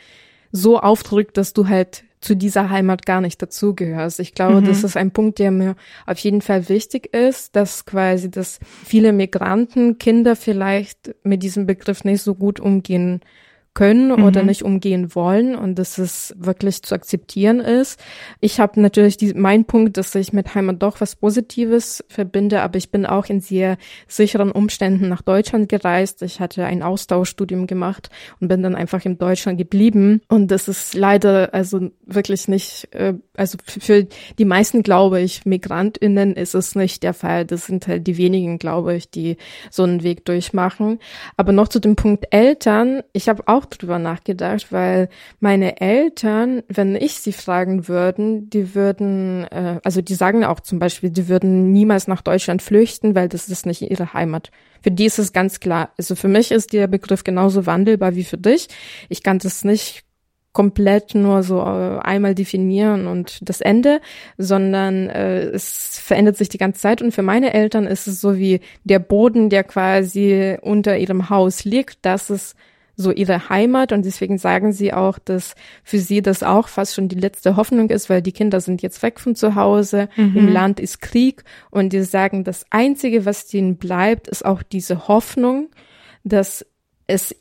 so 0.53 0.79
aufdrückt, 0.79 1.35
dass 1.35 1.51
du 1.51 1.67
halt 1.67 2.05
zu 2.21 2.35
dieser 2.35 2.69
Heimat 2.69 3.05
gar 3.05 3.19
nicht 3.19 3.41
dazugehörst. 3.41 4.21
Ich 4.21 4.33
glaube, 4.33 4.61
mhm. 4.61 4.65
das 4.65 4.85
ist 4.85 4.95
ein 4.95 5.11
Punkt, 5.11 5.39
der 5.39 5.51
mir 5.51 5.75
auf 6.05 6.17
jeden 6.19 6.41
Fall 6.41 6.69
wichtig 6.69 7.13
ist, 7.13 7.55
dass 7.57 7.85
quasi, 7.85 8.31
dass 8.31 8.59
viele 8.85 9.11
Migranten, 9.11 9.97
Kinder 9.97 10.37
vielleicht 10.37 11.15
mit 11.23 11.43
diesem 11.43 11.65
Begriff 11.65 12.05
nicht 12.05 12.21
so 12.21 12.35
gut 12.35 12.61
umgehen 12.61 13.19
können 13.73 14.09
mhm. 14.09 14.23
oder 14.23 14.43
nicht 14.43 14.63
umgehen 14.63 15.15
wollen 15.15 15.55
und 15.55 15.75
dass 15.75 15.97
es 15.97 16.33
wirklich 16.37 16.81
zu 16.83 16.93
akzeptieren 16.93 17.59
ist. 17.59 17.99
Ich 18.39 18.59
habe 18.59 18.79
natürlich 18.81 19.17
die, 19.17 19.33
mein 19.33 19.65
Punkt, 19.65 19.97
dass 19.97 20.13
ich 20.15 20.33
mit 20.33 20.53
Heimat 20.55 20.81
doch 20.81 21.01
was 21.01 21.15
Positives 21.15 22.03
verbinde, 22.07 22.61
aber 22.61 22.77
ich 22.77 22.91
bin 22.91 23.05
auch 23.05 23.25
in 23.27 23.39
sehr 23.39 23.77
sicheren 24.07 24.51
Umständen 24.51 25.09
nach 25.09 25.21
Deutschland 25.21 25.69
gereist. 25.69 26.21
Ich 26.21 26.39
hatte 26.39 26.65
ein 26.65 26.83
Austauschstudium 26.83 27.67
gemacht 27.67 28.09
und 28.39 28.47
bin 28.47 28.63
dann 28.63 28.75
einfach 28.75 29.05
in 29.05 29.17
Deutschland 29.17 29.57
geblieben 29.57 30.21
und 30.27 30.49
das 30.49 30.67
ist 30.67 30.93
leider 30.93 31.53
also 31.53 31.89
wirklich 32.05 32.47
nicht, 32.47 32.87
äh, 32.91 33.13
also 33.35 33.57
für 33.65 34.07
die 34.37 34.45
meisten 34.45 34.83
glaube 34.83 35.21
ich 35.21 35.45
Migrantinnen 35.45 36.35
ist 36.35 36.55
es 36.55 36.75
nicht 36.75 37.03
der 37.03 37.13
Fall. 37.13 37.45
Das 37.45 37.65
sind 37.65 37.87
halt 37.87 38.07
die 38.07 38.17
wenigen, 38.17 38.59
glaube 38.59 38.95
ich, 38.95 39.09
die 39.09 39.37
so 39.69 39.83
einen 39.83 40.03
Weg 40.03 40.25
durchmachen. 40.25 40.99
Aber 41.37 41.51
noch 41.51 41.67
zu 41.67 41.79
dem 41.79 41.95
Punkt 41.95 42.25
Eltern. 42.31 43.03
Ich 43.13 43.29
habe 43.29 43.43
auch 43.47 43.62
auch 43.63 43.65
drüber 43.65 43.99
nachgedacht, 43.99 44.71
weil 44.71 45.09
meine 45.39 45.79
Eltern, 45.81 46.63
wenn 46.67 46.95
ich 46.95 47.15
sie 47.15 47.33
fragen 47.33 47.87
würden, 47.87 48.49
die 48.49 48.75
würden, 48.75 49.45
äh, 49.45 49.79
also 49.83 50.01
die 50.01 50.15
sagen 50.15 50.43
auch 50.43 50.59
zum 50.59 50.79
Beispiel, 50.79 51.09
die 51.09 51.27
würden 51.27 51.71
niemals 51.71 52.07
nach 52.07 52.21
Deutschland 52.21 52.61
flüchten, 52.61 53.15
weil 53.15 53.29
das 53.29 53.47
ist 53.47 53.65
nicht 53.65 53.81
ihre 53.81 54.13
Heimat. 54.13 54.51
Für 54.81 54.91
die 54.91 55.05
ist 55.05 55.19
es 55.19 55.33
ganz 55.33 55.59
klar. 55.59 55.91
Also 55.97 56.15
für 56.15 56.27
mich 56.27 56.51
ist 56.51 56.73
der 56.73 56.87
Begriff 56.87 57.23
genauso 57.23 57.65
wandelbar 57.65 58.15
wie 58.15 58.25
für 58.25 58.37
dich. 58.37 58.67
Ich 59.09 59.23
kann 59.23 59.39
das 59.39 59.63
nicht 59.63 60.03
komplett 60.51 61.15
nur 61.15 61.41
so 61.41 61.59
äh, 61.59 61.99
einmal 61.99 62.35
definieren 62.35 63.07
und 63.07 63.39
das 63.41 63.59
Ende, 63.59 64.01
sondern 64.37 65.09
äh, 65.09 65.45
es 65.45 65.99
verändert 65.99 66.37
sich 66.37 66.47
die 66.47 66.59
ganze 66.59 66.79
Zeit. 66.79 67.01
Und 67.01 67.11
für 67.11 67.23
meine 67.23 67.53
Eltern 67.53 67.87
ist 67.87 68.07
es 68.07 68.21
so 68.21 68.37
wie 68.37 68.61
der 68.83 68.99
Boden, 68.99 69.49
der 69.49 69.63
quasi 69.63 70.57
unter 70.61 70.97
ihrem 70.97 71.29
Haus 71.29 71.65
liegt, 71.65 71.97
das 72.03 72.29
ist 72.29 72.55
so 72.95 73.11
ihre 73.11 73.49
Heimat 73.49 73.91
und 73.91 74.05
deswegen 74.05 74.37
sagen 74.37 74.71
sie 74.71 74.93
auch, 74.93 75.17
dass 75.17 75.55
für 75.83 75.99
sie 75.99 76.21
das 76.21 76.43
auch 76.43 76.67
fast 76.67 76.93
schon 76.93 77.07
die 77.07 77.19
letzte 77.19 77.55
Hoffnung 77.55 77.89
ist, 77.89 78.09
weil 78.09 78.21
die 78.21 78.31
Kinder 78.31 78.61
sind 78.61 78.81
jetzt 78.81 79.01
weg 79.01 79.19
von 79.19 79.35
zu 79.35 79.55
Hause, 79.55 80.09
mhm. 80.15 80.37
im 80.37 80.47
Land 80.47 80.79
ist 80.79 81.01
Krieg 81.01 81.43
und 81.71 81.91
die 81.91 82.03
sagen, 82.03 82.43
das 82.43 82.65
Einzige, 82.69 83.25
was 83.25 83.51
ihnen 83.53 83.77
bleibt, 83.77 84.27
ist 84.27 84.45
auch 84.45 84.61
diese 84.61 85.07
Hoffnung, 85.07 85.69
dass 86.23 86.65
es 87.07 87.35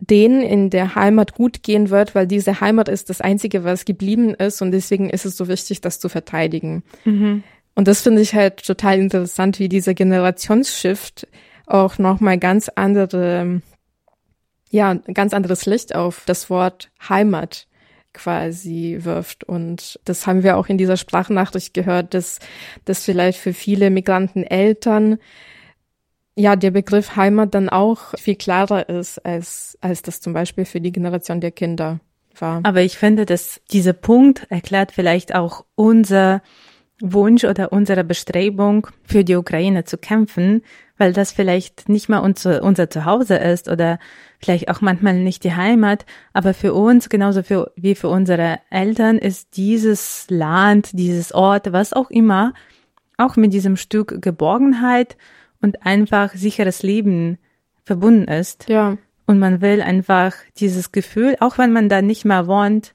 denen 0.00 0.42
in 0.42 0.70
der 0.70 0.94
Heimat 0.94 1.34
gut 1.34 1.62
gehen 1.62 1.90
wird, 1.90 2.14
weil 2.14 2.26
diese 2.26 2.60
Heimat 2.60 2.88
ist 2.88 3.10
das 3.10 3.20
Einzige, 3.20 3.64
was 3.64 3.84
geblieben 3.84 4.34
ist 4.34 4.62
und 4.62 4.70
deswegen 4.72 5.10
ist 5.10 5.26
es 5.26 5.36
so 5.36 5.48
wichtig, 5.48 5.80
das 5.80 6.00
zu 6.00 6.08
verteidigen. 6.08 6.82
Mhm. 7.04 7.42
Und 7.74 7.86
das 7.86 8.02
finde 8.02 8.22
ich 8.22 8.34
halt 8.34 8.64
total 8.64 8.98
interessant, 8.98 9.60
wie 9.60 9.68
dieser 9.68 9.94
Generationsshift 9.94 11.28
auch 11.66 11.98
nochmal 11.98 12.38
ganz 12.38 12.68
andere 12.74 13.60
ja, 14.70 14.90
ein 14.90 15.14
ganz 15.14 15.32
anderes 15.32 15.66
Licht 15.66 15.94
auf 15.94 16.22
das 16.26 16.50
Wort 16.50 16.90
Heimat 17.08 17.66
quasi 18.12 18.98
wirft. 19.00 19.44
Und 19.44 20.00
das 20.04 20.26
haben 20.26 20.42
wir 20.42 20.56
auch 20.56 20.66
in 20.66 20.78
dieser 20.78 20.96
Sprachnachricht 20.96 21.74
gehört, 21.74 22.14
dass 22.14 22.40
dass 22.84 23.04
vielleicht 23.04 23.38
für 23.38 23.52
viele 23.52 23.90
Migranten 23.90 24.42
Eltern 24.42 25.18
ja 26.34 26.56
der 26.56 26.70
Begriff 26.70 27.16
Heimat 27.16 27.54
dann 27.54 27.68
auch 27.68 28.14
viel 28.16 28.36
klarer 28.36 28.88
ist, 28.88 29.18
als, 29.24 29.76
als 29.80 30.02
das 30.02 30.20
zum 30.20 30.32
Beispiel 30.32 30.64
für 30.64 30.80
die 30.80 30.92
Generation 30.92 31.40
der 31.40 31.50
Kinder 31.50 32.00
war. 32.36 32.60
Aber 32.62 32.82
ich 32.82 32.96
finde, 32.96 33.26
dass 33.26 33.60
dieser 33.72 33.92
Punkt 33.92 34.46
erklärt 34.48 34.92
vielleicht 34.92 35.34
auch 35.34 35.64
unser 35.74 36.42
Wunsch 37.00 37.44
oder 37.44 37.72
unsere 37.72 38.04
Bestrebung, 38.04 38.88
für 39.04 39.24
die 39.24 39.36
Ukraine 39.36 39.84
zu 39.84 39.98
kämpfen, 39.98 40.62
weil 40.98 41.12
das 41.12 41.32
vielleicht 41.32 41.88
nicht 41.88 42.08
mal 42.08 42.18
unser, 42.18 42.62
unser 42.62 42.90
Zuhause 42.90 43.36
ist 43.36 43.68
oder 43.68 43.98
vielleicht 44.40 44.68
auch 44.68 44.80
manchmal 44.80 45.14
nicht 45.14 45.44
die 45.44 45.54
Heimat, 45.54 46.04
aber 46.32 46.54
für 46.54 46.74
uns, 46.74 47.08
genauso 47.08 47.42
für, 47.42 47.72
wie 47.76 47.94
für 47.94 48.08
unsere 48.08 48.58
Eltern, 48.70 49.18
ist 49.18 49.56
dieses 49.56 50.26
Land, 50.28 50.90
dieses 50.92 51.32
Ort, 51.32 51.72
was 51.72 51.92
auch 51.92 52.10
immer, 52.10 52.52
auch 53.16 53.36
mit 53.36 53.52
diesem 53.52 53.76
Stück 53.76 54.20
Geborgenheit 54.20 55.16
und 55.62 55.86
einfach 55.86 56.34
sicheres 56.34 56.82
Leben 56.82 57.38
verbunden 57.84 58.28
ist. 58.28 58.68
Ja. 58.68 58.98
Und 59.26 59.38
man 59.38 59.60
will 59.60 59.82
einfach 59.82 60.34
dieses 60.58 60.92
Gefühl, 60.92 61.36
auch 61.40 61.58
wenn 61.58 61.72
man 61.72 61.88
da 61.88 62.02
nicht 62.02 62.24
mehr 62.24 62.46
wohnt, 62.46 62.94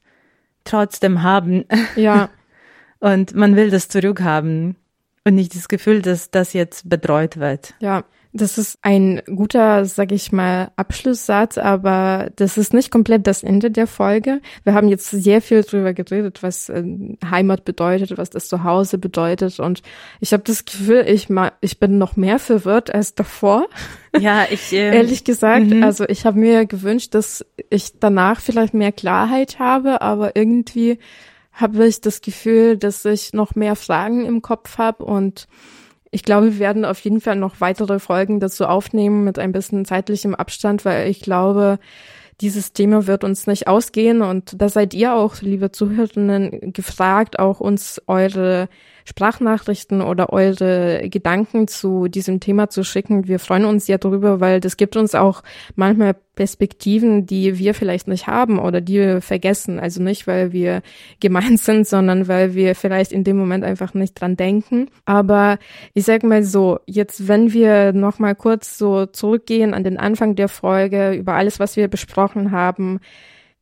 trotzdem 0.63 1.23
haben. 1.23 1.65
Ja. 1.95 2.29
und 2.99 3.35
man 3.35 3.55
will 3.55 3.69
das 3.69 3.87
zurückhaben 3.89 4.77
und 5.25 5.35
nicht 5.35 5.55
das 5.55 5.67
Gefühl, 5.67 6.01
dass 6.01 6.31
das 6.31 6.53
jetzt 6.53 6.89
betreut 6.89 7.37
wird. 7.37 7.73
Ja. 7.79 8.03
Das 8.35 8.57
ist 8.57 8.79
ein 8.81 9.21
guter, 9.27 9.85
sag 9.85 10.11
ich 10.11 10.31
mal, 10.31 10.71
Abschlusssatz, 10.75 11.59
aber 11.59 12.31
das 12.35 12.57
ist 12.57 12.73
nicht 12.73 12.89
komplett 12.89 13.27
das 13.27 13.43
Ende 13.43 13.69
der 13.69 13.85
Folge. 13.85 14.41
Wir 14.63 14.73
haben 14.73 14.87
jetzt 14.87 15.11
sehr 15.11 15.39
viel 15.39 15.61
drüber 15.61 15.93
geredet, 15.93 16.41
was 16.41 16.67
äh, 16.67 16.83
Heimat 17.23 17.63
bedeutet, 17.63 18.17
was 18.17 18.31
das 18.31 18.47
Zuhause 18.47 18.97
bedeutet 18.97 19.59
und 19.59 19.83
ich 20.19 20.33
habe 20.33 20.41
das 20.41 20.65
Gefühl, 20.65 21.05
ich 21.07 21.29
mal, 21.29 21.51
ich 21.61 21.79
bin 21.79 21.99
noch 21.99 22.15
mehr 22.15 22.39
verwirrt 22.39 22.91
als 22.91 23.13
davor. 23.13 23.67
Ja, 24.19 24.47
ich 24.49 24.73
äh, 24.73 24.95
ehrlich 24.95 25.23
gesagt, 25.23 25.67
mhm. 25.67 25.83
also 25.83 26.03
ich 26.09 26.25
habe 26.25 26.39
mir 26.39 26.65
gewünscht, 26.65 27.13
dass 27.13 27.45
ich 27.69 27.99
danach 27.99 28.41
vielleicht 28.41 28.73
mehr 28.73 28.91
Klarheit 28.91 29.59
habe, 29.59 30.01
aber 30.01 30.35
irgendwie 30.35 30.97
habe 31.53 31.85
ich 31.85 32.01
das 32.01 32.21
Gefühl, 32.21 32.77
dass 32.77 33.05
ich 33.05 33.33
noch 33.33 33.55
mehr 33.55 33.75
Fragen 33.75 34.25
im 34.25 34.41
Kopf 34.41 34.77
habe 34.77 35.05
und 35.05 35.47
ich 36.11 36.23
glaube, 36.23 36.53
wir 36.53 36.59
werden 36.59 36.85
auf 36.85 36.99
jeden 36.99 37.21
Fall 37.21 37.35
noch 37.35 37.59
weitere 37.59 37.97
Folgen 37.97 38.39
dazu 38.39 38.65
aufnehmen 38.65 39.23
mit 39.23 39.39
ein 39.39 39.51
bisschen 39.51 39.83
zeitlichem 39.83 40.35
Abstand, 40.35 40.85
weil 40.85 41.09
ich 41.09 41.21
glaube, 41.21 41.79
dieses 42.39 42.73
Thema 42.73 43.07
wird 43.07 43.23
uns 43.23 43.47
nicht 43.47 43.67
ausgehen 43.67 44.21
und 44.21 44.61
da 44.61 44.69
seid 44.69 44.93
ihr 44.93 45.15
auch, 45.15 45.41
liebe 45.41 45.71
Zuhörerinnen, 45.71 46.73
gefragt, 46.73 47.39
auch 47.39 47.59
uns 47.59 48.01
eure 48.07 48.69
Sprachnachrichten 49.05 50.01
oder 50.01 50.31
eure 50.31 51.09
Gedanken 51.09 51.67
zu 51.67 52.07
diesem 52.07 52.39
Thema 52.39 52.69
zu 52.69 52.83
schicken. 52.83 53.27
Wir 53.27 53.39
freuen 53.39 53.65
uns 53.65 53.87
ja 53.87 53.97
darüber, 53.97 54.39
weil 54.39 54.59
das 54.59 54.77
gibt 54.77 54.95
uns 54.95 55.15
auch 55.15 55.43
manchmal 55.75 56.15
Perspektiven, 56.35 57.25
die 57.25 57.59
wir 57.59 57.73
vielleicht 57.73 58.07
nicht 58.07 58.27
haben 58.27 58.57
oder 58.57 58.81
die 58.81 58.95
wir 58.95 59.21
vergessen. 59.21 59.79
Also 59.79 60.01
nicht, 60.01 60.25
weil 60.25 60.51
wir 60.51 60.81
gemeint 61.19 61.59
sind, 61.59 61.87
sondern 61.87 62.27
weil 62.27 62.55
wir 62.55 62.75
vielleicht 62.75 63.11
in 63.11 63.23
dem 63.23 63.37
Moment 63.37 63.63
einfach 63.63 63.93
nicht 63.93 64.19
dran 64.19 64.35
denken. 64.35 64.89
Aber 65.05 65.57
ich 65.93 66.05
sag 66.05 66.23
mal 66.23 66.43
so, 66.43 66.79
jetzt 66.85 67.27
wenn 67.27 67.53
wir 67.53 67.93
noch 67.93 68.19
mal 68.19 68.35
kurz 68.35 68.77
so 68.77 69.05
zurückgehen 69.05 69.73
an 69.73 69.83
den 69.83 69.97
Anfang 69.97 70.35
der 70.35 70.49
Folge 70.49 71.13
über 71.13 71.33
alles, 71.33 71.59
was 71.59 71.75
wir 71.75 71.87
besprochen 71.87 72.51
haben, 72.51 72.99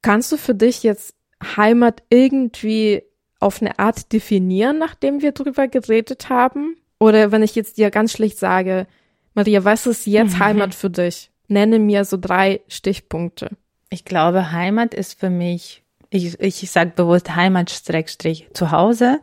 kannst 0.02 0.32
du 0.32 0.38
für 0.38 0.56
dich 0.56 0.84
jetzt 0.84 1.16
Heimat 1.58 2.04
irgendwie 2.10 3.04
auf 3.42 3.62
eine 3.62 3.78
Art 3.80 4.14
definieren, 4.14 4.78
nachdem 4.78 5.22
wir 5.22 5.34
drüber 5.34 5.68
geredet 5.68 6.30
haben? 6.30 6.78
Oder 7.00 7.32
wenn 7.32 7.44
ich 7.44 7.56
jetzt 7.56 7.78
dir 7.78 7.90
ganz 7.90 8.14
schlicht 8.14 8.38
sage, 8.38 8.88
Maria, 9.34 9.66
was 9.66 9.88
ist 9.88 10.06
jetzt 10.06 10.36
mhm. 10.36 10.40
Heimat 10.40 10.76
für 10.76 10.90
dich? 10.90 11.32
Nenne 11.48 11.80
mir 11.80 12.06
so 12.06 12.18
drei 12.18 12.62
Stichpunkte. 12.68 13.50
Ich 13.90 14.06
glaube, 14.06 14.52
Heimat 14.52 14.94
ist 14.94 15.20
für 15.20 15.30
mich, 15.30 15.84
ich, 16.10 16.40
ich 16.40 16.72
sage 16.72 16.94
bewusst 16.96 17.36
Heimat 17.36 17.70
zu 17.70 18.72
Hause, 18.72 19.20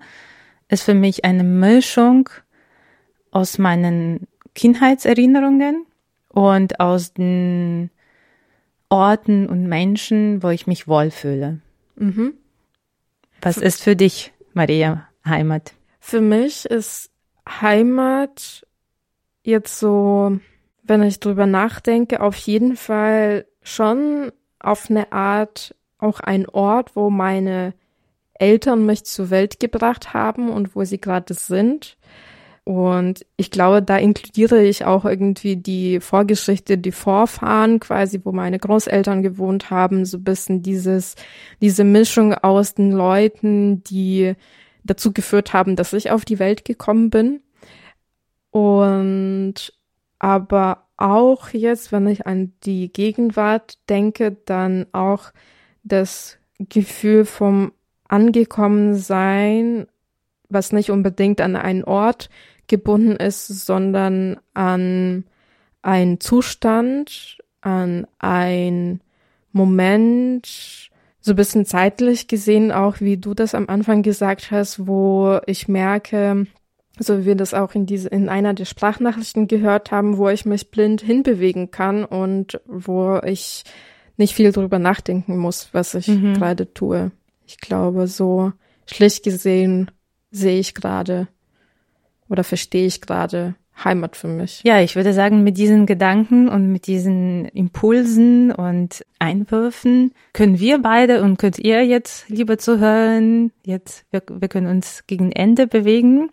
ist 0.69 0.83
für 0.83 0.95
mich 0.95 1.25
eine 1.25 1.45
Mischung 1.45 2.29
aus 3.31 3.59
meinen 3.59 4.27
Kindheitserinnerungen 4.55 5.87
und 6.29 6.81
aus 6.81 7.15
den 7.15 7.91
Orten 8.89 9.47
und 9.49 9.67
Menschen, 9.67 10.43
wo 10.43 10.49
ich 10.49 10.67
mich 10.67 10.89
wohlfühle. 10.89 11.61
Mhm. 11.97 12.35
Was 13.43 13.57
ist 13.57 13.83
für 13.83 13.97
dich, 13.97 14.33
Maria, 14.53 15.09
Heimat? 15.25 15.73
Für 16.01 16.21
mich 16.21 16.65
ist 16.65 17.11
Heimat 17.49 18.67
jetzt 19.43 19.79
so, 19.79 20.39
wenn 20.83 21.03
ich 21.03 21.21
drüber 21.21 21.47
nachdenke, 21.47 22.21
auf 22.21 22.37
jeden 22.37 22.77
Fall 22.77 23.47
schon 23.63 24.33
auf 24.59 24.91
eine 24.91 25.13
Art 25.13 25.75
auch 25.99 26.21
ein 26.21 26.49
Ort, 26.49 26.97
wo 26.97 27.11
meine 27.11 27.75
Eltern 28.35 28.87
mich 28.87 29.05
zur 29.05 29.31
Welt 29.31 29.61
gebracht 29.61 30.15
haben 30.15 30.49
und 30.49 30.75
wo 30.77 30.85
sie 30.85 31.01
gerade 31.01 31.35
sind. 31.35 31.97
Und 32.69 33.25
ich 33.39 33.51
glaube, 33.51 33.81
da 33.81 33.97
inkludiere 33.97 34.63
ich 34.63 34.85
auch 34.85 35.07
irgendwie 35.07 35.57
die 35.57 36.01
Vorgeschichte, 36.01 36.77
die 36.77 36.93
Vorfahren 36.93 37.81
quasi, 37.81 38.21
wo 38.25 38.31
meine 38.31 38.59
Großeltern 38.59 39.23
gewohnt 39.23 39.71
haben, 39.71 40.05
so 40.05 40.19
bisschen 40.19 40.61
dieses, 40.61 41.15
diese 41.63 41.83
Mischung 41.83 42.35
aus 42.35 42.75
den 42.75 42.93
Leuten, 42.93 43.83
die 43.85 44.35
dazu 44.85 45.15
geführt 45.15 45.55
haben, 45.55 45.77
dass 45.77 45.95
ich 45.95 46.11
auf 46.11 46.27
die 46.27 46.39
Welt 46.39 46.67
gekommen 46.67 47.09
bin. 47.09 47.41
Und 48.51 49.73
aber 50.19 50.89
auch 50.99 51.49
jetzt, 51.49 51.91
wenn 51.91 52.07
ich 52.07 52.27
an 52.27 52.53
die 52.65 52.93
Gegenwart 52.93 53.79
denke, 53.89 54.37
dann 54.45 54.85
auch 54.93 55.33
das 55.85 56.37
Gefühl 56.59 57.25
vom 57.25 57.73
Angekommensein, 58.09 59.87
was 60.51 60.73
nicht 60.73 60.91
unbedingt 60.91 61.41
an 61.41 61.57
einen 61.57 61.85
Ort 61.85 62.29
gebunden 62.69 63.17
ist, 63.17 63.47
sondern 63.47 64.39
an 64.55 65.25
einen 65.83 66.21
Zustand, 66.21 67.39
an 67.61 68.07
ein 68.19 69.01
Moment, 69.53 70.91
so 71.21 71.33
ein 71.33 71.37
bisschen 71.37 71.67
zeitlich 71.67 72.29
gesehen 72.29 72.73
auch, 72.73 73.01
wie 73.01 73.17
du 73.17 73.35
das 73.35 73.55
am 73.55 73.69
Anfang 73.69 74.03
gesagt 74.03 74.51
hast, 74.51 74.87
wo 74.87 75.41
ich 75.47 75.69
merke, 75.69 76.47
so 76.99 77.21
wie 77.21 77.27
wir 77.27 77.37
das 77.37 77.55
auch 77.55 77.75
in 77.75 77.87
diese, 77.87 78.09
in 78.09 78.29
einer 78.29 78.55
der 78.55 78.65
Sprachnachrichten 78.65 79.47
gehört 79.49 79.91
haben, 79.91 80.17
wo 80.17 80.29
ich 80.29 80.45
mich 80.45 80.71
blind 80.71 81.01
hinbewegen 81.01 81.71
kann 81.71 82.05
und 82.05 82.61
wo 82.67 83.21
ich 83.25 83.65
nicht 84.17 84.35
viel 84.35 84.53
drüber 84.53 84.79
nachdenken 84.79 85.37
muss, 85.37 85.69
was 85.73 85.95
ich 85.95 86.09
mhm. 86.09 86.35
gerade 86.35 86.73
tue. 86.73 87.13
Ich 87.47 87.59
glaube, 87.59 88.07
so 88.07 88.53
schlicht 88.87 89.23
gesehen 89.23 89.91
sehe 90.31 90.59
ich 90.59 90.75
gerade 90.75 91.29
oder 92.29 92.45
verstehe 92.45 92.87
ich 92.87 93.01
gerade 93.01 93.55
Heimat 93.85 94.17
für 94.17 94.29
mich. 94.29 94.63
Ja, 94.65 94.81
ich 94.81 94.97
würde 94.97 95.13
sagen, 95.13 95.45
mit 95.45 95.57
diesen 95.57 95.87
Gedanken 95.87 96.49
und 96.49 96.71
mit 96.73 96.87
diesen 96.87 97.47
Impulsen 97.47 98.51
und 98.51 99.05
Einwürfen 99.19 100.13
können 100.33 100.59
wir 100.59 100.83
beide 100.83 101.23
und 101.23 101.39
könnt 101.39 101.59
ihr 101.59 101.85
jetzt, 101.85 102.29
lieber 102.29 102.59
zuhören, 102.59 103.53
jetzt, 103.65 104.05
wir, 104.11 104.23
wir 104.29 104.49
können 104.49 104.67
uns 104.67 105.05
gegen 105.07 105.31
Ende 105.31 105.67
bewegen. 105.67 106.31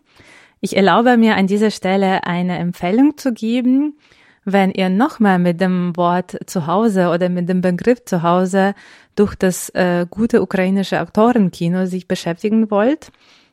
Ich 0.59 0.75
erlaube 0.75 1.17
mir 1.17 1.35
an 1.35 1.47
dieser 1.47 1.71
Stelle 1.71 2.23
eine 2.25 2.57
Empfehlung 2.57 3.17
zu 3.17 3.33
geben. 3.33 3.97
Wenn 4.43 4.71
ihr 4.71 4.89
nochmal 4.89 5.39
mit 5.39 5.59
dem 5.59 5.95
Wort 5.97 6.37
zu 6.45 6.67
Hause 6.67 7.09
oder 7.09 7.29
mit 7.29 7.49
dem 7.49 7.61
Begriff 7.61 8.05
zu 8.05 8.23
Hause 8.23 8.75
durch 9.15 9.35
das 9.35 9.69
äh, 9.69 10.05
gute 10.09 10.41
ukrainische 10.41 10.99
Aktorenkino 10.99 11.85
sich 11.85 12.07
beschäftigen 12.07 12.69
wollt, 12.69 13.11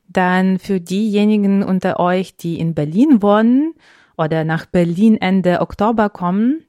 dann 0.08 0.58
für 0.58 0.80
diejenigen 0.80 1.62
unter 1.62 2.00
euch, 2.00 2.36
die 2.36 2.58
in 2.58 2.74
Berlin 2.74 3.22
wohnen 3.22 3.74
oder 4.16 4.44
nach 4.44 4.66
Berlin 4.66 5.16
Ende 5.20 5.60
Oktober 5.60 6.10
kommen, 6.10 6.64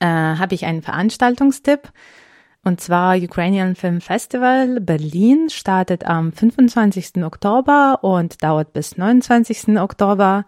äh, 0.00 0.06
habe 0.06 0.54
ich 0.54 0.64
einen 0.64 0.82
Veranstaltungstipp. 0.82 1.92
Und 2.64 2.80
zwar 2.80 3.16
Ukrainian 3.16 3.76
Film 3.76 4.00
Festival 4.00 4.80
Berlin 4.80 5.48
startet 5.48 6.04
am 6.04 6.32
25. 6.32 7.24
Oktober 7.24 8.00
und 8.02 8.42
dauert 8.42 8.72
bis 8.72 8.96
29. 8.96 9.78
Oktober, 9.78 10.44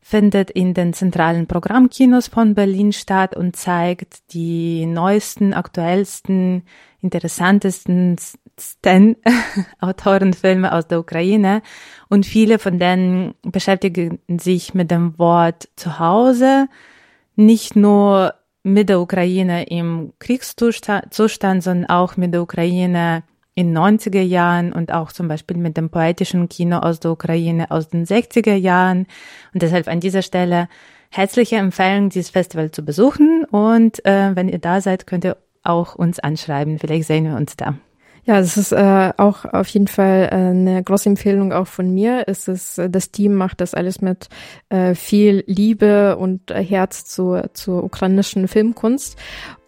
findet 0.00 0.50
in 0.50 0.72
den 0.72 0.94
zentralen 0.94 1.46
Programmkinos 1.46 2.28
von 2.28 2.54
Berlin 2.54 2.92
statt 2.92 3.36
und 3.36 3.56
zeigt 3.56 4.32
die 4.32 4.86
neuesten, 4.86 5.52
aktuellsten, 5.52 6.62
interessantesten 7.02 8.16
Stan-Autorenfilme 8.60 10.72
aus 10.76 10.86
der 10.86 11.00
Ukraine 11.00 11.62
und 12.08 12.26
viele 12.26 12.58
von 12.58 12.78
denen 12.78 13.34
beschäftigen 13.42 14.18
sich 14.28 14.74
mit 14.74 14.90
dem 14.90 15.18
Wort 15.18 15.68
Zuhause, 15.76 16.68
nicht 17.36 17.76
nur 17.76 18.34
mit 18.62 18.88
der 18.88 19.00
Ukraine 19.00 19.64
im 19.64 20.12
Kriegszustand, 20.18 21.62
sondern 21.62 21.86
auch 21.86 22.16
mit 22.16 22.34
der 22.34 22.42
Ukraine 22.42 23.22
in 23.54 23.76
90er 23.76 24.22
Jahren 24.22 24.72
und 24.72 24.92
auch 24.92 25.10
zum 25.10 25.26
Beispiel 25.26 25.56
mit 25.56 25.76
dem 25.76 25.90
poetischen 25.90 26.48
Kino 26.48 26.78
aus 26.78 27.00
der 27.00 27.10
Ukraine 27.10 27.70
aus 27.70 27.88
den 27.88 28.06
60er 28.06 28.54
Jahren. 28.54 29.06
Und 29.52 29.62
deshalb 29.62 29.88
an 29.88 29.98
dieser 29.98 30.22
Stelle 30.22 30.68
herzliche 31.10 31.56
Empfehlung, 31.56 32.10
dieses 32.10 32.30
Festival 32.30 32.70
zu 32.70 32.84
besuchen. 32.84 33.44
Und 33.50 34.04
äh, 34.04 34.36
wenn 34.36 34.48
ihr 34.48 34.60
da 34.60 34.80
seid, 34.80 35.08
könnt 35.08 35.24
ihr 35.24 35.36
auch 35.64 35.96
uns 35.96 36.20
anschreiben. 36.20 36.78
Vielleicht 36.78 37.08
sehen 37.08 37.24
wir 37.24 37.34
uns 37.34 37.56
da. 37.56 37.74
Ja, 38.28 38.40
das 38.40 38.58
ist 38.58 38.72
äh, 38.72 39.12
auch 39.16 39.46
auf 39.46 39.68
jeden 39.68 39.86
Fall 39.86 40.28
äh, 40.30 40.34
eine 40.34 40.82
große 40.82 41.08
Empfehlung 41.08 41.54
auch 41.54 41.66
von 41.66 41.94
mir. 41.94 42.24
Es 42.26 42.46
ist, 42.46 42.76
äh, 42.76 42.90
das 42.90 43.10
Team 43.10 43.32
macht 43.32 43.62
das 43.62 43.72
alles 43.72 44.02
mit 44.02 44.28
äh, 44.68 44.94
viel 44.94 45.44
Liebe 45.46 46.18
und 46.18 46.50
äh, 46.50 46.62
Herz 46.62 47.06
zur, 47.06 47.48
zur 47.54 47.82
ukrainischen 47.82 48.46
Filmkunst. 48.46 49.16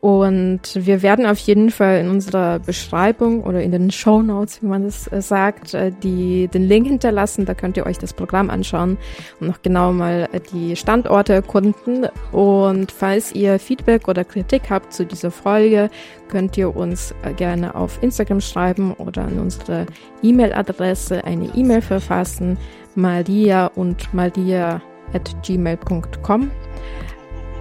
Und 0.00 0.62
wir 0.74 1.02
werden 1.02 1.26
auf 1.26 1.38
jeden 1.40 1.70
Fall 1.70 1.98
in 1.98 2.08
unserer 2.08 2.58
Beschreibung 2.58 3.44
oder 3.44 3.62
in 3.62 3.70
den 3.70 3.90
Show 3.90 4.22
Notes, 4.22 4.62
wie 4.62 4.66
man 4.66 4.84
das 4.84 5.12
äh, 5.12 5.20
sagt, 5.20 5.74
äh, 5.74 5.92
die, 6.02 6.48
den 6.48 6.66
Link 6.66 6.86
hinterlassen. 6.86 7.44
Da 7.44 7.52
könnt 7.52 7.76
ihr 7.76 7.84
euch 7.84 7.98
das 7.98 8.14
Programm 8.14 8.48
anschauen 8.48 8.96
und 9.40 9.48
noch 9.48 9.60
genau 9.60 9.92
mal 9.92 10.26
äh, 10.32 10.40
die 10.40 10.74
Standorte 10.74 11.34
erkunden. 11.34 12.06
Und 12.32 12.90
falls 12.90 13.34
ihr 13.34 13.58
Feedback 13.58 14.08
oder 14.08 14.24
Kritik 14.24 14.70
habt 14.70 14.94
zu 14.94 15.04
dieser 15.04 15.30
Folge, 15.30 15.90
könnt 16.28 16.56
ihr 16.56 16.74
uns 16.74 17.14
gerne 17.36 17.74
auf 17.74 18.02
Instagram 18.02 18.40
schreiben 18.40 18.94
oder 18.94 19.22
an 19.22 19.38
unsere 19.38 19.84
E-Mail-Adresse 20.22 21.24
eine 21.24 21.46
E-Mail 21.54 21.82
verfassen, 21.82 22.56
maria 22.94 23.66
und 23.66 24.14
maria 24.14 24.80
at 25.12 25.34
gmail.com. 25.42 26.50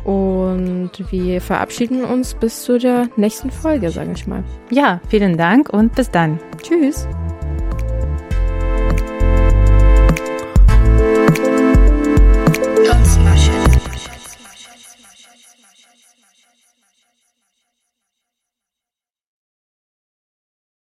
Und 0.03 0.91
wir 1.11 1.41
verabschieden 1.41 2.03
uns 2.03 2.33
bis 2.33 2.63
zu 2.63 2.77
der 2.77 3.09
nächsten 3.15 3.51
Folge, 3.51 3.91
sage 3.91 4.11
ich 4.15 4.27
mal. 4.27 4.43
Ja, 4.69 5.01
vielen 5.09 5.37
Dank 5.37 5.69
und 5.69 5.95
bis 5.95 6.09
dann. 6.09 6.39
Tschüss. 6.61 7.07